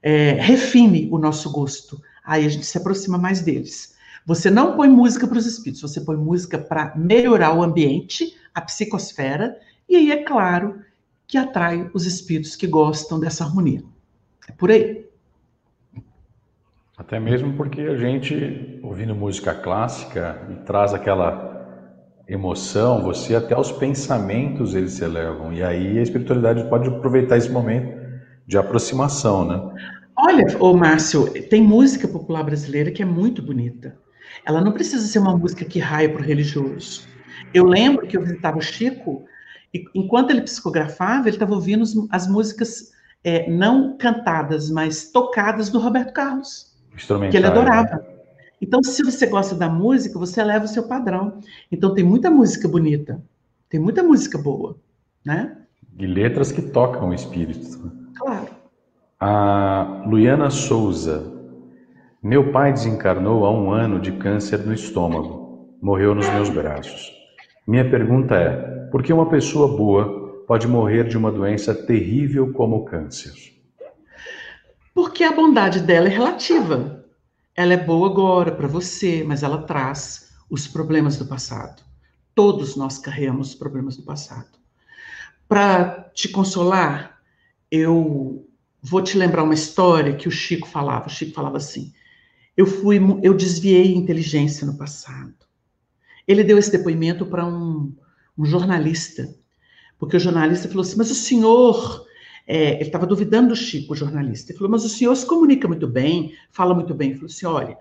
é, 0.00 0.34
refine 0.34 1.08
o 1.10 1.18
nosso 1.18 1.50
gosto. 1.50 2.00
Aí 2.24 2.46
a 2.46 2.48
gente 2.48 2.64
se 2.64 2.78
aproxima 2.78 3.18
mais 3.18 3.40
deles. 3.40 3.96
Você 4.24 4.50
não 4.50 4.76
põe 4.76 4.88
música 4.88 5.26
para 5.26 5.38
os 5.38 5.46
espíritos, 5.46 5.82
você 5.82 6.00
põe 6.00 6.16
música 6.16 6.58
para 6.58 6.94
melhorar 6.94 7.54
o 7.54 7.62
ambiente, 7.62 8.36
a 8.54 8.60
psicosfera, 8.60 9.58
e 9.88 9.96
aí 9.96 10.12
é 10.12 10.22
claro 10.22 10.80
que 11.26 11.36
atrai 11.36 11.90
os 11.92 12.06
espíritos 12.06 12.54
que 12.54 12.68
gostam 12.68 13.18
dessa 13.18 13.42
harmonia. 13.42 13.82
É 14.48 14.52
por 14.52 14.70
aí. 14.70 15.04
Até 16.96 17.18
mesmo 17.18 17.54
porque 17.54 17.80
a 17.80 17.96
gente, 17.96 18.78
ouvindo 18.82 19.14
música 19.14 19.54
clássica, 19.54 20.40
traz 20.66 20.94
aquela 20.94 21.57
emoção, 22.28 23.02
você 23.02 23.34
até 23.34 23.58
os 23.58 23.72
pensamentos 23.72 24.74
eles 24.74 24.92
se 24.92 25.04
elevam. 25.04 25.52
E 25.52 25.62
aí 25.62 25.98
a 25.98 26.02
espiritualidade 26.02 26.68
pode 26.68 26.88
aproveitar 26.88 27.38
esse 27.38 27.50
momento 27.50 27.98
de 28.46 28.58
aproximação, 28.58 29.46
né? 29.46 29.88
Olha, 30.16 30.44
ô 30.58 30.76
Márcio, 30.76 31.26
tem 31.48 31.62
música 31.62 32.06
popular 32.06 32.42
brasileira 32.42 32.90
que 32.90 33.02
é 33.02 33.06
muito 33.06 33.40
bonita. 33.40 33.96
Ela 34.44 34.60
não 34.60 34.72
precisa 34.72 35.06
ser 35.06 35.20
uma 35.20 35.36
música 35.36 35.64
que 35.64 35.78
raia 35.78 36.08
para 36.08 36.20
o 36.20 36.24
religioso. 36.24 37.06
Eu 37.54 37.64
lembro 37.64 38.06
que 38.06 38.16
eu 38.16 38.22
visitava 38.22 38.58
o 38.58 38.62
Chico 38.62 39.24
e 39.72 39.84
enquanto 39.94 40.30
ele 40.30 40.42
psicografava, 40.42 41.28
ele 41.28 41.36
estava 41.36 41.54
ouvindo 41.54 41.84
as 42.10 42.26
músicas 42.26 42.90
é, 43.22 43.48
não 43.50 43.96
cantadas, 43.96 44.70
mas 44.70 45.10
tocadas 45.10 45.68
do 45.68 45.78
Roberto 45.78 46.12
Carlos, 46.12 46.74
que 47.30 47.36
ele 47.36 47.46
adorava. 47.46 47.96
Né? 47.96 48.17
Então, 48.60 48.82
se 48.82 49.02
você 49.02 49.26
gosta 49.26 49.54
da 49.54 49.68
música, 49.68 50.18
você 50.18 50.42
leva 50.42 50.64
o 50.64 50.68
seu 50.68 50.88
padrão. 50.88 51.40
Então, 51.70 51.94
tem 51.94 52.04
muita 52.04 52.30
música 52.30 52.66
bonita, 52.66 53.22
tem 53.68 53.78
muita 53.78 54.02
música 54.02 54.36
boa, 54.36 54.76
né? 55.24 55.56
E 55.98 56.06
letras 56.06 56.52
que 56.52 56.62
tocam 56.62 57.10
o 57.10 57.14
espírito. 57.14 57.92
Claro. 58.16 58.48
A 59.20 60.04
Luiana 60.06 60.50
Souza. 60.50 61.32
Meu 62.22 62.52
pai 62.52 62.72
desencarnou 62.72 63.44
há 63.44 63.50
um 63.50 63.70
ano 63.70 64.00
de 64.00 64.12
câncer 64.12 64.58
no 64.66 64.72
estômago. 64.72 65.76
Morreu 65.80 66.14
nos 66.14 66.28
meus 66.30 66.50
braços. 66.50 67.12
Minha 67.66 67.88
pergunta 67.88 68.34
é: 68.34 68.88
porque 68.90 69.12
uma 69.12 69.28
pessoa 69.28 69.76
boa 69.76 70.42
pode 70.46 70.66
morrer 70.66 71.06
de 71.06 71.16
uma 71.16 71.30
doença 71.30 71.74
terrível 71.74 72.52
como 72.52 72.76
o 72.76 72.84
câncer? 72.84 73.32
Porque 74.94 75.22
a 75.22 75.32
bondade 75.32 75.80
dela 75.80 76.06
é 76.06 76.10
relativa. 76.10 76.97
Ela 77.58 77.72
é 77.72 77.76
boa 77.76 78.08
agora 78.08 78.52
para 78.52 78.68
você, 78.68 79.24
mas 79.24 79.42
ela 79.42 79.62
traz 79.62 80.30
os 80.48 80.68
problemas 80.68 81.16
do 81.16 81.26
passado. 81.26 81.82
Todos 82.32 82.76
nós 82.76 82.98
carregamos 82.98 83.48
os 83.48 83.54
problemas 83.56 83.96
do 83.96 84.04
passado. 84.04 84.56
Para 85.48 86.08
te 86.14 86.28
consolar, 86.28 87.18
eu 87.68 88.46
vou 88.80 89.02
te 89.02 89.18
lembrar 89.18 89.42
uma 89.42 89.54
história 89.54 90.14
que 90.14 90.28
o 90.28 90.30
Chico 90.30 90.68
falava. 90.68 91.08
O 91.08 91.10
Chico 91.10 91.34
falava 91.34 91.56
assim: 91.56 91.92
eu 92.56 92.64
fui, 92.64 93.00
eu 93.24 93.34
desviei 93.34 93.92
inteligência 93.92 94.64
no 94.64 94.78
passado. 94.78 95.34
Ele 96.28 96.44
deu 96.44 96.58
esse 96.58 96.70
depoimento 96.70 97.26
para 97.26 97.44
um 97.44 97.92
um 98.38 98.44
jornalista, 98.44 99.34
porque 99.98 100.16
o 100.16 100.20
jornalista 100.20 100.68
falou 100.68 100.82
assim: 100.82 100.96
Mas 100.96 101.10
o 101.10 101.14
senhor. 101.16 102.06
É, 102.50 102.76
ele 102.76 102.84
estava 102.84 103.06
duvidando 103.06 103.50
do 103.50 103.56
Chico, 103.56 103.92
o 103.92 103.96
jornalista. 103.96 104.50
Ele 104.50 104.58
falou: 104.58 104.70
Mas 104.70 104.82
o 104.82 104.88
senhor 104.88 105.14
se 105.14 105.26
comunica 105.26 105.68
muito 105.68 105.86
bem, 105.86 106.34
fala 106.50 106.74
muito 106.74 106.94
bem. 106.94 107.10
Ele 107.10 107.18
falou 107.18 107.30
assim: 107.30 107.44
Olha, 107.44 107.76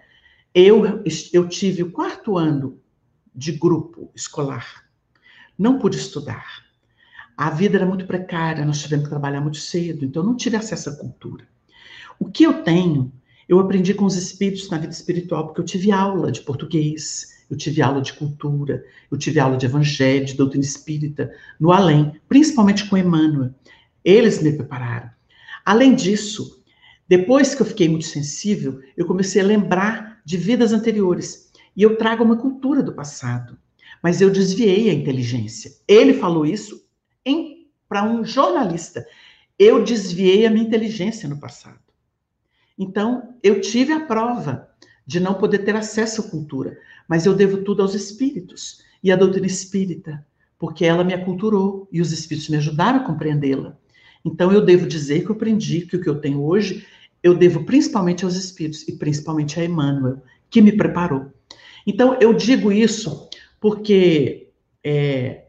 eu, 0.54 0.84
eu 1.32 1.48
tive 1.48 1.84
o 1.84 1.92
quarto 1.92 2.38
ano 2.38 2.78
de 3.34 3.54
grupo 3.54 4.12
escolar, 4.14 4.84
não 5.58 5.80
pude 5.80 5.96
estudar. 5.96 6.66
A 7.38 7.50
vida 7.50 7.78
era 7.78 7.86
muito 7.86 8.06
precária, 8.06 8.66
nós 8.66 8.82
tivemos 8.82 9.06
que 9.06 9.12
trabalhar 9.12 9.40
muito 9.40 9.58
cedo, 9.58 10.04
então 10.04 10.24
não 10.24 10.36
tive 10.36 10.58
acesso 10.58 10.90
à 10.90 10.96
cultura. 10.96 11.48
O 12.20 12.26
que 12.26 12.44
eu 12.44 12.64
tenho, 12.64 13.14
eu 13.48 13.60
aprendi 13.60 13.94
com 13.94 14.06
os 14.06 14.16
espíritos 14.16 14.70
na 14.70 14.80
vida 14.80 14.92
espiritual, 14.92 15.46
porque 15.46 15.62
eu 15.62 15.66
tive 15.66 15.92
aula 15.92 16.32
de 16.32 16.42
português, 16.42 17.46
eu 17.50 17.56
tive 17.56 17.82
aula 17.82 18.02
de 18.02 18.12
cultura, 18.14 18.84
eu 19.10 19.18
tive 19.18 19.40
aula 19.40 19.56
de 19.56 19.68
evangelho, 19.68 20.26
de 20.26 20.34
doutrina 20.34 20.66
espírita, 20.66 21.32
no 21.60 21.72
além, 21.72 22.20
principalmente 22.28 22.90
com 22.90 22.98
Emmanuel. 22.98 23.54
Eles 24.08 24.42
me 24.42 24.54
prepararam. 24.54 25.10
Além 25.66 25.94
disso, 25.94 26.64
depois 27.10 27.54
que 27.54 27.62
eu 27.62 27.66
fiquei 27.66 27.90
muito 27.90 28.06
sensível, 28.06 28.80
eu 28.96 29.06
comecei 29.06 29.42
a 29.42 29.46
lembrar 29.46 30.22
de 30.24 30.38
vidas 30.38 30.72
anteriores. 30.72 31.52
E 31.76 31.84
eu 31.84 31.98
trago 31.98 32.24
uma 32.24 32.38
cultura 32.38 32.82
do 32.82 32.94
passado. 32.94 33.60
Mas 34.02 34.22
eu 34.22 34.30
desviei 34.30 34.90
a 34.90 34.94
inteligência. 34.94 35.74
Ele 35.86 36.14
falou 36.14 36.46
isso 36.46 36.88
para 37.90 38.10
um 38.10 38.24
jornalista. 38.24 39.06
Eu 39.60 39.84
desviei 39.84 40.46
a 40.46 40.50
minha 40.50 40.66
inteligência 40.66 41.28
no 41.28 41.38
passado. 41.38 41.82
Então, 42.80 43.36
eu 43.44 43.60
tive 43.60 43.92
a 43.92 44.06
prova 44.06 44.70
de 45.06 45.20
não 45.20 45.34
poder 45.34 45.60
ter 45.66 45.76
acesso 45.76 46.22
à 46.22 46.30
cultura, 46.30 46.80
mas 47.10 47.26
eu 47.26 47.34
devo 47.34 47.58
tudo 47.58 47.82
aos 47.82 47.94
espíritos 47.94 48.82
e 49.04 49.12
à 49.12 49.18
doutrina 49.18 49.48
espírita, 49.48 50.26
porque 50.58 50.86
ela 50.86 51.04
me 51.04 51.14
aculturou 51.14 51.90
e 51.92 52.00
os 52.00 52.14
espíritos 52.14 52.48
me 52.48 52.56
ajudaram 52.56 53.00
a 53.00 53.04
compreendê-la. 53.04 53.78
Então, 54.28 54.52
eu 54.52 54.64
devo 54.64 54.86
dizer 54.86 55.24
que 55.24 55.30
eu 55.32 55.36
aprendi 55.36 55.82
que 55.82 55.96
o 55.96 56.02
que 56.02 56.10
eu 56.10 56.20
tenho 56.20 56.44
hoje, 56.44 56.86
eu 57.24 57.34
devo 57.34 57.64
principalmente 57.64 58.26
aos 58.26 58.36
espíritos 58.36 58.86
e 58.88 58.98
principalmente 58.98 59.60
a 59.60 59.64
Emmanuel, 59.64 60.22
que 60.50 60.62
me 60.62 60.72
preparou. 60.72 61.32
Então, 61.86 62.18
eu 62.20 62.34
digo 62.34 62.72
isso 62.72 63.30
porque 63.60 64.50
é, 64.84 65.46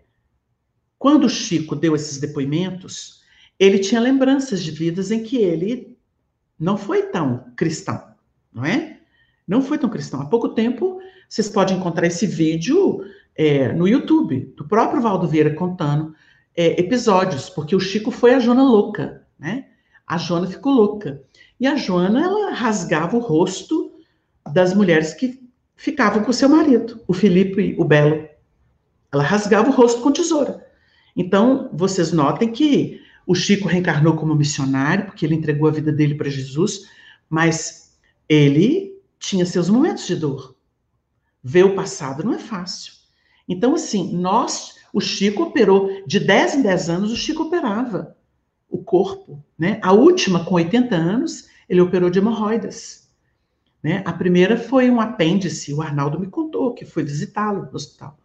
quando 0.96 1.24
o 1.24 1.28
Chico 1.28 1.74
deu 1.74 1.96
esses 1.96 2.18
depoimentos, 2.18 3.20
ele 3.58 3.80
tinha 3.80 4.00
lembranças 4.00 4.62
de 4.62 4.70
vidas 4.70 5.10
em 5.10 5.24
que 5.24 5.36
ele 5.38 5.96
não 6.58 6.76
foi 6.76 7.02
tão 7.02 7.52
cristão, 7.56 8.00
não 8.52 8.64
é? 8.64 9.00
Não 9.46 9.60
foi 9.60 9.78
tão 9.78 9.90
cristão. 9.90 10.20
Há 10.20 10.26
pouco 10.26 10.50
tempo, 10.50 11.00
vocês 11.28 11.48
podem 11.48 11.76
encontrar 11.76 12.06
esse 12.06 12.26
vídeo 12.26 13.00
é, 13.34 13.72
no 13.72 13.88
YouTube, 13.88 14.52
do 14.56 14.66
próprio 14.66 15.02
Valdo 15.02 15.26
Vieira 15.26 15.54
contando 15.54 16.14
é, 16.58 16.80
episódios, 16.80 17.48
porque 17.48 17.76
o 17.76 17.78
Chico 17.78 18.10
foi 18.10 18.34
a 18.34 18.40
Joana 18.40 18.64
louca, 18.64 19.24
né? 19.38 19.66
A 20.04 20.18
Joana 20.18 20.48
ficou 20.48 20.72
louca. 20.72 21.22
E 21.60 21.68
a 21.68 21.76
Joana, 21.76 22.20
ela 22.20 22.50
rasgava 22.50 23.16
o 23.16 23.20
rosto 23.20 23.92
das 24.52 24.74
mulheres 24.74 25.14
que 25.14 25.40
ficavam 25.76 26.24
com 26.24 26.30
o 26.32 26.34
seu 26.34 26.48
marido, 26.48 27.00
o 27.06 27.14
Felipe 27.14 27.76
o 27.78 27.84
Belo. 27.84 28.28
Ela 29.12 29.22
rasgava 29.22 29.68
o 29.68 29.72
rosto 29.72 30.00
com 30.00 30.10
tesoura. 30.10 30.66
Então, 31.14 31.70
vocês 31.72 32.10
notem 32.10 32.50
que 32.50 33.00
o 33.24 33.36
Chico 33.36 33.68
reencarnou 33.68 34.16
como 34.16 34.34
missionário, 34.34 35.06
porque 35.06 35.24
ele 35.24 35.36
entregou 35.36 35.68
a 35.68 35.72
vida 35.72 35.92
dele 35.92 36.16
para 36.16 36.28
Jesus, 36.28 36.88
mas 37.30 37.96
ele 38.28 39.00
tinha 39.20 39.46
seus 39.46 39.68
momentos 39.68 40.08
de 40.08 40.16
dor. 40.16 40.56
Ver 41.40 41.64
o 41.66 41.76
passado 41.76 42.24
não 42.24 42.34
é 42.34 42.38
fácil. 42.40 42.94
Então, 43.48 43.76
assim, 43.76 44.12
nós, 44.16 44.77
o 44.92 45.00
Chico 45.00 45.44
operou, 45.44 46.02
de 46.06 46.20
10 46.20 46.56
em 46.56 46.62
10 46.62 46.90
anos, 46.90 47.12
o 47.12 47.16
Chico 47.16 47.44
operava 47.44 48.16
o 48.68 48.78
corpo. 48.78 49.42
Né? 49.58 49.78
A 49.82 49.92
última, 49.92 50.44
com 50.44 50.54
80 50.54 50.94
anos, 50.94 51.48
ele 51.68 51.80
operou 51.80 52.10
de 52.10 52.18
hemorroidas. 52.18 53.08
Né? 53.82 54.02
A 54.04 54.12
primeira 54.12 54.56
foi 54.56 54.90
um 54.90 55.00
apêndice, 55.00 55.72
o 55.72 55.82
Arnaldo 55.82 56.18
me 56.18 56.26
contou, 56.26 56.74
que 56.74 56.84
foi 56.84 57.02
visitá-lo 57.02 57.66
no 57.66 57.74
hospital. 57.74 58.18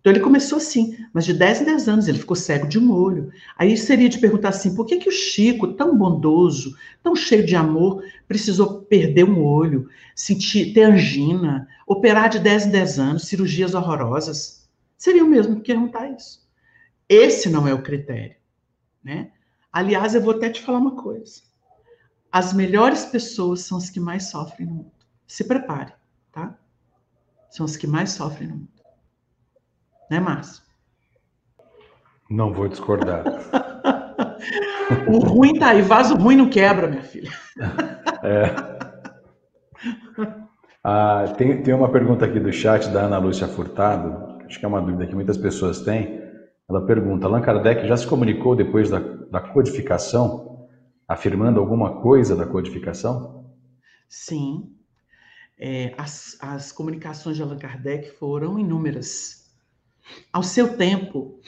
Então 0.00 0.12
ele 0.12 0.20
começou 0.20 0.56
assim, 0.56 0.96
mas 1.12 1.26
de 1.26 1.34
10 1.34 1.60
em 1.60 1.64
10 1.64 1.88
anos 1.88 2.08
ele 2.08 2.18
ficou 2.18 2.34
cego 2.34 2.66
de 2.66 2.78
um 2.78 2.90
olho. 2.90 3.30
Aí 3.58 3.76
seria 3.76 4.08
de 4.08 4.18
perguntar 4.18 4.48
assim, 4.48 4.74
por 4.74 4.86
que, 4.86 4.96
que 4.96 5.08
o 5.08 5.12
Chico, 5.12 5.74
tão 5.74 5.96
bondoso, 5.96 6.74
tão 7.02 7.14
cheio 7.14 7.44
de 7.44 7.54
amor, 7.54 8.02
precisou 8.26 8.80
perder 8.82 9.24
um 9.24 9.44
olho, 9.44 9.88
sentir, 10.14 10.72
ter 10.72 10.84
angina, 10.84 11.68
operar 11.86 12.30
de 12.30 12.38
10 12.38 12.66
em 12.66 12.70
10 12.70 12.98
anos, 12.98 13.22
cirurgias 13.24 13.74
horrorosas? 13.74 14.59
Seria 15.00 15.24
o 15.24 15.26
mesmo 15.26 15.56
que 15.56 15.72
perguntar 15.72 16.10
isso. 16.10 16.46
Esse 17.08 17.48
não 17.48 17.66
é 17.66 17.72
o 17.72 17.82
critério, 17.82 18.36
né? 19.02 19.32
Aliás, 19.72 20.14
eu 20.14 20.20
vou 20.20 20.34
até 20.34 20.50
te 20.50 20.60
falar 20.60 20.78
uma 20.78 20.94
coisa. 20.94 21.40
As 22.30 22.52
melhores 22.52 23.06
pessoas 23.06 23.62
são 23.62 23.78
as 23.78 23.88
que 23.88 23.98
mais 23.98 24.24
sofrem 24.24 24.68
no 24.68 24.74
mundo. 24.74 24.92
Se 25.26 25.42
prepare, 25.42 25.94
tá? 26.30 26.54
São 27.48 27.64
as 27.64 27.78
que 27.78 27.86
mais 27.86 28.10
sofrem 28.10 28.48
no 28.48 28.56
mundo. 28.56 28.82
Né, 30.10 30.20
Márcio? 30.20 30.62
Não 32.28 32.52
vou 32.52 32.68
discordar. 32.68 33.24
o 35.08 35.18
ruim 35.18 35.58
tá 35.58 35.70
aí, 35.70 35.80
vaso 35.80 36.14
ruim 36.14 36.36
não 36.36 36.50
quebra, 36.50 36.86
minha 36.86 37.02
filha. 37.02 37.32
é. 38.22 38.54
Ah, 40.84 41.24
tem, 41.38 41.62
tem 41.62 41.72
uma 41.72 41.90
pergunta 41.90 42.26
aqui 42.26 42.38
do 42.38 42.52
chat 42.52 42.88
da 42.90 43.04
Ana 43.04 43.16
Lúcia 43.16 43.48
Furtado, 43.48 44.29
acho 44.50 44.58
que 44.58 44.64
é 44.64 44.68
uma 44.68 44.82
dúvida 44.82 45.06
que 45.06 45.14
muitas 45.14 45.38
pessoas 45.38 45.80
têm. 45.80 46.20
Ela 46.68 46.84
pergunta: 46.84 47.26
Allan 47.26 47.40
Kardec 47.40 47.86
já 47.86 47.96
se 47.96 48.06
comunicou 48.06 48.56
depois 48.56 48.90
da, 48.90 48.98
da 48.98 49.40
codificação, 49.40 50.68
afirmando 51.06 51.60
alguma 51.60 52.00
coisa 52.00 52.34
da 52.34 52.44
codificação? 52.44 53.46
Sim. 54.08 54.72
É, 55.56 55.94
as, 55.96 56.36
as 56.40 56.72
comunicações 56.72 57.36
de 57.36 57.42
Allan 57.42 57.58
Kardec 57.58 58.10
foram 58.18 58.58
inúmeras. 58.58 59.48
Ao 60.32 60.42
seu 60.42 60.76
tempo, 60.76 61.38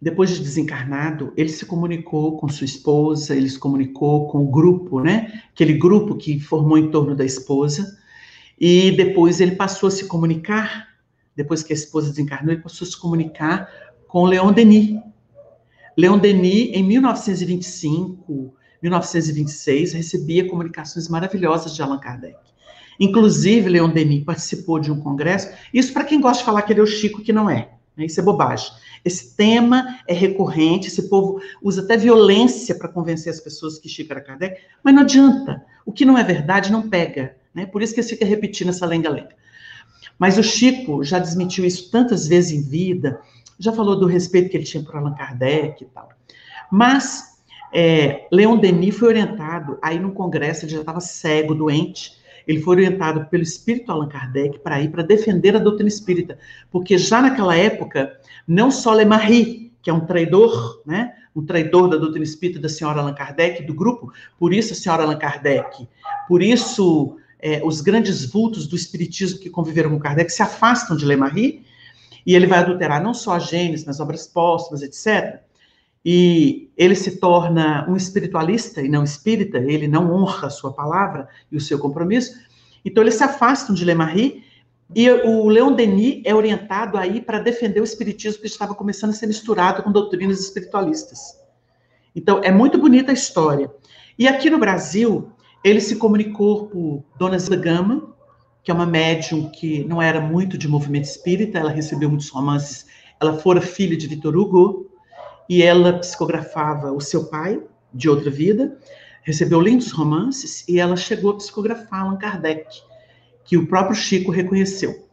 depois 0.00 0.30
de 0.30 0.40
desencarnado, 0.40 1.32
ele 1.36 1.48
se 1.48 1.64
comunicou 1.64 2.36
com 2.36 2.48
sua 2.48 2.66
esposa, 2.66 3.34
ele 3.34 3.48
se 3.48 3.58
comunicou 3.58 4.28
com 4.28 4.44
o 4.44 4.50
grupo, 4.50 5.00
né? 5.00 5.42
Aquele 5.54 5.74
grupo 5.74 6.16
que 6.16 6.38
formou 6.38 6.76
em 6.76 6.90
torno 6.90 7.14
da 7.14 7.24
esposa. 7.24 7.96
E 8.60 8.90
depois 8.90 9.40
ele 9.40 9.56
passou 9.56 9.86
a 9.86 9.90
se 9.90 10.06
comunicar, 10.06 10.91
depois 11.36 11.62
que 11.62 11.72
a 11.72 11.76
esposa 11.76 12.10
desencarnou, 12.10 12.52
ele 12.52 12.62
passou 12.62 12.86
a 12.86 12.90
se 12.90 12.96
comunicar 12.96 13.70
com 14.06 14.24
Leon 14.24 14.52
Denis. 14.52 15.00
Leon 15.96 16.18
Denis, 16.18 16.70
em 16.74 16.82
1925, 16.82 18.54
1926, 18.82 19.92
recebia 19.92 20.48
comunicações 20.48 21.08
maravilhosas 21.08 21.74
de 21.74 21.82
Allan 21.82 21.98
Kardec. 21.98 22.36
Inclusive, 23.00 23.68
Leon 23.68 23.90
Denis 23.90 24.24
participou 24.24 24.78
de 24.78 24.92
um 24.92 25.00
congresso. 25.00 25.50
Isso 25.72 25.92
para 25.92 26.04
quem 26.04 26.20
gosta 26.20 26.38
de 26.38 26.44
falar 26.44 26.62
que 26.62 26.72
ele 26.72 26.80
é 26.80 26.82
o 26.82 26.86
Chico, 26.86 27.22
que 27.22 27.32
não 27.32 27.48
é. 27.48 27.70
Né? 27.96 28.06
Isso 28.06 28.20
é 28.20 28.22
bobagem. 28.22 28.70
Esse 29.04 29.34
tema 29.36 29.98
é 30.06 30.14
recorrente, 30.14 30.88
esse 30.88 31.08
povo 31.08 31.40
usa 31.62 31.82
até 31.82 31.96
violência 31.96 32.74
para 32.74 32.88
convencer 32.88 33.32
as 33.32 33.40
pessoas 33.40 33.78
que 33.78 33.88
Chico 33.88 34.12
era 34.12 34.20
Kardec, 34.20 34.60
mas 34.82 34.94
não 34.94 35.02
adianta. 35.02 35.64
O 35.84 35.92
que 35.92 36.04
não 36.04 36.16
é 36.16 36.22
verdade 36.22 36.70
não 36.70 36.88
pega. 36.88 37.36
Né? 37.54 37.66
Por 37.66 37.82
isso 37.82 37.92
que 37.92 38.00
eles 38.00 38.10
ficam 38.10 38.28
repetindo 38.28 38.68
essa 38.68 38.86
lenga-lenga. 38.86 39.34
Mas 40.22 40.38
o 40.38 40.42
Chico 40.44 41.02
já 41.02 41.18
desmentiu 41.18 41.64
isso 41.64 41.90
tantas 41.90 42.28
vezes 42.28 42.52
em 42.52 42.62
vida, 42.62 43.20
já 43.58 43.72
falou 43.72 43.98
do 43.98 44.06
respeito 44.06 44.50
que 44.50 44.56
ele 44.56 44.62
tinha 44.62 44.80
por 44.80 44.94
Allan 44.94 45.14
Kardec 45.14 45.82
e 45.82 45.86
tal. 45.88 46.10
Mas 46.70 47.40
é, 47.74 48.28
Leon 48.30 48.56
Denis 48.56 48.96
foi 48.96 49.08
orientado, 49.08 49.80
aí 49.82 49.98
no 49.98 50.12
congresso 50.12 50.64
ele 50.64 50.74
já 50.74 50.78
estava 50.78 51.00
cego, 51.00 51.56
doente, 51.56 52.12
ele 52.46 52.60
foi 52.60 52.76
orientado 52.76 53.26
pelo 53.30 53.42
espírito 53.42 53.90
Allan 53.90 54.08
Kardec 54.08 54.60
para 54.60 54.80
ir 54.80 54.92
para 54.92 55.02
defender 55.02 55.56
a 55.56 55.58
doutrina 55.58 55.88
espírita, 55.88 56.38
porque 56.70 56.96
já 56.96 57.20
naquela 57.20 57.56
época, 57.56 58.16
não 58.46 58.70
só 58.70 58.94
Le 58.94 59.04
Marie, 59.04 59.72
que 59.82 59.90
é 59.90 59.92
um 59.92 60.06
traidor, 60.06 60.82
né, 60.86 61.16
um 61.34 61.44
traidor 61.44 61.88
da 61.88 61.96
doutrina 61.96 62.24
espírita 62.24 62.60
da 62.60 62.68
senhora 62.68 63.00
Allan 63.00 63.14
Kardec, 63.14 63.64
do 63.64 63.74
grupo, 63.74 64.12
por 64.38 64.54
isso 64.54 64.72
a 64.72 64.76
senhora 64.76 65.02
Allan 65.02 65.18
Kardec, 65.18 65.88
por 66.28 66.40
isso 66.40 67.18
é, 67.42 67.60
os 67.64 67.80
grandes 67.80 68.24
vultos 68.24 68.68
do 68.68 68.76
espiritismo 68.76 69.40
que 69.40 69.50
conviveram 69.50 69.90
com 69.90 69.98
Kardec 69.98 70.30
se 70.30 70.42
afastam 70.42 70.96
de 70.96 71.04
Le 71.04 71.16
Marie, 71.16 71.66
e 72.24 72.36
ele 72.36 72.46
vai 72.46 72.60
adulterar 72.60 73.02
não 73.02 73.12
só 73.12 73.32
a 73.32 73.38
Gênesis, 73.40 73.84
mas 73.84 73.98
obras 73.98 74.26
póstumas, 74.28 74.80
etc., 74.80 75.40
e 76.04 76.70
ele 76.76 76.96
se 76.96 77.18
torna 77.18 77.88
um 77.88 77.96
espiritualista 77.96 78.80
e 78.80 78.88
não 78.88 79.04
espírita, 79.04 79.58
ele 79.58 79.86
não 79.86 80.12
honra 80.12 80.48
a 80.48 80.50
sua 80.50 80.72
palavra 80.72 81.28
e 81.50 81.56
o 81.56 81.60
seu 81.60 81.78
compromisso, 81.78 82.34
então 82.84 83.02
eles 83.02 83.14
se 83.14 83.24
afastam 83.24 83.74
de 83.74 83.84
Le 83.84 83.94
Marie, 83.94 84.44
e 84.94 85.10
o 85.10 85.48
Leon 85.48 85.72
Denis 85.72 86.22
é 86.24 86.34
orientado 86.34 86.98
aí 86.98 87.20
para 87.20 87.38
defender 87.38 87.80
o 87.80 87.84
espiritismo 87.84 88.40
que 88.40 88.46
estava 88.46 88.74
começando 88.74 89.10
a 89.10 89.14
ser 89.14 89.26
misturado 89.26 89.82
com 89.82 89.90
doutrinas 89.90 90.40
espiritualistas. 90.40 91.40
Então, 92.14 92.40
é 92.44 92.52
muito 92.52 92.76
bonita 92.78 93.10
a 93.10 93.14
história. 93.14 93.70
E 94.18 94.28
aqui 94.28 94.50
no 94.50 94.58
Brasil, 94.58 95.32
ele 95.64 95.80
se 95.80 95.96
comunicou 95.96 96.66
por 96.66 97.04
Dona 97.18 97.38
Zila 97.38 97.56
Gama, 97.56 98.14
que 98.62 98.70
é 98.70 98.74
uma 98.74 98.86
médium 98.86 99.50
que 99.50 99.84
não 99.84 100.00
era 100.00 100.20
muito 100.20 100.56
de 100.56 100.68
movimento 100.68 101.04
espírita, 101.04 101.58
ela 101.58 101.70
recebeu 101.70 102.08
muitos 102.08 102.28
romances, 102.28 102.86
ela 103.20 103.38
fora 103.38 103.60
filha 103.60 103.96
de 103.96 104.06
Vitor 104.06 104.36
Hugo, 104.36 104.90
e 105.48 105.62
ela 105.62 105.98
psicografava 105.98 106.92
o 106.92 107.00
seu 107.00 107.24
pai, 107.28 107.60
de 107.92 108.08
outra 108.08 108.30
vida, 108.30 108.78
recebeu 109.22 109.60
lindos 109.60 109.90
romances, 109.90 110.66
e 110.68 110.78
ela 110.78 110.96
chegou 110.96 111.32
a 111.32 111.36
psicografar 111.36 112.00
Allan 112.00 112.16
Kardec, 112.16 112.66
que 113.44 113.56
o 113.56 113.66
próprio 113.66 113.94
Chico 113.94 114.30
reconheceu, 114.30 115.08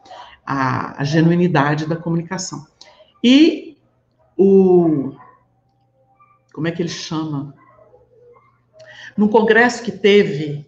a, 0.45 1.01
a 1.01 1.03
genuinidade 1.03 1.85
da 1.85 1.95
comunicação. 1.95 2.65
E 3.23 3.77
o. 4.37 5.13
Como 6.53 6.67
é 6.67 6.71
que 6.71 6.81
ele 6.81 6.89
chama? 6.89 7.53
No 9.17 9.29
congresso 9.29 9.83
que 9.83 9.91
teve, 9.91 10.65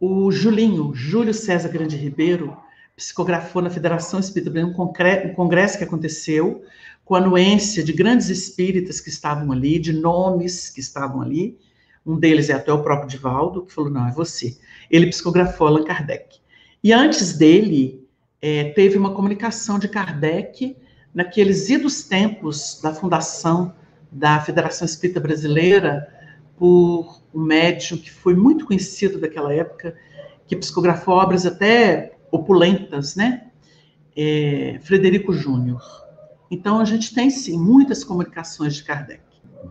o 0.00 0.30
Julinho, 0.30 0.94
Júlio 0.94 1.34
César 1.34 1.68
Grande 1.68 1.96
Ribeiro, 1.96 2.56
psicografou 2.96 3.60
na 3.60 3.70
Federação 3.70 4.20
Espírita 4.20 4.50
Brasileira 4.50 4.80
um 5.28 5.34
congresso 5.34 5.78
que 5.78 5.84
aconteceu 5.84 6.62
com 7.04 7.14
a 7.14 7.18
anuência 7.18 7.84
de 7.84 7.92
grandes 7.92 8.28
espíritas 8.28 9.00
que 9.00 9.08
estavam 9.08 9.52
ali, 9.52 9.78
de 9.78 9.92
nomes 9.92 10.70
que 10.70 10.80
estavam 10.80 11.20
ali. 11.20 11.58
Um 12.04 12.18
deles 12.18 12.50
é 12.50 12.54
até 12.54 12.72
o 12.72 12.82
próprio 12.82 13.08
Divaldo, 13.08 13.64
que 13.64 13.72
falou: 13.72 13.90
não, 13.90 14.08
é 14.08 14.12
você. 14.12 14.56
Ele 14.90 15.06
psicografou 15.08 15.66
Allan 15.66 15.84
Kardec. 15.84 16.38
E 16.82 16.92
antes 16.92 17.36
dele, 17.36 18.06
é, 18.40 18.64
teve 18.70 18.96
uma 18.96 19.14
comunicação 19.14 19.78
de 19.78 19.88
Kardec 19.88 20.76
naqueles 21.12 21.68
idos 21.68 22.02
tempos 22.02 22.80
da 22.82 22.94
fundação 22.94 23.74
da 24.10 24.40
Federação 24.40 24.84
Espírita 24.86 25.20
Brasileira 25.20 26.15
por 26.56 27.20
um 27.34 27.42
médium 27.42 27.98
que 27.98 28.10
foi 28.10 28.34
muito 28.34 28.66
conhecido 28.66 29.18
daquela 29.18 29.52
época, 29.52 29.94
que 30.46 30.56
psicografou 30.56 31.14
obras 31.14 31.44
até 31.44 32.12
opulentas, 32.30 33.16
né? 33.16 33.48
É, 34.16 34.78
Frederico 34.82 35.32
Júnior. 35.32 35.82
Então, 36.50 36.78
a 36.78 36.84
gente 36.84 37.14
tem, 37.14 37.28
sim, 37.28 37.58
muitas 37.58 38.04
comunicações 38.04 38.76
de 38.76 38.84
Kardec. 38.84 39.20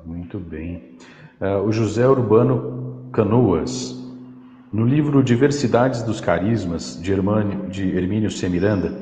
Muito 0.05 0.37
bem. 0.37 0.97
Uh, 1.39 1.65
o 1.65 1.71
José 1.71 2.07
Urbano 2.07 3.09
Canoas, 3.11 3.95
no 4.71 4.85
livro 4.85 5.23
Diversidades 5.23 6.03
dos 6.03 6.19
Carismas, 6.19 6.99
de, 7.01 7.11
Hermânio, 7.11 7.69
de 7.69 7.95
Hermínio 7.95 8.29
C. 8.29 8.49
Miranda, 8.49 8.93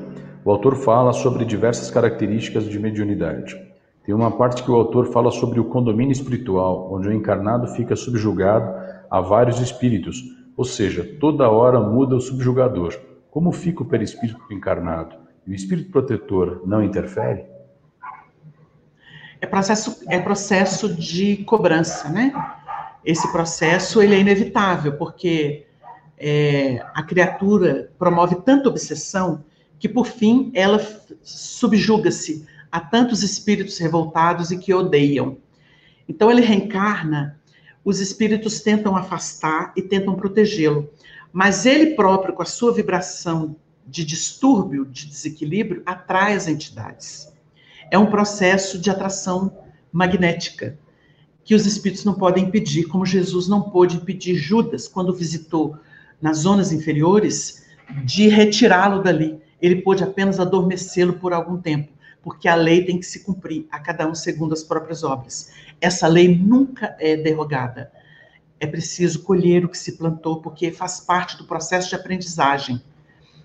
o 0.45 0.51
autor 0.51 0.75
fala 0.75 1.13
sobre 1.13 1.45
diversas 1.45 1.89
características 1.89 2.65
de 2.65 2.77
mediunidade. 2.77 3.57
Tem 4.03 4.13
uma 4.13 4.31
parte 4.31 4.63
que 4.63 4.69
o 4.69 4.75
autor 4.75 5.11
fala 5.13 5.31
sobre 5.31 5.59
o 5.61 5.65
condomínio 5.65 6.11
espiritual, 6.11 6.93
onde 6.93 7.07
o 7.07 7.13
encarnado 7.13 7.67
fica 7.67 7.95
subjugado 7.95 8.69
a 9.09 9.21
vários 9.21 9.61
espíritos, 9.61 10.21
ou 10.57 10.65
seja, 10.65 11.03
toda 11.19 11.49
hora 11.49 11.79
muda 11.79 12.15
o 12.15 12.21
subjugador. 12.21 12.93
Como 13.31 13.51
fica 13.51 13.81
o 13.81 13.85
perispírito 13.85 14.41
encarnado? 14.51 15.15
E 15.47 15.51
o 15.51 15.55
espírito 15.55 15.89
protetor 15.89 16.61
não 16.65 16.83
interfere? 16.83 17.45
É 19.39 19.45
processo, 19.45 20.03
é 20.09 20.19
processo 20.19 20.93
de 20.93 21.37
cobrança, 21.37 22.09
né? 22.09 22.33
Esse 23.05 23.29
processo 23.31 24.01
ele 24.01 24.15
é 24.15 24.19
inevitável, 24.19 24.97
porque 24.97 25.65
é, 26.17 26.85
a 26.93 27.03
criatura 27.03 27.89
promove 27.97 28.35
tanta 28.35 28.69
obsessão 28.69 29.43
que, 29.79 29.89
por 29.89 30.07
fim, 30.07 30.51
ela 30.53 30.79
subjuga-se 31.21 32.45
a 32.73 32.79
tantos 32.79 33.21
espíritos 33.21 33.77
revoltados 33.77 34.49
e 34.49 34.57
que 34.57 34.73
odeiam. 34.73 35.37
Então 36.09 36.31
ele 36.31 36.41
reencarna, 36.41 37.39
os 37.85 37.99
espíritos 37.99 38.61
tentam 38.61 38.95
afastar 38.95 39.71
e 39.77 39.81
tentam 39.83 40.15
protegê-lo, 40.15 40.89
mas 41.31 41.67
ele 41.67 41.93
próprio, 41.93 42.33
com 42.33 42.41
a 42.41 42.47
sua 42.47 42.73
vibração 42.73 43.55
de 43.85 44.03
distúrbio, 44.03 44.87
de 44.87 45.05
desequilíbrio, 45.05 45.83
atrai 45.85 46.33
as 46.33 46.47
entidades. 46.47 47.31
É 47.91 47.99
um 47.99 48.07
processo 48.07 48.79
de 48.79 48.89
atração 48.89 49.55
magnética 49.91 50.75
que 51.43 51.53
os 51.53 51.67
espíritos 51.67 52.03
não 52.03 52.15
podem 52.15 52.45
impedir, 52.45 52.85
como 52.85 53.05
Jesus 53.05 53.47
não 53.47 53.61
pôde 53.61 53.97
impedir 53.97 54.33
Judas 54.33 54.87
quando 54.87 55.13
visitou 55.13 55.77
nas 56.19 56.39
zonas 56.39 56.71
inferiores 56.71 57.67
de 58.03 58.29
retirá-lo 58.29 59.03
dali. 59.03 59.39
Ele 59.61 59.75
pôde 59.75 60.03
apenas 60.03 60.39
adormecê-lo 60.39 61.13
por 61.13 61.33
algum 61.33 61.57
tempo 61.57 61.92
porque 62.23 62.47
a 62.47 62.55
lei 62.55 62.85
tem 62.85 62.97
que 62.97 63.05
se 63.05 63.19
cumprir, 63.19 63.67
a 63.69 63.79
cada 63.79 64.07
um 64.07 64.15
segundo 64.15 64.53
as 64.53 64.63
próprias 64.63 65.03
obras. 65.03 65.51
Essa 65.81 66.07
lei 66.07 66.35
nunca 66.35 66.95
é 66.97 67.17
derrogada. 67.17 67.91
É 68.59 68.65
preciso 68.65 69.23
colher 69.23 69.65
o 69.65 69.69
que 69.69 69.77
se 69.77 69.97
plantou, 69.97 70.41
porque 70.41 70.71
faz 70.71 71.01
parte 71.01 71.37
do 71.37 71.43
processo 71.43 71.89
de 71.89 71.95
aprendizagem. 71.95 72.81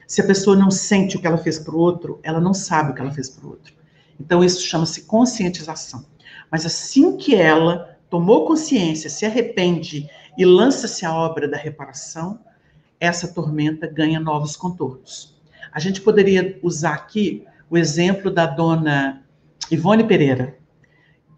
Se 0.07 0.21
a 0.21 0.27
pessoa 0.27 0.57
não 0.57 0.71
sente 0.71 1.17
o 1.17 1.21
que 1.21 1.27
ela 1.27 1.37
fez 1.37 1.59
para 1.59 1.75
o 1.75 1.79
outro, 1.79 2.21
ela 2.23 2.41
não 2.41 2.55
sabe 2.55 2.93
o 2.93 2.95
que 2.95 3.01
ela 3.01 3.11
fez 3.11 3.29
para 3.29 3.45
o 3.45 3.51
outro. 3.51 3.75
Então, 4.19 4.45
isso 4.45 4.63
chama-se 4.63 5.03
conscientização. 5.03 6.07
Mas 6.51 6.65
assim 6.65 7.17
que 7.17 7.35
ela 7.35 7.99
tomou 8.09 8.47
consciência, 8.47 9.11
se 9.11 9.27
arrepende 9.27 10.09
e 10.37 10.45
lança-se 10.45 11.05
à 11.05 11.13
obra 11.13 11.49
da 11.49 11.57
reparação, 11.57 12.39
essa 13.01 13.29
tormenta 13.29 13.89
ganha 13.89 14.21
novos 14.21 14.57
contornos. 14.57 15.37
A 15.73 15.81
gente 15.81 16.01
poderia 16.01 16.59
usar 16.63 16.95
aqui 16.95 17.45
o 17.71 17.77
exemplo 17.77 18.31
da 18.31 18.47
dona 18.47 19.23
Ivone 19.71 20.05
Pereira, 20.05 20.57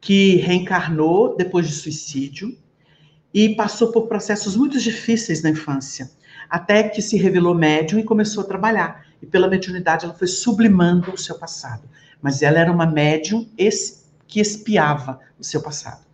que 0.00 0.36
reencarnou 0.36 1.36
depois 1.36 1.66
de 1.66 1.74
suicídio 1.74 2.56
e 3.34 3.54
passou 3.54 3.92
por 3.92 4.06
processos 4.06 4.56
muito 4.56 4.78
difíceis 4.78 5.42
na 5.42 5.50
infância, 5.50 6.10
até 6.48 6.82
que 6.82 7.02
se 7.02 7.16
revelou 7.16 7.54
médium 7.54 7.98
e 7.98 8.04
começou 8.04 8.42
a 8.42 8.46
trabalhar. 8.46 9.06
E 9.22 9.26
pela 9.26 9.48
mediunidade 9.48 10.04
ela 10.04 10.14
foi 10.14 10.26
sublimando 10.26 11.12
o 11.12 11.18
seu 11.18 11.38
passado. 11.38 11.82
Mas 12.22 12.42
ela 12.42 12.58
era 12.58 12.72
uma 12.72 12.86
médium 12.86 13.46
que 14.26 14.40
espiava 14.40 15.20
o 15.38 15.44
seu 15.44 15.62
passado. 15.62 16.04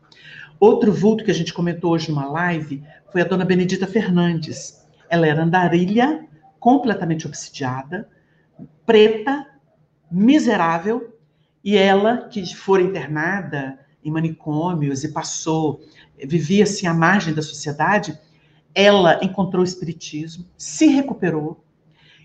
Outro 0.59 0.93
vulto 0.93 1.25
que 1.25 1.31
a 1.31 1.35
gente 1.35 1.53
comentou 1.53 1.93
hoje 1.93 2.11
numa 2.11 2.27
live 2.27 2.83
foi 3.13 3.21
a 3.21 3.25
dona 3.25 3.45
Benedita 3.45 3.87
Fernandes. 3.87 4.85
Ela 5.09 5.27
era 5.27 5.43
andarilha, 5.43 6.27
completamente 6.59 7.27
obsidiada, 7.27 8.09
preta, 8.85 9.47
miserável, 10.11 11.15
e 11.65 11.77
ela, 11.77 12.29
que 12.29 12.55
fora 12.55 12.83
internada 12.83 13.79
em 14.05 14.11
manicômios 14.11 15.03
e 15.03 15.13
passou, 15.13 15.81
vivia 16.25 16.65
assim 16.65 16.87
à 16.87 16.95
margem 16.95 17.35
da 17.35 17.43
sociedade, 17.43 18.19
ela 18.75 19.19
encontrou 19.23 19.63
o 19.63 19.67
espiritismo, 19.67 20.47
se 20.57 20.87
recuperou 20.87 21.65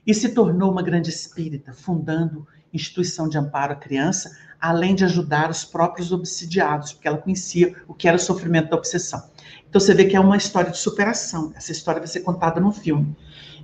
e 0.06 0.14
se 0.14 0.30
tornou 0.30 0.72
uma 0.72 0.84
grande 0.84 1.10
espírita, 1.10 1.74
fundando 1.74 2.48
instituição 2.74 3.28
de 3.28 3.38
amparo 3.38 3.74
à 3.74 3.76
criança, 3.76 4.38
além 4.60 4.94
de 4.94 5.04
ajudar 5.04 5.50
os 5.50 5.66
próprios 5.66 6.12
obsidiados, 6.12 6.94
porque 6.94 7.08
ela 7.08 7.18
conhecia 7.18 7.76
o 7.88 7.94
que 7.94 8.08
era 8.08 8.18
o 8.18 8.20
sofrimento 8.20 8.70
da 8.70 8.78
obsessão. 8.78 9.30
Então 9.68 9.82
você 9.82 9.94
vê 9.94 10.06
que 10.06 10.16
é 10.16 10.20
uma 10.20 10.38
história 10.38 10.70
de 10.70 10.78
superação. 10.78 11.52
Essa 11.56 11.72
história 11.72 12.00
vai 12.00 12.08
ser 12.08 12.22
contada 12.22 12.60
no 12.60 12.72
filme. 12.72 13.16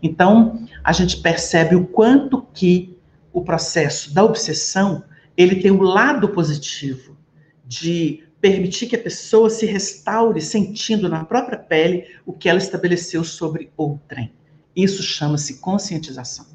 Então 0.01 0.65
a 0.84 0.91
gente 0.91 1.18
percebe 1.18 1.76
o 1.76 1.86
quanto 1.86 2.41
que 2.53 2.96
o 3.38 3.43
processo 3.43 4.15
da 4.15 4.23
obsessão, 4.23 5.03
ele 5.38 5.61
tem 5.61 5.69
o 5.69 5.75
um 5.75 5.83
lado 5.83 6.29
positivo 6.29 7.15
de 7.63 8.23
permitir 8.41 8.88
que 8.88 8.95
a 8.95 9.01
pessoa 9.01 9.47
se 9.47 9.63
restaure 9.67 10.41
sentindo 10.41 11.07
na 11.07 11.23
própria 11.23 11.59
pele 11.59 12.07
o 12.25 12.33
que 12.33 12.49
ela 12.49 12.57
estabeleceu 12.57 13.23
sobre 13.23 13.71
outrem. 13.77 14.33
Isso 14.75 15.03
chama-se 15.03 15.59
conscientização. 15.59 16.47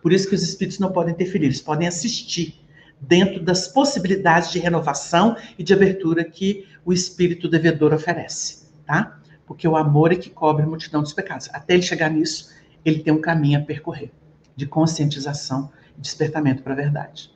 Por 0.00 0.12
isso 0.12 0.28
que 0.28 0.36
os 0.36 0.44
espíritos 0.44 0.78
não 0.78 0.92
podem 0.92 1.14
interferir, 1.14 1.46
eles 1.46 1.60
podem 1.60 1.88
assistir 1.88 2.60
dentro 3.00 3.42
das 3.42 3.66
possibilidades 3.66 4.52
de 4.52 4.60
renovação 4.60 5.36
e 5.58 5.64
de 5.64 5.74
abertura 5.74 6.22
que 6.22 6.64
o 6.84 6.92
espírito 6.92 7.48
devedor 7.48 7.92
oferece, 7.92 8.68
tá? 8.86 9.20
Porque 9.44 9.66
o 9.66 9.76
amor 9.76 10.12
é 10.12 10.16
que 10.16 10.30
cobre 10.30 10.62
a 10.62 10.68
multidão 10.68 11.02
dos 11.02 11.12
pecados. 11.12 11.50
Até 11.52 11.74
ele 11.74 11.82
chegar 11.82 12.08
nisso, 12.08 12.50
ele 12.84 13.00
tem 13.00 13.12
um 13.12 13.20
caminho 13.20 13.58
a 13.58 13.64
percorrer 13.64 14.12
de 14.54 14.64
conscientização 14.64 15.72
despertamento 16.00 16.62
para 16.62 16.72
a 16.72 16.76
verdade. 16.76 17.30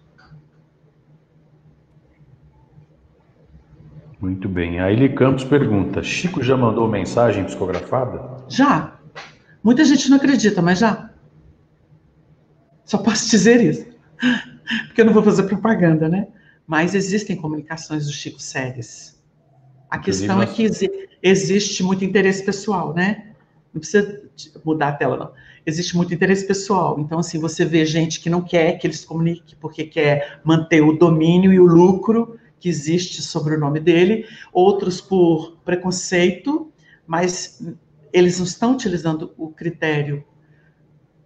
Muito 4.20 4.48
bem. 4.48 4.80
A 4.80 4.90
Eli 4.90 5.10
Campos 5.10 5.44
pergunta: 5.44 6.02
Chico 6.02 6.42
já 6.42 6.56
mandou 6.56 6.88
mensagem 6.88 7.44
psicografada? 7.44 8.42
Já. 8.48 8.98
Muita 9.62 9.84
gente 9.84 10.08
não 10.08 10.16
acredita, 10.16 10.62
mas 10.62 10.78
já. 10.78 11.10
Só 12.84 12.98
posso 12.98 13.30
dizer 13.30 13.60
isso. 13.60 13.86
Porque 14.86 15.02
eu 15.02 15.04
não 15.04 15.12
vou 15.12 15.22
fazer 15.22 15.42
propaganda, 15.42 16.08
né? 16.08 16.28
Mas 16.66 16.94
existem 16.94 17.36
comunicações 17.36 18.06
do 18.06 18.12
Chico 18.12 18.40
sérias. 18.40 19.22
A 19.90 19.98
questão 19.98 20.40
é 20.40 20.46
que 20.46 20.68
existe 21.22 21.82
muito 21.82 22.04
interesse 22.04 22.42
pessoal, 22.44 22.94
né? 22.94 23.34
Não 23.72 23.80
precisa 23.80 24.22
mudar 24.64 24.88
a 24.88 24.92
tela, 24.92 25.16
não 25.16 25.43
existe 25.66 25.96
muito 25.96 26.12
interesse 26.12 26.46
pessoal. 26.46 26.98
Então, 27.00 27.18
assim, 27.18 27.38
você 27.38 27.64
vê 27.64 27.84
gente 27.84 28.20
que 28.20 28.28
não 28.28 28.42
quer 28.42 28.78
que 28.78 28.86
ele 28.86 28.94
se 28.94 29.06
comunique 29.06 29.56
porque 29.56 29.84
quer 29.84 30.40
manter 30.44 30.82
o 30.82 30.92
domínio 30.92 31.52
e 31.52 31.60
o 31.60 31.66
lucro 31.66 32.38
que 32.58 32.68
existe 32.68 33.22
sobre 33.22 33.54
o 33.54 33.60
nome 33.60 33.80
dele, 33.80 34.26
outros 34.52 35.00
por 35.00 35.58
preconceito, 35.64 36.72
mas 37.06 37.62
eles 38.12 38.38
não 38.38 38.46
estão 38.46 38.72
utilizando 38.72 39.32
o 39.36 39.48
critério 39.48 40.24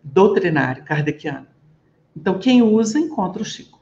doutrinário 0.02 0.84
kardeciano. 0.84 1.46
Então, 2.16 2.38
quem 2.38 2.62
usa, 2.62 2.98
encontra 2.98 3.42
o 3.42 3.44
Chico. 3.44 3.80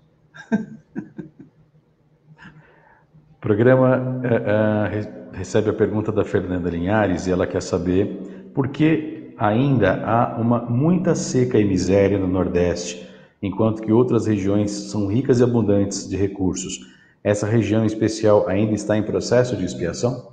O 3.32 3.40
programa 3.40 3.96
uh, 3.96 5.30
uh, 5.30 5.32
recebe 5.32 5.70
a 5.70 5.72
pergunta 5.72 6.10
da 6.12 6.24
Fernanda 6.24 6.68
Linhares 6.68 7.26
e 7.26 7.30
ela 7.30 7.46
quer 7.46 7.62
saber 7.62 8.50
por 8.52 8.68
que 8.68 9.15
ainda 9.38 10.02
há 10.04 10.36
uma 10.40 10.60
muita 10.60 11.14
seca 11.14 11.58
e 11.58 11.64
miséria 11.64 12.18
no 12.18 12.26
Nordeste, 12.26 13.08
enquanto 13.42 13.82
que 13.82 13.92
outras 13.92 14.26
regiões 14.26 14.70
são 14.70 15.06
ricas 15.06 15.40
e 15.40 15.44
abundantes 15.44 16.08
de 16.08 16.16
recursos. 16.16 16.94
Essa 17.22 17.46
região 17.46 17.84
especial 17.84 18.48
ainda 18.48 18.72
está 18.72 18.96
em 18.96 19.02
processo 19.02 19.56
de 19.56 19.64
expiação? 19.64 20.32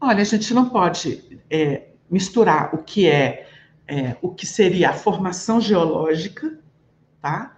Olha, 0.00 0.20
a 0.20 0.24
gente 0.24 0.52
não 0.52 0.68
pode 0.68 1.40
é, 1.48 1.88
misturar 2.10 2.74
o 2.74 2.78
que 2.78 3.06
é, 3.06 3.46
é, 3.86 4.16
o 4.20 4.28
que 4.28 4.46
seria 4.46 4.90
a 4.90 4.94
formação 4.94 5.60
geológica, 5.60 6.58
tá? 7.20 7.56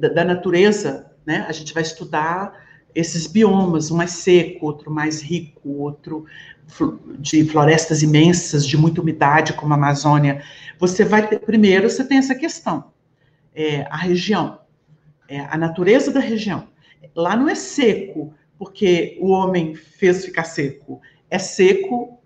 Da, 0.00 0.08
da 0.08 0.24
natureza, 0.24 1.12
né? 1.24 1.44
A 1.48 1.52
gente 1.52 1.72
vai 1.72 1.82
estudar 1.82 2.52
esses 2.94 3.26
biomas, 3.26 3.90
um 3.90 3.96
mais 3.96 4.12
seco, 4.12 4.66
outro 4.66 4.90
mais 4.90 5.20
rico, 5.22 5.68
outro 5.68 6.24
de 7.18 7.44
florestas 7.44 8.02
imensas, 8.02 8.66
de 8.66 8.76
muita 8.76 9.00
umidade, 9.00 9.52
como 9.54 9.72
a 9.72 9.76
Amazônia, 9.76 10.42
você 10.78 11.04
vai 11.04 11.26
ter, 11.26 11.40
primeiro, 11.40 11.90
você 11.90 12.04
tem 12.04 12.18
essa 12.18 12.34
questão. 12.34 12.90
é, 13.54 13.82
a 13.90 13.96
região, 13.96 14.60
é, 15.28 15.40
a 15.40 15.56
natureza 15.56 16.12
da 16.12 16.20
região. 16.20 16.68
Lá 17.14 17.36
não 17.36 17.48
é 17.48 17.54
seco, 17.54 18.32
porque 18.58 19.18
o 19.20 19.30
homem 19.30 19.74
fez 19.74 20.24
ficar 20.24 20.44
seco. 20.44 21.00
É 21.28 21.38
seco 21.38 22.20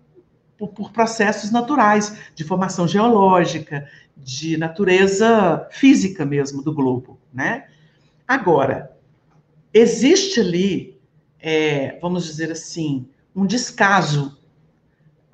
por, 0.57 0.69
por 0.69 0.91
processos 0.91 1.51
naturais, 1.51 2.17
de 2.35 2.43
formação 2.43 2.87
geológica, 2.87 3.87
de 4.15 4.57
natureza 4.57 5.67
física 5.71 6.25
mesmo 6.25 6.61
do 6.61 6.73
globo, 6.73 7.19
né? 7.33 7.67
Agora, 8.27 8.94
existe 9.75 10.39
ali, 10.39 10.97
é, 11.37 11.99
vamos 11.99 12.25
dizer 12.25 12.49
assim, 12.49 13.09
um 13.35 13.45
descaso, 13.45 14.39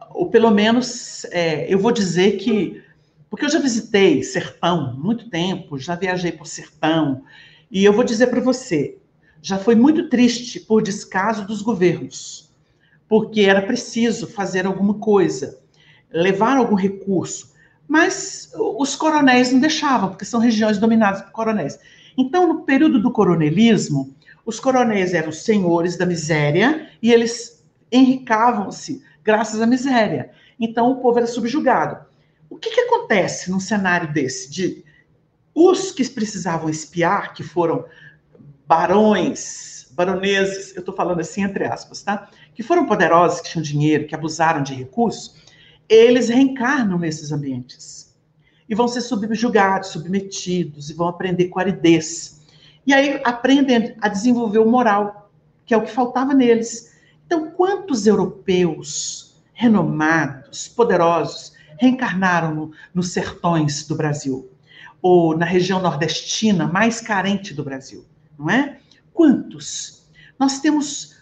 ou 0.09 0.31
pelo 0.31 0.49
menos 0.49 1.25
é, 1.25 1.71
eu 1.71 1.77
vou 1.77 1.91
dizer 1.91 2.37
que, 2.37 2.81
porque 3.29 3.45
eu 3.45 3.49
já 3.49 3.59
visitei 3.59 4.23
sertão 4.23 4.95
muito 4.97 5.29
tempo, 5.29 5.77
já 5.77 5.95
viajei 5.95 6.31
por 6.31 6.47
sertão, 6.47 7.23
e 7.69 7.85
eu 7.85 7.93
vou 7.93 8.03
dizer 8.03 8.27
para 8.27 8.41
você, 8.41 8.97
já 9.43 9.59
foi 9.59 9.75
muito 9.75 10.09
triste 10.09 10.59
por 10.59 10.81
descaso 10.81 11.45
dos 11.45 11.61
governos, 11.61 12.51
porque 13.07 13.41
era 13.41 13.61
preciso 13.61 14.25
fazer 14.25 14.65
alguma 14.65 14.95
coisa, 14.95 15.59
levar 16.11 16.57
algum 16.57 16.75
recurso, 16.75 17.53
mas 17.87 18.51
os 18.55 18.95
coronéis 18.95 19.51
não 19.51 19.59
deixavam, 19.59 20.09
porque 20.09 20.25
são 20.25 20.39
regiões 20.39 20.79
dominadas 20.79 21.21
por 21.21 21.31
coronéis. 21.31 21.77
Então, 22.17 22.47
no 22.47 22.61
período 22.63 23.01
do 23.01 23.11
coronelismo, 23.11 24.15
os 24.45 24.59
coronéis 24.59 25.13
eram 25.13 25.31
senhores 25.31 25.97
da 25.97 26.05
miséria 26.05 26.89
e 27.01 27.11
eles 27.11 27.65
enricavam-se 27.91 29.03
graças 29.23 29.61
à 29.61 29.67
miséria. 29.67 30.31
Então, 30.59 30.91
o 30.91 31.01
povo 31.01 31.17
era 31.17 31.27
subjugado. 31.27 32.05
O 32.49 32.57
que, 32.57 32.71
que 32.71 32.81
acontece 32.81 33.49
num 33.49 33.59
cenário 33.59 34.11
desse? 34.11 34.51
De 34.51 34.83
os 35.53 35.91
que 35.91 36.07
precisavam 36.09 36.69
espiar, 36.69 37.33
que 37.33 37.43
foram 37.43 37.85
barões, 38.67 39.87
baroneses, 39.91 40.73
eu 40.75 40.79
estou 40.79 40.95
falando 40.95 41.19
assim 41.19 41.43
entre 41.43 41.65
aspas, 41.65 42.01
tá? 42.01 42.29
Que 42.53 42.63
foram 42.63 42.85
poderosos, 42.85 43.41
que 43.41 43.49
tinham 43.49 43.63
dinheiro, 43.63 44.07
que 44.07 44.15
abusaram 44.15 44.63
de 44.63 44.73
recursos, 44.73 45.35
eles 45.89 46.29
reencarnam 46.29 46.97
nesses 46.97 47.31
ambientes 47.31 48.15
e 48.67 48.73
vão 48.73 48.87
ser 48.87 49.01
subjugados, 49.01 49.89
submetidos 49.89 50.89
e 50.89 50.93
vão 50.93 51.07
aprender 51.07 51.49
com 51.49 51.59
aridez. 51.59 52.40
E 52.85 52.93
aí 52.93 53.21
aprendem 53.23 53.95
a 54.01 54.07
desenvolver 54.07 54.59
o 54.59 54.69
moral, 54.69 55.31
que 55.65 55.73
é 55.73 55.77
o 55.77 55.83
que 55.83 55.91
faltava 55.91 56.33
neles. 56.33 56.95
Então, 57.25 57.51
quantos 57.51 58.07
europeus 58.07 59.41
renomados, 59.53 60.67
poderosos, 60.67 61.53
reencarnaram 61.77 62.53
no, 62.53 62.71
nos 62.93 63.09
sertões 63.09 63.87
do 63.87 63.95
Brasil? 63.95 64.49
Ou 65.01 65.37
na 65.37 65.45
região 65.45 65.81
nordestina 65.81 66.67
mais 66.67 66.99
carente 67.01 67.53
do 67.53 67.63
Brasil? 67.63 68.05
não 68.41 68.49
é? 68.49 68.79
Quantos? 69.13 70.03
Nós 70.39 70.59
temos 70.59 71.17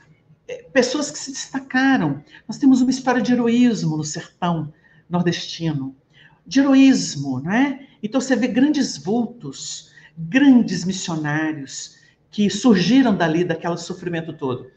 é, 0.47 0.64
pessoas 0.72 1.12
que 1.12 1.20
se 1.20 1.32
destacaram. 1.32 2.24
Nós 2.47 2.57
temos 2.57 2.82
uma 2.82 2.91
história 2.91 3.22
de 3.22 3.34
heroísmo 3.34 3.97
no 3.97 4.03
sertão 4.03 4.74
nordestino, 5.10 5.95
de 6.45 6.62
heroísmo, 6.62 7.41
não 7.41 7.51
é? 7.51 7.88
Então 8.01 8.22
você 8.22 8.36
vê 8.36 8.47
grandes 8.47 8.97
vultos, 8.97 9.88
grandes 10.20 10.84
missionários 10.84 11.97
que 12.30 12.49
surgiram 12.49 13.15
dali, 13.15 13.43
daquele 13.43 13.78
sofrimento 13.78 14.34
todo. 14.34 14.70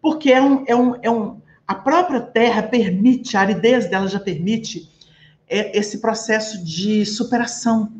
Porque 0.00 0.32
é 0.32 0.40
um, 0.40 0.64
é 0.66 0.74
um, 0.74 0.94
é 1.02 1.10
um, 1.10 1.40
a 1.66 1.74
própria 1.74 2.20
terra 2.20 2.62
permite, 2.62 3.36
a 3.36 3.40
aridez 3.40 3.88
dela 3.88 4.08
já 4.08 4.18
permite 4.18 4.90
é, 5.48 5.76
esse 5.78 6.00
processo 6.00 6.64
de 6.64 7.04
superação, 7.04 7.92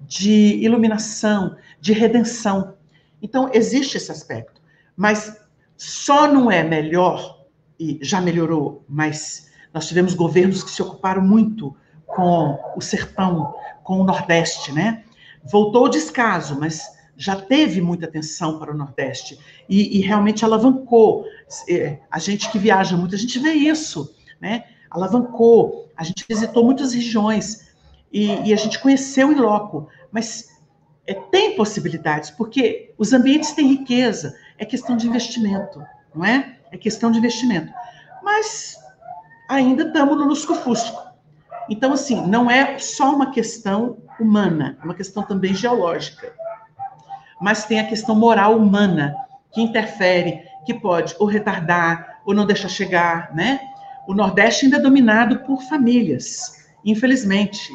de 0.00 0.56
iluminação, 0.62 1.56
de 1.80 1.92
redenção. 1.92 2.74
Então, 3.20 3.50
existe 3.52 3.96
esse 3.96 4.12
aspecto. 4.12 4.60
Mas 4.96 5.36
só 5.76 6.30
não 6.30 6.50
é 6.50 6.62
melhor, 6.62 7.44
e 7.78 7.98
já 8.00 8.20
melhorou, 8.20 8.84
mas 8.88 9.50
nós 9.74 9.86
tivemos 9.86 10.14
governos 10.14 10.62
que 10.62 10.70
se 10.70 10.80
ocuparam 10.80 11.22
muito 11.22 11.76
com 12.06 12.58
o 12.76 12.80
sertão, 12.80 13.54
com 13.82 14.00
o 14.00 14.04
Nordeste, 14.04 14.72
né? 14.72 15.04
Voltou 15.50 15.84
o 15.84 15.88
descaso, 15.88 16.58
mas 16.58 16.82
já 17.16 17.34
teve 17.34 17.80
muita 17.80 18.06
atenção 18.06 18.58
para 18.58 18.72
o 18.72 18.76
Nordeste 18.76 19.38
e, 19.68 19.98
e 19.98 20.00
realmente 20.00 20.44
alavancou. 20.44 21.24
É, 21.68 21.98
a 22.10 22.18
gente 22.18 22.50
que 22.50 22.58
viaja 22.58 22.96
muito, 22.96 23.14
a 23.14 23.18
gente 23.18 23.38
vê 23.38 23.52
isso, 23.52 24.14
né? 24.40 24.64
Alavancou. 24.90 25.90
A 25.96 26.04
gente 26.04 26.24
visitou 26.28 26.64
muitas 26.64 26.92
regiões 26.92 27.72
e, 28.12 28.48
e 28.48 28.52
a 28.52 28.56
gente 28.56 28.78
conheceu 28.78 29.32
em 29.32 29.36
loco, 29.36 29.88
mas 30.12 30.48
é, 31.06 31.14
tem 31.14 31.56
possibilidades, 31.56 32.30
porque 32.30 32.92
os 32.98 33.12
ambientes 33.12 33.52
têm 33.52 33.68
riqueza, 33.68 34.36
é 34.58 34.64
questão 34.64 34.96
de 34.96 35.06
investimento, 35.06 35.82
não 36.14 36.24
é? 36.24 36.58
É 36.70 36.76
questão 36.76 37.10
de 37.10 37.18
investimento. 37.18 37.72
Mas 38.22 38.76
ainda 39.48 39.84
estamos 39.84 40.16
no 40.16 40.24
lusco-fusco. 40.24 41.05
Então, 41.68 41.92
assim, 41.92 42.26
não 42.26 42.50
é 42.50 42.78
só 42.78 43.14
uma 43.14 43.30
questão 43.30 43.98
humana, 44.20 44.78
é 44.80 44.84
uma 44.84 44.94
questão 44.94 45.22
também 45.22 45.54
geológica. 45.54 46.32
Mas 47.40 47.64
tem 47.64 47.80
a 47.80 47.88
questão 47.88 48.14
moral 48.14 48.56
humana, 48.56 49.14
que 49.52 49.60
interfere, 49.60 50.42
que 50.64 50.74
pode 50.74 51.14
ou 51.18 51.26
retardar, 51.26 52.20
ou 52.24 52.34
não 52.34 52.46
deixar 52.46 52.68
chegar, 52.68 53.34
né? 53.34 53.60
O 54.06 54.14
Nordeste 54.14 54.66
ainda 54.66 54.76
é 54.76 54.80
dominado 54.80 55.40
por 55.40 55.62
famílias, 55.62 56.66
infelizmente 56.84 57.70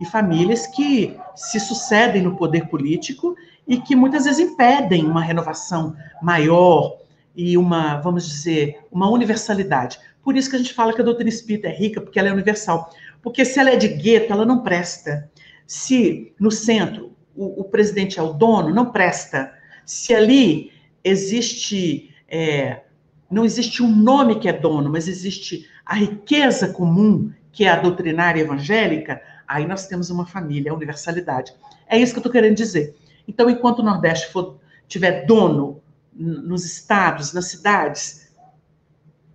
e 0.00 0.04
famílias 0.04 0.66
que 0.66 1.16
se 1.34 1.60
sucedem 1.60 2.22
no 2.22 2.36
poder 2.36 2.68
político 2.68 3.36
e 3.66 3.78
que 3.78 3.96
muitas 3.96 4.24
vezes 4.24 4.40
impedem 4.40 5.04
uma 5.04 5.22
renovação 5.22 5.96
maior 6.20 6.98
e 7.34 7.56
uma, 7.56 7.96
vamos 8.00 8.28
dizer, 8.28 8.80
uma 8.90 9.08
universalidade. 9.08 9.98
Por 10.22 10.36
isso 10.36 10.48
que 10.48 10.56
a 10.56 10.58
gente 10.58 10.72
fala 10.72 10.92
que 10.92 11.00
a 11.00 11.04
doutrina 11.04 11.28
espírita 11.28 11.68
é 11.68 11.72
rica, 11.72 12.00
porque 12.00 12.18
ela 12.18 12.28
é 12.28 12.32
universal. 12.32 12.90
Porque 13.24 13.44
se 13.44 13.58
ela 13.58 13.70
é 13.70 13.76
de 13.76 13.88
gueto, 13.88 14.32
ela 14.32 14.46
não 14.46 14.62
presta. 14.62 15.28
Se 15.66 16.32
no 16.38 16.52
centro 16.52 17.16
o, 17.34 17.62
o 17.62 17.64
presidente 17.64 18.20
é 18.20 18.22
o 18.22 18.32
dono, 18.32 18.72
não 18.72 18.92
presta. 18.92 19.52
Se 19.84 20.14
ali 20.14 20.70
existe, 21.02 22.14
é, 22.28 22.82
não 23.28 23.44
existe 23.44 23.82
um 23.82 23.90
nome 23.90 24.38
que 24.38 24.48
é 24.48 24.52
dono, 24.52 24.88
mas 24.88 25.08
existe 25.08 25.66
a 25.84 25.96
riqueza 25.96 26.68
comum, 26.68 27.32
que 27.50 27.64
é 27.64 27.68
a 27.70 27.80
doutrinária 27.80 28.40
evangélica, 28.40 29.20
Aí 29.46 29.66
nós 29.66 29.86
temos 29.86 30.10
uma 30.10 30.26
família, 30.26 30.72
a 30.72 30.74
universalidade. 30.74 31.54
É 31.86 31.98
isso 31.98 32.12
que 32.12 32.18
eu 32.18 32.20
estou 32.20 32.32
querendo 32.32 32.56
dizer. 32.56 32.96
Então, 33.28 33.48
enquanto 33.48 33.80
o 33.80 33.82
Nordeste 33.82 34.32
for, 34.32 34.58
tiver 34.88 35.26
dono 35.26 35.82
nos 36.12 36.64
estados, 36.64 37.32
nas 37.32 37.46
cidades, 37.46 38.32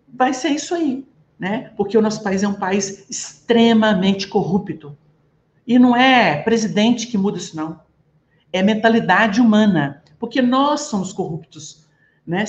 vai 0.08 0.34
ser 0.34 0.50
isso 0.50 0.74
aí, 0.74 1.06
né? 1.40 1.72
Porque 1.78 1.98
o 1.98 2.02
nosso 2.02 2.22
país 2.22 2.44
é 2.44 2.48
um 2.48 2.54
país 2.54 3.06
extremamente 3.10 4.28
corrupto. 4.28 4.96
E 5.66 5.80
não 5.80 5.96
é 5.96 6.42
presidente 6.42 7.08
que 7.08 7.18
muda 7.18 7.38
isso, 7.38 7.56
não. 7.56 7.80
É 8.52 8.62
mentalidade 8.62 9.40
humana. 9.40 10.04
Porque 10.20 10.42
nós 10.42 10.82
somos 10.82 11.14
corruptos. 11.14 11.88
Né? 12.28 12.44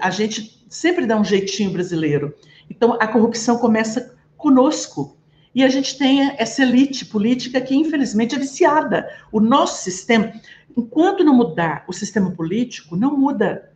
A 0.00 0.10
gente 0.10 0.64
sempre 0.68 1.06
dá 1.06 1.18
um 1.18 1.24
jeitinho 1.24 1.72
brasileiro. 1.72 2.34
Então, 2.70 2.96
a 3.00 3.08
corrupção 3.08 3.58
começa 3.58 4.14
conosco. 4.36 5.16
E 5.52 5.64
a 5.64 5.68
gente 5.68 5.98
tem 5.98 6.34
essa 6.38 6.62
elite 6.62 7.04
política 7.06 7.60
que, 7.60 7.74
infelizmente, 7.74 8.36
é 8.36 8.38
viciada. 8.38 9.08
O 9.32 9.40
nosso 9.40 9.82
sistema, 9.82 10.32
enquanto 10.76 11.24
não 11.24 11.34
mudar 11.34 11.84
o 11.88 11.92
sistema 11.92 12.30
político, 12.30 12.94
não 12.94 13.16
muda. 13.16 13.72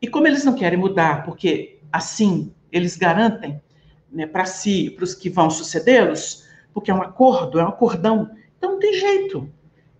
E 0.00 0.06
como 0.06 0.26
eles 0.26 0.44
não 0.44 0.52
querem 0.52 0.78
mudar, 0.78 1.24
porque 1.24 1.78
assim 1.90 2.52
eles 2.70 2.96
garantem 2.96 3.60
né, 4.14 4.26
para 4.26 4.44
si, 4.44 4.90
para 4.90 5.04
os 5.04 5.14
que 5.14 5.28
vão 5.28 5.50
sucedê-los, 5.50 6.44
porque 6.72 6.90
é 6.90 6.94
um 6.94 7.02
acordo, 7.02 7.58
é 7.58 7.64
um 7.64 7.68
acordão, 7.68 8.30
então 8.56 8.72
não 8.72 8.78
tem 8.78 8.94
jeito. 8.94 9.50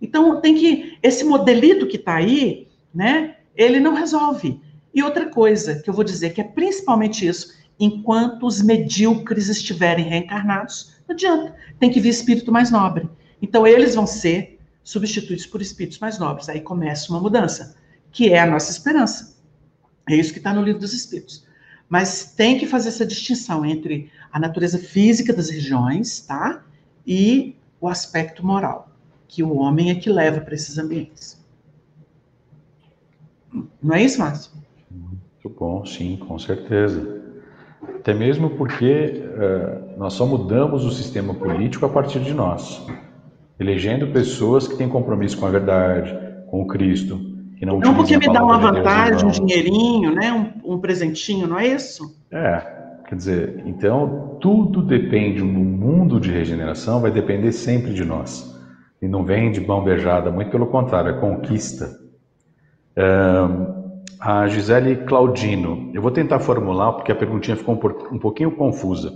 Então 0.01 0.41
tem 0.41 0.55
que 0.55 0.97
esse 1.03 1.23
modelito 1.23 1.87
que 1.87 1.97
está 1.97 2.15
aí, 2.15 2.67
né? 2.93 3.37
Ele 3.55 3.79
não 3.79 3.93
resolve. 3.93 4.59
E 4.93 5.03
outra 5.03 5.29
coisa 5.29 5.81
que 5.81 5.89
eu 5.89 5.93
vou 5.93 6.03
dizer 6.03 6.33
que 6.33 6.41
é 6.41 6.43
principalmente 6.43 7.27
isso, 7.27 7.53
enquanto 7.79 8.45
os 8.45 8.61
medíocres 8.61 9.49
estiverem 9.49 10.05
reencarnados, 10.05 10.95
não 11.07 11.13
adianta. 11.13 11.55
Tem 11.79 11.91
que 11.91 11.99
vir 11.99 12.09
espírito 12.09 12.51
mais 12.51 12.71
nobre. 12.71 13.09
Então, 13.41 13.67
eles 13.67 13.95
vão 13.95 14.07
ser 14.07 14.59
substituídos 14.83 15.45
por 15.45 15.61
espíritos 15.61 15.99
mais 15.99 16.17
nobres. 16.17 16.49
Aí 16.49 16.61
começa 16.61 17.11
uma 17.11 17.19
mudança, 17.19 17.75
que 18.11 18.31
é 18.31 18.39
a 18.39 18.45
nossa 18.45 18.71
esperança. 18.71 19.35
É 20.09 20.15
isso 20.15 20.31
que 20.31 20.39
está 20.39 20.53
no 20.53 20.61
livro 20.61 20.79
dos 20.79 20.93
espíritos. 20.93 21.44
Mas 21.89 22.33
tem 22.33 22.57
que 22.57 22.65
fazer 22.65 22.89
essa 22.89 23.05
distinção 23.05 23.65
entre 23.65 24.11
a 24.31 24.39
natureza 24.39 24.79
física 24.79 25.31
das 25.31 25.49
regiões, 25.49 26.21
tá? 26.21 26.63
E 27.05 27.55
o 27.79 27.87
aspecto 27.87 28.45
moral, 28.45 28.89
que 29.27 29.43
o 29.43 29.55
homem 29.55 29.91
é 29.91 29.95
que 29.95 30.09
leva 30.09 30.41
para 30.41 30.55
esses 30.55 30.77
ambientes. 30.77 31.43
Não 33.81 33.95
é 33.95 34.03
isso, 34.03 34.19
Márcio? 34.19 34.51
Muito 34.89 35.49
bom, 35.57 35.85
sim, 35.85 36.17
com 36.17 36.37
certeza. 36.39 37.23
Até 37.99 38.13
mesmo 38.13 38.49
porque 38.51 39.23
uh, 39.23 39.97
nós 39.97 40.13
só 40.13 40.25
mudamos 40.25 40.83
o 40.83 40.91
sistema 40.91 41.33
político 41.33 41.85
a 41.85 41.89
partir 41.89 42.19
de 42.19 42.33
nós. 42.33 42.85
elegendo 43.59 44.07
pessoas 44.07 44.67
que 44.67 44.75
têm 44.75 44.89
compromisso 44.89 45.37
com 45.37 45.45
a 45.45 45.49
verdade, 45.49 46.13
com 46.49 46.61
o 46.61 46.67
Cristo, 46.67 47.34
que 47.57 47.65
não 47.65 47.79
Não 47.79 47.95
porque 47.95 48.17
me 48.17 48.31
dá 48.31 48.43
uma 48.43 48.57
vantagem, 48.57 49.27
um 49.27 49.31
dinheirinho, 49.31 50.13
né? 50.13 50.31
Um, 50.31 50.73
um, 50.73 50.79
presentinho, 50.79 51.47
não 51.47 51.57
é 51.57 51.67
isso? 51.67 52.17
É, 52.31 52.61
quer 53.07 53.15
dizer, 53.15 53.63
então 53.65 54.37
tudo 54.41 54.81
depende, 54.81 55.41
no 55.41 55.47
mundo 55.47 56.19
de 56.19 56.31
regeneração 56.31 57.01
vai 57.01 57.11
depender 57.11 57.51
sempre 57.51 57.93
de 57.93 58.03
nós. 58.03 58.53
E 59.01 59.07
não 59.07 59.23
vem 59.23 59.51
de 59.51 59.61
mão 59.61 59.83
beijada, 59.83 60.31
muito 60.31 60.51
pelo 60.51 60.67
contrário, 60.67 61.11
é 61.11 61.19
conquista. 61.19 61.89
a 64.19 64.47
Gisele 64.47 64.97
Claudino, 65.05 65.91
eu 65.93 66.01
vou 66.01 66.11
tentar 66.11 66.39
formular 66.39 66.93
porque 66.93 67.11
a 67.11 67.15
perguntinha 67.15 67.57
ficou 67.57 67.79
um 68.11 68.19
pouquinho 68.19 68.51
confusa. 68.51 69.13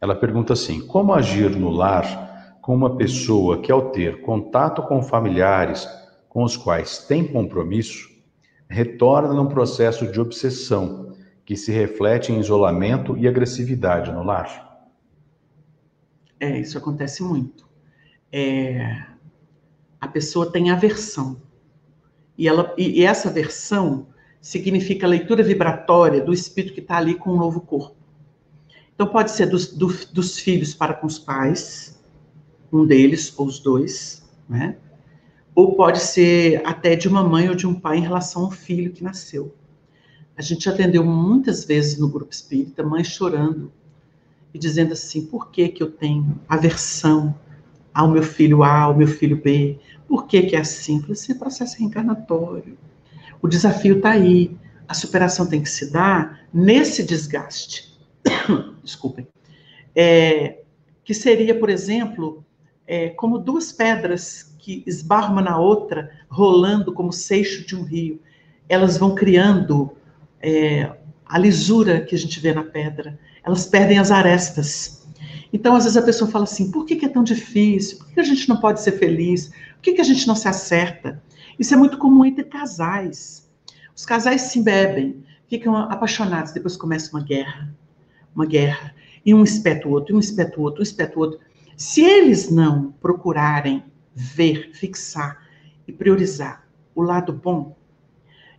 Ela 0.00 0.14
pergunta 0.14 0.52
assim: 0.52 0.86
como 0.86 1.14
agir 1.14 1.50
no 1.50 1.70
lar 1.70 2.30
com 2.60 2.74
uma 2.74 2.96
pessoa 2.96 3.58
que, 3.58 3.72
ao 3.72 3.90
ter 3.90 4.20
contato 4.20 4.82
com 4.82 5.02
familiares 5.02 5.88
com 6.32 6.44
os 6.44 6.56
quais 6.56 6.96
tem 6.96 7.30
compromisso, 7.30 8.08
retorna 8.66 9.34
num 9.34 9.48
processo 9.48 10.10
de 10.10 10.18
obsessão 10.18 11.14
que 11.44 11.54
se 11.54 11.70
reflete 11.70 12.32
em 12.32 12.40
isolamento 12.40 13.18
e 13.18 13.28
agressividade 13.28 14.10
no 14.10 14.22
lar? 14.22 14.88
É, 16.40 16.58
isso 16.58 16.78
acontece 16.78 17.22
muito. 17.22 17.68
É, 18.32 19.04
a 20.00 20.08
pessoa 20.08 20.50
tem 20.50 20.70
aversão. 20.70 21.42
E, 22.38 22.48
ela, 22.48 22.74
e, 22.78 23.04
essa 23.04 23.28
aversão 23.28 24.06
significa 24.40 25.06
a 25.06 25.10
leitura 25.10 25.42
vibratória 25.42 26.22
do 26.22 26.32
espírito 26.32 26.72
que 26.72 26.80
está 26.80 26.96
ali 26.96 27.14
com 27.14 27.28
o 27.28 27.34
um 27.34 27.38
novo 27.40 27.60
corpo. 27.60 27.94
Então, 28.94 29.06
pode 29.06 29.32
ser 29.32 29.44
dos, 29.50 29.70
do, 29.70 29.88
dos 30.14 30.38
filhos 30.38 30.72
para 30.72 30.94
com 30.94 31.06
os 31.06 31.18
pais, 31.18 32.02
um 32.72 32.86
deles 32.86 33.38
ou 33.38 33.44
os 33.44 33.58
dois, 33.58 34.26
né? 34.48 34.78
Ou 35.54 35.74
pode 35.74 36.00
ser 36.00 36.62
até 36.64 36.96
de 36.96 37.08
uma 37.08 37.22
mãe 37.22 37.48
ou 37.48 37.54
de 37.54 37.66
um 37.66 37.74
pai 37.74 37.98
em 37.98 38.02
relação 38.02 38.44
ao 38.44 38.50
filho 38.50 38.92
que 38.92 39.04
nasceu. 39.04 39.54
A 40.36 40.40
gente 40.40 40.68
atendeu 40.68 41.04
muitas 41.04 41.64
vezes 41.64 41.98
no 41.98 42.08
grupo 42.08 42.32
espírita, 42.32 42.82
mães 42.82 43.08
chorando 43.08 43.70
e 44.54 44.58
dizendo 44.58 44.92
assim: 44.92 45.26
por 45.26 45.50
que, 45.50 45.68
que 45.68 45.82
eu 45.82 45.90
tenho 45.90 46.40
aversão 46.48 47.34
ao 47.92 48.08
meu 48.08 48.22
filho 48.22 48.62
A, 48.62 48.80
ao 48.80 48.96
meu 48.96 49.06
filho 49.06 49.36
B? 49.36 49.78
Por 50.08 50.26
que, 50.26 50.42
que 50.42 50.56
é 50.56 50.60
assim? 50.60 51.00
Falei 51.00 51.12
assim: 51.12 51.32
é 51.32 51.34
processo 51.34 51.78
reencarnatório. 51.78 52.78
O 53.40 53.48
desafio 53.48 53.96
está 53.96 54.10
aí. 54.10 54.56
A 54.88 54.94
superação 54.94 55.46
tem 55.46 55.62
que 55.62 55.70
se 55.70 55.90
dar 55.90 56.46
nesse 56.52 57.02
desgaste. 57.02 57.98
Desculpem. 58.82 59.26
É, 59.94 60.60
que 61.04 61.14
seria, 61.14 61.58
por 61.58 61.70
exemplo, 61.70 62.44
é, 62.86 63.10
como 63.10 63.38
duas 63.38 63.72
pedras 63.72 64.51
que 64.62 64.84
esbarra 64.86 65.32
uma 65.32 65.42
na 65.42 65.58
outra, 65.58 66.12
rolando 66.28 66.92
como 66.92 67.12
seixo 67.12 67.66
de 67.66 67.76
um 67.76 67.82
rio. 67.82 68.20
Elas 68.68 68.96
vão 68.96 69.12
criando 69.12 69.90
é, 70.40 70.90
a 71.26 71.36
lisura 71.36 72.00
que 72.00 72.14
a 72.14 72.18
gente 72.18 72.38
vê 72.38 72.54
na 72.54 72.62
pedra. 72.62 73.18
Elas 73.44 73.66
perdem 73.66 73.98
as 73.98 74.12
arestas. 74.12 75.04
Então, 75.52 75.74
às 75.74 75.82
vezes 75.82 75.96
a 75.96 76.02
pessoa 76.02 76.30
fala 76.30 76.44
assim: 76.44 76.70
por 76.70 76.86
que, 76.86 77.04
é 77.04 77.08
tão 77.08 77.24
difícil? 77.24 77.98
Por 77.98 78.12
que 78.12 78.20
a 78.20 78.24
gente 78.24 78.48
não 78.48 78.58
pode 78.58 78.80
ser 78.80 78.92
feliz? 78.92 79.48
Por 79.48 79.82
que, 79.82 79.94
que 79.94 80.00
a 80.00 80.04
gente 80.04 80.28
não 80.28 80.36
se 80.36 80.46
acerta? 80.46 81.20
Isso 81.58 81.74
é 81.74 81.76
muito 81.76 81.98
comum 81.98 82.24
entre 82.24 82.44
casais. 82.44 83.50
Os 83.94 84.06
casais 84.06 84.42
se 84.42 84.62
bebem, 84.62 85.24
ficam 85.48 85.76
apaixonados, 85.76 86.52
depois 86.52 86.76
começa 86.76 87.10
uma 87.10 87.22
guerra. 87.22 87.74
Uma 88.34 88.46
guerra. 88.46 88.94
E 89.26 89.34
um 89.34 89.42
espeta 89.42 89.88
o 89.88 89.90
outro, 89.90 90.14
e 90.14 90.16
um 90.16 90.20
espeta 90.20 90.58
o 90.60 90.62
outro, 90.62 90.80
um 90.80 90.84
espeta 90.84 91.18
o 91.18 91.22
outro. 91.22 91.40
Se 91.76 92.00
eles 92.00 92.48
não 92.48 92.94
procurarem 93.00 93.82
ver, 94.14 94.70
fixar 94.74 95.46
e 95.86 95.92
priorizar 95.92 96.66
o 96.94 97.02
lado 97.02 97.32
bom, 97.32 97.76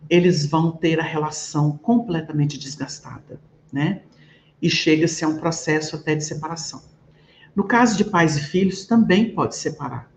eles 0.08 0.46
vão 0.46 0.72
ter 0.72 1.00
a 1.00 1.04
relação 1.04 1.78
completamente 1.78 2.58
desgastada, 2.58 3.40
né? 3.72 4.02
E 4.60 4.68
chega-se 4.68 5.24
a 5.24 5.28
um 5.28 5.36
processo 5.36 5.96
até 5.96 6.14
de 6.14 6.24
separação. 6.24 6.82
No 7.54 7.64
caso 7.64 7.96
de 7.96 8.04
pais 8.04 8.36
e 8.36 8.40
filhos, 8.40 8.86
também 8.86 9.34
pode 9.34 9.56
separar. 9.56 10.10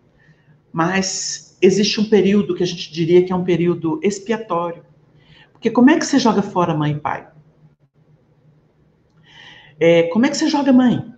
Mas 0.72 1.58
existe 1.62 2.00
um 2.00 2.10
período 2.10 2.56
que 2.56 2.64
a 2.64 2.68
gente 2.68 2.92
diria 2.92 3.24
que 3.24 3.32
é 3.32 3.36
um 3.36 3.44
período 3.44 4.00
expiatório. 4.04 4.86
Porque 5.52 5.70
como 5.70 5.90
é 5.90 5.98
que 5.98 6.06
você 6.06 6.20
joga 6.20 6.42
fora 6.42 6.74
mãe 6.74 6.94
e 6.94 7.00
pai? 7.00 7.28
É, 9.80 10.04
como 10.04 10.26
é 10.26 10.30
que 10.30 10.38
você 10.38 10.50
joga 10.50 10.74
mãe? 10.74 11.14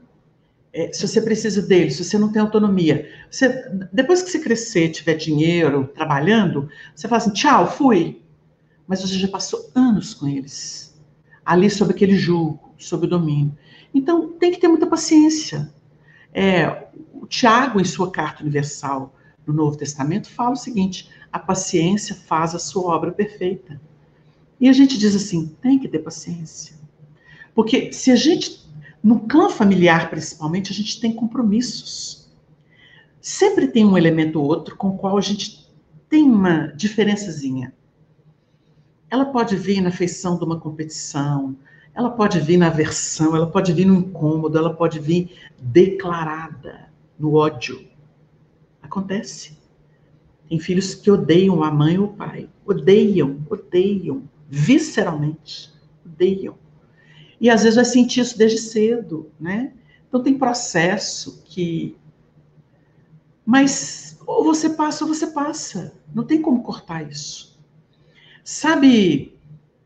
É, 0.80 0.94
se 0.94 1.06
você 1.06 1.22
precisa 1.22 1.62
dele, 1.62 1.92
se 1.92 2.06
você 2.06 2.18
não 2.18 2.32
tem 2.32 2.42
autonomia. 2.42 3.12
Você, 3.30 3.70
depois 3.92 4.22
que 4.22 4.32
você 4.32 4.40
crescer, 4.40 4.88
tiver 4.88 5.16
dinheiro, 5.16 5.92
trabalhando, 5.94 6.70
você 6.96 7.06
fala 7.06 7.22
assim, 7.22 7.34
tchau, 7.34 7.70
fui. 7.70 8.22
Mas 8.88 9.02
você 9.02 9.16
já 9.16 9.28
passou 9.28 9.70
anos 9.76 10.14
com 10.14 10.26
eles, 10.26 10.98
ali 11.46 11.70
sob 11.70 11.92
aquele 11.92 12.16
julgo, 12.16 12.74
sob 12.78 13.06
o 13.06 13.10
domínio. 13.10 13.54
Então, 13.94 14.30
tem 14.40 14.54
que 14.54 14.60
ter 14.60 14.70
muita 14.70 14.88
paciência. 14.88 15.70
É, 16.34 16.88
o 17.14 17.28
Tiago, 17.28 17.82
em 17.82 17.86
sua 17.86 18.10
carta 18.10 18.42
universal 18.42 19.14
no 19.46 19.54
Novo 19.54 19.76
Testamento, 19.76 20.30
fala 20.30 20.52
o 20.52 20.56
seguinte: 20.56 21.10
a 21.30 21.40
paciência 21.40 22.16
faz 22.16 22.56
a 22.56 22.60
sua 22.60 22.96
obra 22.96 23.12
perfeita. 23.12 23.82
E 24.58 24.70
a 24.70 24.74
gente 24.74 24.98
diz 24.98 25.14
assim: 25.14 25.48
tem 25.62 25.78
que 25.78 25.90
ter 25.90 26.00
paciência. 26.00 26.78
Porque 27.54 27.92
se 27.92 28.12
a 28.12 28.16
gente 28.16 28.69
no 29.02 29.22
clã 29.22 29.50
familiar, 29.50 30.10
principalmente, 30.10 30.72
a 30.72 30.76
gente 30.76 31.00
tem 31.00 31.14
compromissos. 31.14 32.30
Sempre 33.22 33.68
tem 33.68 33.86
um 33.86 33.98
elemento 33.98 34.40
ou 34.40 34.46
outro 34.46 34.76
com 34.76 34.90
o 34.90 34.98
qual 34.98 35.18
a 35.18 35.22
gente 35.22 35.70
tem 36.10 36.24
uma 36.24 36.68
diferençazinha. 36.68 37.74
Ela 39.10 39.26
pode 39.26 39.56
vir 39.56 39.82
na 39.82 39.92
feição 39.92 40.38
de 40.38 40.44
uma 40.44 40.60
competição, 40.60 41.56
ela 41.94 42.10
pode 42.10 42.40
vir 42.40 42.58
na 42.58 42.68
aversão, 42.68 43.36
ela 43.36 43.48
pode 43.48 43.74
vir 43.74 43.86
no 43.86 43.96
incômodo, 43.96 44.58
ela 44.58 44.74
pode 44.74 45.00
vir 45.00 45.32
declarada 45.60 46.90
no 47.18 47.34
ódio. 47.34 47.88
Acontece. 48.82 49.58
Tem 50.48 50.60
filhos 50.60 50.96
que 50.96 51.12
odeiam 51.12 51.64
a 51.64 51.72
mãe 51.72 51.98
ou 51.98 52.06
o 52.06 52.14
pai. 52.14 52.50
Odeiam, 52.66 53.46
odeiam, 53.50 54.24
visceralmente. 54.48 55.72
Odeiam. 56.06 56.56
E 57.40 57.50
às 57.50 57.64
vezes 57.64 57.76
vai 57.76 57.86
sentir 57.86 58.22
isso 58.22 58.38
desde 58.38 58.58
cedo, 58.58 59.32
né? 59.40 59.74
Então 60.08 60.22
tem 60.22 60.38
processo 60.38 61.42
que. 61.46 61.98
Mas 63.46 64.20
ou 64.26 64.44
você 64.44 64.70
passa 64.70 65.06
ou 65.06 65.14
você 65.14 65.28
passa. 65.28 65.94
Não 66.14 66.24
tem 66.24 66.42
como 66.42 66.64
cortar 66.64 67.10
isso. 67.10 67.60
Sabe, 68.44 69.40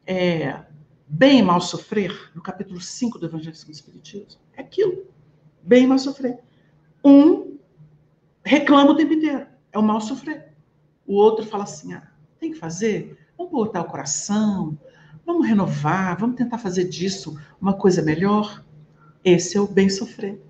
é, 0.06 0.64
bem 1.08 1.39
e 1.39 1.41
mal 1.41 1.62
sofrer, 1.62 2.32
no 2.34 2.41
capítulo 2.41 2.80
5 2.80 3.20
do 3.20 3.26
Evangelho 3.26 3.56
segundo 3.56 3.74
o 3.74 3.78
Espiritismo? 3.78 4.41
É 4.56 4.62
aquilo. 4.62 5.06
Bem 5.62 5.84
e 5.84 5.88
mal 5.88 5.99
sofrer. 5.99 6.39
Um 7.04 7.58
reclama 8.43 8.91
o 8.91 8.95
tempo 8.95 9.14
inteiro. 9.14 9.47
É 9.72 9.80
o 9.80 9.84
mal 9.84 10.01
sofrer. 10.01 10.54
O 11.06 11.16
outro 11.16 11.45
fala 11.45 11.64
assim: 11.64 11.93
ah, 11.93 12.12
tem 12.39 12.51
que 12.51 12.58
fazer, 12.58 13.18
vamos 13.38 13.51
botar 13.51 13.82
o 13.82 13.89
coração, 13.89 14.78
Vamos 15.26 15.47
renovar, 15.47 16.17
vamos 16.19 16.36
tentar 16.36 16.57
fazer 16.57 16.84
disso 16.86 17.39
uma 17.59 17.74
coisa 17.74 18.01
melhor. 18.01 18.63
Esse 19.24 19.57
é 19.57 19.61
o 19.61 19.67
bem 19.67 19.89
sofrer. 19.89 20.41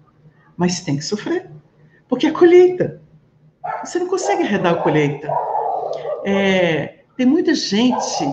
Mas 0.57 0.82
tem 0.82 0.97
que 0.97 1.03
sofrer, 1.03 1.49
porque 2.07 2.28
é 2.28 2.32
colheita. 2.32 3.01
Você 3.84 3.99
não 3.99 4.07
consegue 4.07 4.43
arredar 4.43 4.74
a 4.74 4.82
colheita. 4.82 5.30
É, 6.26 7.03
tem 7.15 7.26
muita 7.26 7.53
gente 7.53 8.26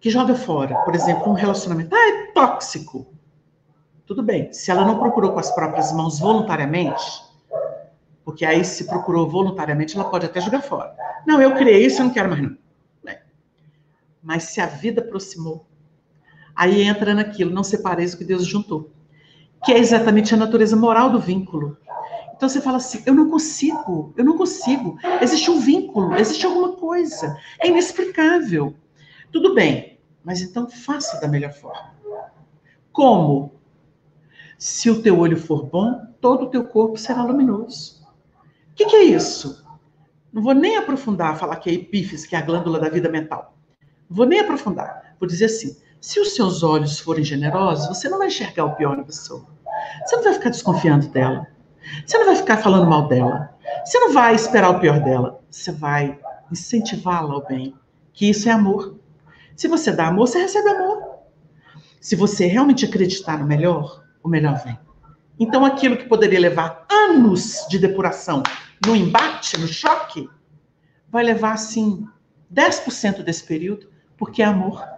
que 0.00 0.10
joga 0.10 0.34
fora, 0.34 0.74
por 0.84 0.94
exemplo, 0.94 1.30
um 1.30 1.34
relacionamento. 1.34 1.94
Ah, 1.94 2.08
é 2.08 2.32
tóxico. 2.32 3.06
Tudo 4.06 4.22
bem, 4.22 4.52
se 4.52 4.70
ela 4.70 4.84
não 4.84 4.98
procurou 4.98 5.32
com 5.32 5.38
as 5.38 5.50
próprias 5.54 5.92
mãos 5.92 6.18
voluntariamente, 6.18 7.22
porque 8.24 8.44
aí 8.44 8.64
se 8.64 8.84
procurou 8.84 9.28
voluntariamente, 9.28 9.96
ela 9.96 10.10
pode 10.10 10.26
até 10.26 10.40
jogar 10.40 10.62
fora. 10.62 10.94
Não, 11.26 11.40
eu 11.40 11.54
criei 11.54 11.86
isso, 11.86 12.00
eu 12.00 12.06
não 12.06 12.12
quero 12.12 12.28
mais 12.28 12.42
não 12.42 12.61
mas 14.22 14.44
se 14.44 14.60
a 14.60 14.66
vida 14.66 15.00
aproximou, 15.00 15.66
aí 16.54 16.82
entra 16.82 17.14
naquilo, 17.14 17.50
não 17.50 17.64
separeis 17.64 18.14
o 18.14 18.18
que 18.18 18.24
Deus 18.24 18.46
juntou, 18.46 18.90
que 19.64 19.72
é 19.72 19.78
exatamente 19.78 20.34
a 20.34 20.36
natureza 20.36 20.76
moral 20.76 21.10
do 21.10 21.18
vínculo. 21.18 21.76
Então 22.34 22.48
você 22.48 22.60
fala 22.60 22.76
assim: 22.76 23.02
eu 23.06 23.14
não 23.14 23.30
consigo, 23.30 24.12
eu 24.16 24.24
não 24.24 24.36
consigo. 24.36 24.98
Existe 25.20 25.50
um 25.50 25.60
vínculo, 25.60 26.14
existe 26.14 26.44
alguma 26.46 26.72
coisa, 26.72 27.36
é 27.60 27.68
inexplicável. 27.68 28.74
Tudo 29.30 29.54
bem, 29.54 29.98
mas 30.24 30.40
então 30.40 30.68
faça 30.68 31.20
da 31.20 31.28
melhor 31.28 31.52
forma. 31.52 31.94
Como? 32.92 33.52
Se 34.58 34.90
o 34.90 35.02
teu 35.02 35.18
olho 35.18 35.36
for 35.36 35.64
bom, 35.64 36.06
todo 36.20 36.44
o 36.44 36.50
teu 36.50 36.64
corpo 36.64 36.96
será 36.96 37.24
luminoso. 37.24 38.02
O 38.70 38.74
que, 38.74 38.86
que 38.86 38.96
é 38.96 39.04
isso? 39.04 39.66
Não 40.32 40.42
vou 40.42 40.54
nem 40.54 40.76
aprofundar, 40.76 41.38
falar 41.38 41.56
que 41.56 41.68
é 41.68 41.74
epífise, 41.74 42.28
que 42.28 42.36
é 42.36 42.38
a 42.38 42.42
glândula 42.42 42.78
da 42.78 42.88
vida 42.88 43.08
mental. 43.08 43.51
Vou 44.12 44.26
nem 44.26 44.40
aprofundar. 44.40 45.14
Vou 45.18 45.26
dizer 45.26 45.46
assim: 45.46 45.76
se 46.00 46.20
os 46.20 46.34
seus 46.34 46.62
olhos 46.62 47.00
forem 47.00 47.24
generosos, 47.24 47.88
você 47.88 48.08
não 48.08 48.18
vai 48.18 48.28
enxergar 48.28 48.64
o 48.64 48.74
pior 48.74 48.96
na 48.96 49.04
pessoa. 49.04 49.46
Você 50.04 50.16
não 50.16 50.24
vai 50.24 50.34
ficar 50.34 50.50
desconfiando 50.50 51.08
dela. 51.08 51.46
Você 52.04 52.18
não 52.18 52.26
vai 52.26 52.36
ficar 52.36 52.58
falando 52.58 52.88
mal 52.88 53.08
dela. 53.08 53.50
Você 53.84 53.98
não 53.98 54.12
vai 54.12 54.34
esperar 54.34 54.70
o 54.70 54.80
pior 54.80 55.00
dela. 55.00 55.40
Você 55.50 55.72
vai 55.72 56.18
incentivá-la 56.50 57.34
ao 57.34 57.46
bem. 57.46 57.74
Que 58.12 58.28
isso 58.28 58.48
é 58.48 58.52
amor. 58.52 58.96
Se 59.56 59.68
você 59.68 59.90
dá 59.92 60.08
amor, 60.08 60.28
você 60.28 60.40
recebe 60.40 60.68
amor. 60.68 61.02
Se 62.00 62.16
você 62.16 62.46
realmente 62.46 62.84
acreditar 62.84 63.38
no 63.38 63.46
melhor, 63.46 64.02
o 64.22 64.28
melhor 64.28 64.62
vem. 64.62 64.78
Então, 65.38 65.64
aquilo 65.64 65.96
que 65.96 66.04
poderia 66.04 66.40
levar 66.40 66.84
anos 66.90 67.66
de 67.68 67.78
depuração 67.78 68.42
no 68.84 68.94
embate, 68.94 69.58
no 69.58 69.66
choque, 69.66 70.28
vai 71.08 71.24
levar, 71.24 71.52
assim, 71.52 72.06
10% 72.52 73.22
desse 73.22 73.44
período, 73.44 73.91
porque 74.22 74.40
é 74.40 74.44
amor. 74.44 74.88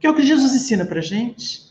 Que 0.00 0.06
é 0.06 0.10
o 0.10 0.14
que 0.14 0.22
Jesus 0.22 0.54
ensina 0.54 0.86
pra 0.86 1.02
gente. 1.02 1.70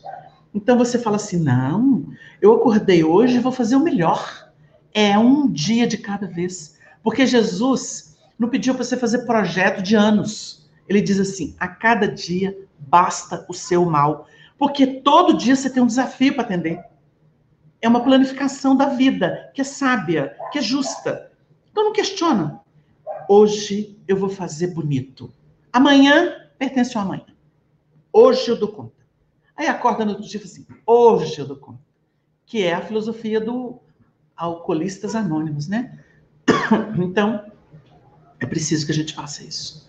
Então 0.54 0.78
você 0.78 0.96
fala 0.96 1.16
assim: 1.16 1.40
não, 1.40 2.06
eu 2.40 2.54
acordei 2.54 3.02
hoje 3.02 3.34
e 3.34 3.40
vou 3.40 3.50
fazer 3.50 3.74
o 3.74 3.80
melhor. 3.80 4.48
É 4.94 5.18
um 5.18 5.50
dia 5.50 5.88
de 5.88 5.98
cada 5.98 6.28
vez. 6.28 6.78
Porque 7.02 7.26
Jesus 7.26 8.16
não 8.38 8.48
pediu 8.48 8.76
para 8.76 8.84
você 8.84 8.96
fazer 8.96 9.26
projeto 9.26 9.82
de 9.82 9.96
anos. 9.96 10.70
Ele 10.88 11.00
diz 11.00 11.18
assim: 11.18 11.56
a 11.58 11.66
cada 11.66 12.06
dia 12.06 12.56
basta 12.78 13.44
o 13.48 13.52
seu 13.52 13.84
mal. 13.84 14.28
Porque 14.56 14.86
todo 14.86 15.36
dia 15.36 15.56
você 15.56 15.68
tem 15.68 15.82
um 15.82 15.88
desafio 15.88 16.34
para 16.34 16.44
atender. 16.44 16.80
É 17.82 17.88
uma 17.88 18.04
planificação 18.04 18.76
da 18.76 18.90
vida, 18.90 19.50
que 19.52 19.60
é 19.60 19.64
sábia, 19.64 20.36
que 20.52 20.60
é 20.60 20.62
justa. 20.62 21.28
Então 21.72 21.86
não 21.86 21.92
questiona. 21.92 22.60
Hoje 23.28 23.98
eu 24.06 24.16
vou 24.16 24.28
fazer 24.28 24.68
bonito. 24.68 25.34
Amanhã 25.72 26.43
pertence 26.58 26.96
ao 26.96 27.04
amanhã. 27.04 27.26
Hoje 28.12 28.48
eu 28.48 28.56
dou 28.56 28.68
conta. 28.68 29.04
Aí 29.56 29.66
acorda 29.66 30.04
no 30.04 30.12
outro 30.12 30.26
dia 30.26 30.40
assim: 30.42 30.66
hoje 30.86 31.38
eu 31.38 31.46
dou 31.46 31.56
conta. 31.56 31.80
Que 32.46 32.62
é 32.62 32.74
a 32.74 32.82
filosofia 32.82 33.40
do 33.40 33.80
alcoolistas 34.36 35.14
anônimos, 35.14 35.68
né? 35.68 35.98
Então, 36.98 37.50
é 38.40 38.46
preciso 38.46 38.86
que 38.86 38.92
a 38.92 38.94
gente 38.94 39.14
faça 39.14 39.42
isso. 39.44 39.88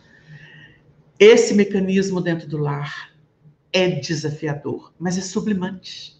Esse 1.20 1.53
mecanismo 1.53 2.22
dentro 2.22 2.47
do 2.47 2.57
lar 2.57 3.13
é 3.72 3.89
desafiador, 3.89 4.93
mas 4.99 5.18
é 5.18 5.22
sublimante. 5.22 6.16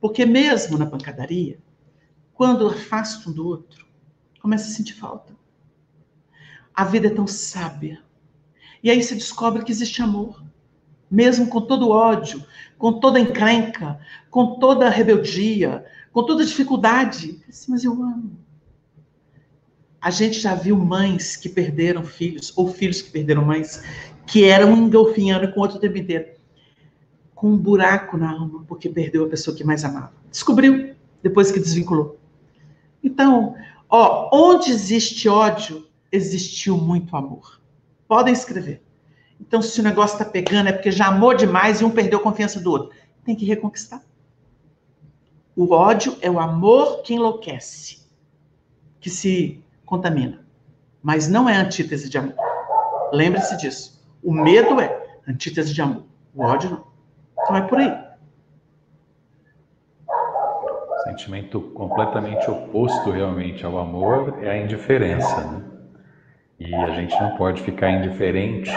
Porque 0.00 0.24
mesmo 0.24 0.78
na 0.78 0.86
pancadaria, 0.86 1.58
quando 2.34 2.68
afasta 2.68 3.28
um 3.28 3.32
do 3.32 3.46
outro, 3.46 3.86
começa 4.40 4.68
a 4.68 4.74
sentir 4.74 4.94
falta. 4.94 5.34
A 6.74 6.84
vida 6.84 7.06
é 7.06 7.10
tão 7.10 7.26
sábia. 7.26 8.02
E 8.86 8.90
aí 8.90 9.02
se 9.02 9.16
descobre 9.16 9.64
que 9.64 9.72
existe 9.72 10.00
amor 10.00 10.40
mesmo 11.10 11.48
com 11.48 11.60
todo 11.60 11.90
ódio, 11.90 12.40
com 12.78 13.00
toda 13.00 13.18
encrenca, 13.18 13.98
com 14.30 14.60
toda 14.60 14.88
rebeldia, 14.88 15.84
com 16.12 16.22
toda 16.22 16.44
dificuldade. 16.44 17.40
Mas 17.68 17.82
eu 17.82 17.94
amo. 17.94 18.38
A 20.00 20.08
gente 20.08 20.38
já 20.38 20.54
viu 20.54 20.76
mães 20.76 21.34
que 21.34 21.48
perderam 21.48 22.04
filhos, 22.04 22.52
ou 22.54 22.72
filhos 22.72 23.02
que 23.02 23.10
perderam 23.10 23.44
mães, 23.44 23.82
que 24.24 24.44
eram 24.44 24.76
engolfinhando 24.76 25.52
com 25.52 25.58
outro 25.58 25.80
tempo 25.80 25.98
inteiro, 25.98 26.26
com 27.34 27.48
um 27.48 27.58
buraco 27.58 28.16
na 28.16 28.30
alma, 28.30 28.64
porque 28.68 28.88
perdeu 28.88 29.24
a 29.24 29.28
pessoa 29.28 29.56
que 29.56 29.64
mais 29.64 29.84
amava. 29.84 30.12
Descobriu, 30.30 30.94
depois 31.24 31.50
que 31.50 31.58
desvinculou. 31.58 32.20
Então, 33.02 33.56
ó, 33.90 34.30
onde 34.32 34.70
existe 34.70 35.28
ódio, 35.28 35.88
existiu 36.12 36.78
muito 36.78 37.16
amor. 37.16 37.65
Podem 38.08 38.32
escrever. 38.32 38.82
Então, 39.40 39.60
se 39.60 39.80
o 39.80 39.84
negócio 39.84 40.14
está 40.14 40.24
pegando, 40.24 40.68
é 40.68 40.72
porque 40.72 40.90
já 40.90 41.06
amou 41.06 41.34
demais 41.34 41.80
e 41.80 41.84
um 41.84 41.90
perdeu 41.90 42.18
a 42.18 42.22
confiança 42.22 42.60
do 42.60 42.70
outro. 42.70 42.96
Tem 43.24 43.36
que 43.36 43.44
reconquistar. 43.44 44.02
O 45.54 45.72
ódio 45.72 46.16
é 46.20 46.30
o 46.30 46.38
amor 46.38 47.02
que 47.02 47.14
enlouquece, 47.14 48.06
que 49.00 49.08
se 49.10 49.62
contamina. 49.84 50.44
Mas 51.02 51.28
não 51.28 51.48
é 51.48 51.56
antítese 51.56 52.08
de 52.08 52.18
amor. 52.18 52.34
Lembre-se 53.12 53.56
disso. 53.56 54.02
O 54.22 54.32
medo 54.32 54.80
é 54.80 55.20
antítese 55.28 55.72
de 55.72 55.80
amor. 55.80 56.04
O 56.34 56.42
ódio 56.42 56.70
não. 56.70 56.86
Então 57.42 57.56
é 57.56 57.60
por 57.62 57.78
aí. 57.78 58.06
Sentimento 61.04 61.60
completamente 61.60 62.50
oposto 62.50 63.10
realmente 63.10 63.64
ao 63.64 63.78
amor 63.78 64.42
é 64.42 64.50
a 64.50 64.58
indiferença, 64.58 65.40
né? 65.42 65.75
E 66.58 66.74
a 66.74 66.90
gente 66.90 67.14
não 67.20 67.36
pode 67.36 67.62
ficar 67.62 67.90
indiferente 67.90 68.70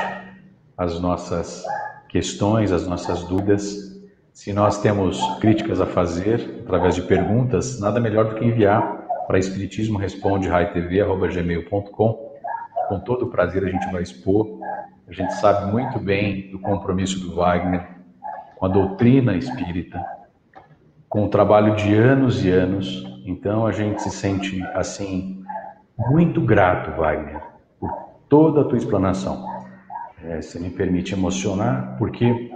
as 0.77 0.99
nossas 0.99 1.65
questões, 2.09 2.71
as 2.71 2.86
nossas 2.88 3.23
dúvidas. 3.23 3.99
Se 4.34 4.51
nós 4.51 4.82
temos 4.82 5.21
críticas 5.39 5.80
a 5.80 5.86
fazer 5.86 6.61
através 6.63 6.95
de 6.95 7.01
perguntas, 7.03 7.80
nada 7.80 7.99
melhor 7.99 8.25
do 8.25 8.36
que 8.36 8.45
enviar 8.45 8.99
para 9.27 9.38
espiritismo 9.38 9.97
responde 9.97 10.49
gmail.com. 10.49 12.30
Com 12.88 12.99
todo 13.01 13.25
o 13.25 13.30
prazer 13.30 13.63
a 13.63 13.69
gente 13.69 13.91
vai 13.91 14.01
expor. 14.01 14.59
A 15.07 15.13
gente 15.13 15.34
sabe 15.36 15.71
muito 15.71 15.99
bem 15.99 16.51
do 16.51 16.59
compromisso 16.59 17.19
do 17.19 17.36
Wagner 17.36 17.88
com 18.57 18.65
a 18.65 18.69
doutrina 18.69 19.38
espírita, 19.38 20.03
com 21.07 21.23
o 21.23 21.30
trabalho 21.30 21.75
de 21.75 21.93
anos 21.93 22.43
e 22.43 22.49
anos. 22.49 23.05
Então 23.25 23.65
a 23.65 23.71
gente 23.71 24.01
se 24.01 24.09
sente 24.09 24.61
assim 24.73 25.43
muito 25.97 26.41
grato, 26.41 26.91
Wagner, 26.99 27.41
toda 28.30 28.61
a 28.61 28.63
tua 28.63 28.77
explanação 28.77 29.45
é, 30.23 30.41
se 30.41 30.59
me 30.59 30.69
permite 30.69 31.13
emocionar, 31.13 31.95
porque 31.97 32.51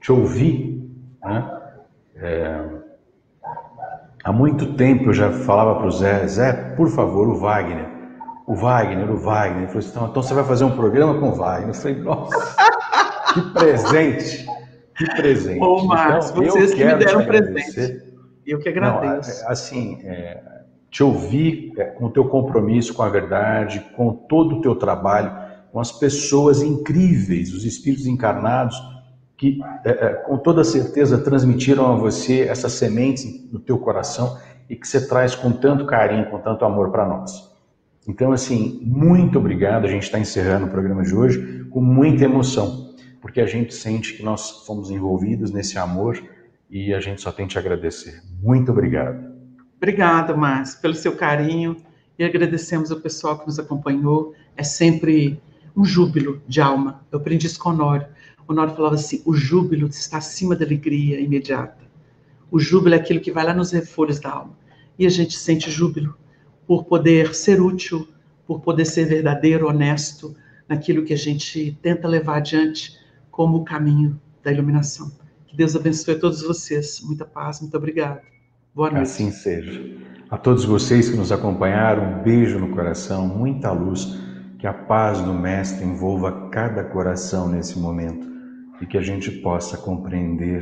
te 0.00 0.10
ouvi, 0.10 0.90
né? 1.22 1.60
É, 2.16 2.64
há 4.24 4.32
muito 4.32 4.74
tempo 4.74 5.10
eu 5.10 5.14
já 5.14 5.30
falava 5.30 5.76
para 5.76 5.86
o 5.86 5.90
Zé, 5.90 6.26
Zé, 6.26 6.52
por 6.76 6.88
favor, 6.88 7.28
o 7.28 7.38
Wagner, 7.38 7.88
o 8.46 8.54
Wagner, 8.54 9.10
o 9.10 9.16
Wagner. 9.16 9.62
Ele 9.62 9.66
falou 9.66 9.78
assim, 9.78 9.90
então, 9.90 10.08
então 10.08 10.22
você 10.22 10.34
vai 10.34 10.44
fazer 10.44 10.64
um 10.64 10.76
programa 10.76 11.18
com 11.18 11.30
o 11.30 11.34
Wagner. 11.34 11.68
Eu 11.68 11.74
falei, 11.74 11.96
nossa, 11.98 12.56
que 13.34 13.40
presente, 13.52 14.46
que 14.96 15.06
presente. 15.16 15.62
Ô, 15.62 15.84
Marcos, 15.84 16.30
então, 16.30 16.44
vocês 16.44 16.74
que 16.74 16.84
me 16.84 16.94
deram 16.94 17.26
presente. 17.26 18.10
Eu 18.46 18.58
que 18.58 18.68
agradeço. 18.68 19.42
Não, 19.42 19.48
é, 19.48 19.52
assim, 19.52 20.00
é, 20.02 20.42
te 20.90 21.02
ouvir 21.02 21.72
é, 21.76 21.84
com 21.84 22.06
o 22.06 22.10
teu 22.10 22.26
compromisso 22.26 22.92
com 22.92 23.02
a 23.02 23.08
verdade, 23.08 23.80
com 23.96 24.12
todo 24.12 24.56
o 24.56 24.60
teu 24.60 24.74
trabalho, 24.74 25.32
com 25.72 25.78
as 25.78 25.92
pessoas 25.92 26.62
incríveis, 26.62 27.54
os 27.54 27.64
espíritos 27.64 28.06
encarnados, 28.06 28.76
que 29.36 29.60
é, 29.84 29.90
é, 29.90 30.12
com 30.14 30.36
toda 30.36 30.64
certeza 30.64 31.16
transmitiram 31.16 31.92
a 31.92 31.96
você 31.96 32.42
essas 32.42 32.72
sementes 32.72 33.50
no 33.52 33.60
teu 33.60 33.78
coração 33.78 34.36
e 34.68 34.76
que 34.76 34.86
você 34.86 35.06
traz 35.06 35.34
com 35.34 35.52
tanto 35.52 35.86
carinho, 35.86 36.28
com 36.28 36.38
tanto 36.38 36.64
amor 36.64 36.90
para 36.90 37.06
nós. 37.06 37.50
Então, 38.06 38.32
assim, 38.32 38.80
muito 38.82 39.38
obrigado. 39.38 39.84
A 39.84 39.88
gente 39.88 40.02
está 40.02 40.18
encerrando 40.18 40.66
o 40.66 40.70
programa 40.70 41.02
de 41.02 41.14
hoje 41.14 41.64
com 41.70 41.80
muita 41.80 42.24
emoção, 42.24 42.94
porque 43.20 43.40
a 43.40 43.46
gente 43.46 43.72
sente 43.72 44.14
que 44.14 44.22
nós 44.22 44.66
fomos 44.66 44.90
envolvidos 44.90 45.52
nesse 45.52 45.78
amor 45.78 46.20
e 46.68 46.92
a 46.92 47.00
gente 47.00 47.20
só 47.20 47.30
tem 47.30 47.46
que 47.46 47.52
te 47.52 47.58
agradecer. 47.58 48.20
Muito 48.42 48.72
obrigado. 48.72 49.29
Obrigada, 49.82 50.36
Márcio, 50.36 50.78
pelo 50.82 50.94
seu 50.94 51.16
carinho 51.16 51.74
e 52.18 52.22
agradecemos 52.22 52.92
ao 52.92 53.00
pessoal 53.00 53.38
que 53.38 53.46
nos 53.46 53.58
acompanhou. 53.58 54.34
É 54.54 54.62
sempre 54.62 55.40
um 55.74 55.86
júbilo 55.86 56.42
de 56.46 56.60
alma. 56.60 57.02
Eu 57.10 57.18
aprendi 57.18 57.46
isso 57.46 57.58
com 57.58 57.70
Honório. 57.70 58.06
Honório 58.46 58.74
falava 58.74 58.96
assim: 58.96 59.22
o 59.24 59.32
júbilo 59.32 59.88
está 59.88 60.18
acima 60.18 60.54
da 60.54 60.66
alegria 60.66 61.18
imediata. 61.18 61.82
O 62.50 62.60
júbilo 62.60 62.94
é 62.94 62.98
aquilo 62.98 63.20
que 63.20 63.32
vai 63.32 63.42
lá 63.42 63.54
nos 63.54 63.70
refolhos 63.70 64.20
da 64.20 64.30
alma. 64.30 64.54
E 64.98 65.06
a 65.06 65.08
gente 65.08 65.38
sente 65.38 65.70
júbilo 65.70 66.14
por 66.66 66.84
poder 66.84 67.34
ser 67.34 67.58
útil, 67.58 68.06
por 68.46 68.60
poder 68.60 68.84
ser 68.84 69.06
verdadeiro, 69.06 69.66
honesto 69.66 70.36
naquilo 70.68 71.06
que 71.06 71.14
a 71.14 71.18
gente 71.18 71.78
tenta 71.80 72.06
levar 72.06 72.36
adiante 72.36 72.98
como 73.30 73.56
o 73.56 73.64
caminho 73.64 74.20
da 74.44 74.52
iluminação. 74.52 75.10
Que 75.46 75.56
Deus 75.56 75.74
abençoe 75.74 76.16
a 76.16 76.18
todos 76.18 76.42
vocês. 76.42 77.00
Muita 77.00 77.24
paz, 77.24 77.62
muito 77.62 77.76
obrigado. 77.78 78.20
Boa 78.72 78.88
noite. 78.88 79.02
Assim 79.02 79.30
seja. 79.32 79.80
A 80.30 80.38
todos 80.38 80.64
vocês 80.64 81.10
que 81.10 81.16
nos 81.16 81.32
acompanharam, 81.32 82.20
um 82.20 82.22
beijo 82.22 82.56
no 82.58 82.70
coração, 82.70 83.26
muita 83.26 83.72
luz 83.72 84.16
que 84.60 84.66
a 84.66 84.72
paz 84.72 85.20
do 85.20 85.34
Mestre 85.34 85.84
envolva 85.84 86.48
cada 86.50 86.84
coração 86.84 87.48
nesse 87.48 87.76
momento 87.76 88.28
e 88.80 88.86
que 88.86 88.96
a 88.96 89.00
gente 89.00 89.28
possa 89.40 89.76
compreender 89.76 90.60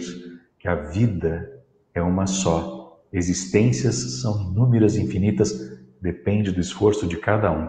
que 0.59 0.67
a 0.67 0.75
vida 0.75 1.53
é 1.95 2.01
uma 2.01 2.27
só. 2.27 2.99
Existências 3.13 4.23
são 4.23 4.51
inúmeras, 4.51 4.97
infinitas, 4.97 5.53
depende 6.01 6.51
do 6.51 6.61
esforço 6.61 7.07
de 7.07 7.19
cada 7.19 7.53
um. 7.53 7.69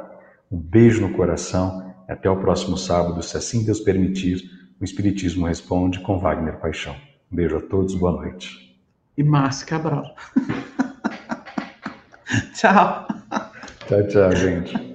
Um 0.49 0.57
beijo 0.57 1.01
no 1.01 1.13
coração 1.13 1.93
e 2.07 2.11
até 2.13 2.29
o 2.29 2.39
próximo 2.39 2.77
sábado, 2.77 3.21
se 3.21 3.35
assim 3.35 3.65
Deus 3.65 3.81
permitir. 3.81 4.41
O 4.79 4.85
Espiritismo 4.85 5.45
responde 5.47 5.99
com 5.99 6.17
Wagner 6.17 6.61
Paixão. 6.61 6.95
Um 7.29 7.35
beijo 7.35 7.57
a 7.57 7.61
todos, 7.61 7.93
boa 7.95 8.13
noite. 8.13 8.68
E 9.19 9.23
Márcio 9.23 9.67
Cabral. 9.67 10.15
tchau. 12.55 13.05
Tchau, 13.85 14.07
tchau, 14.07 14.31
gente. 14.33 14.88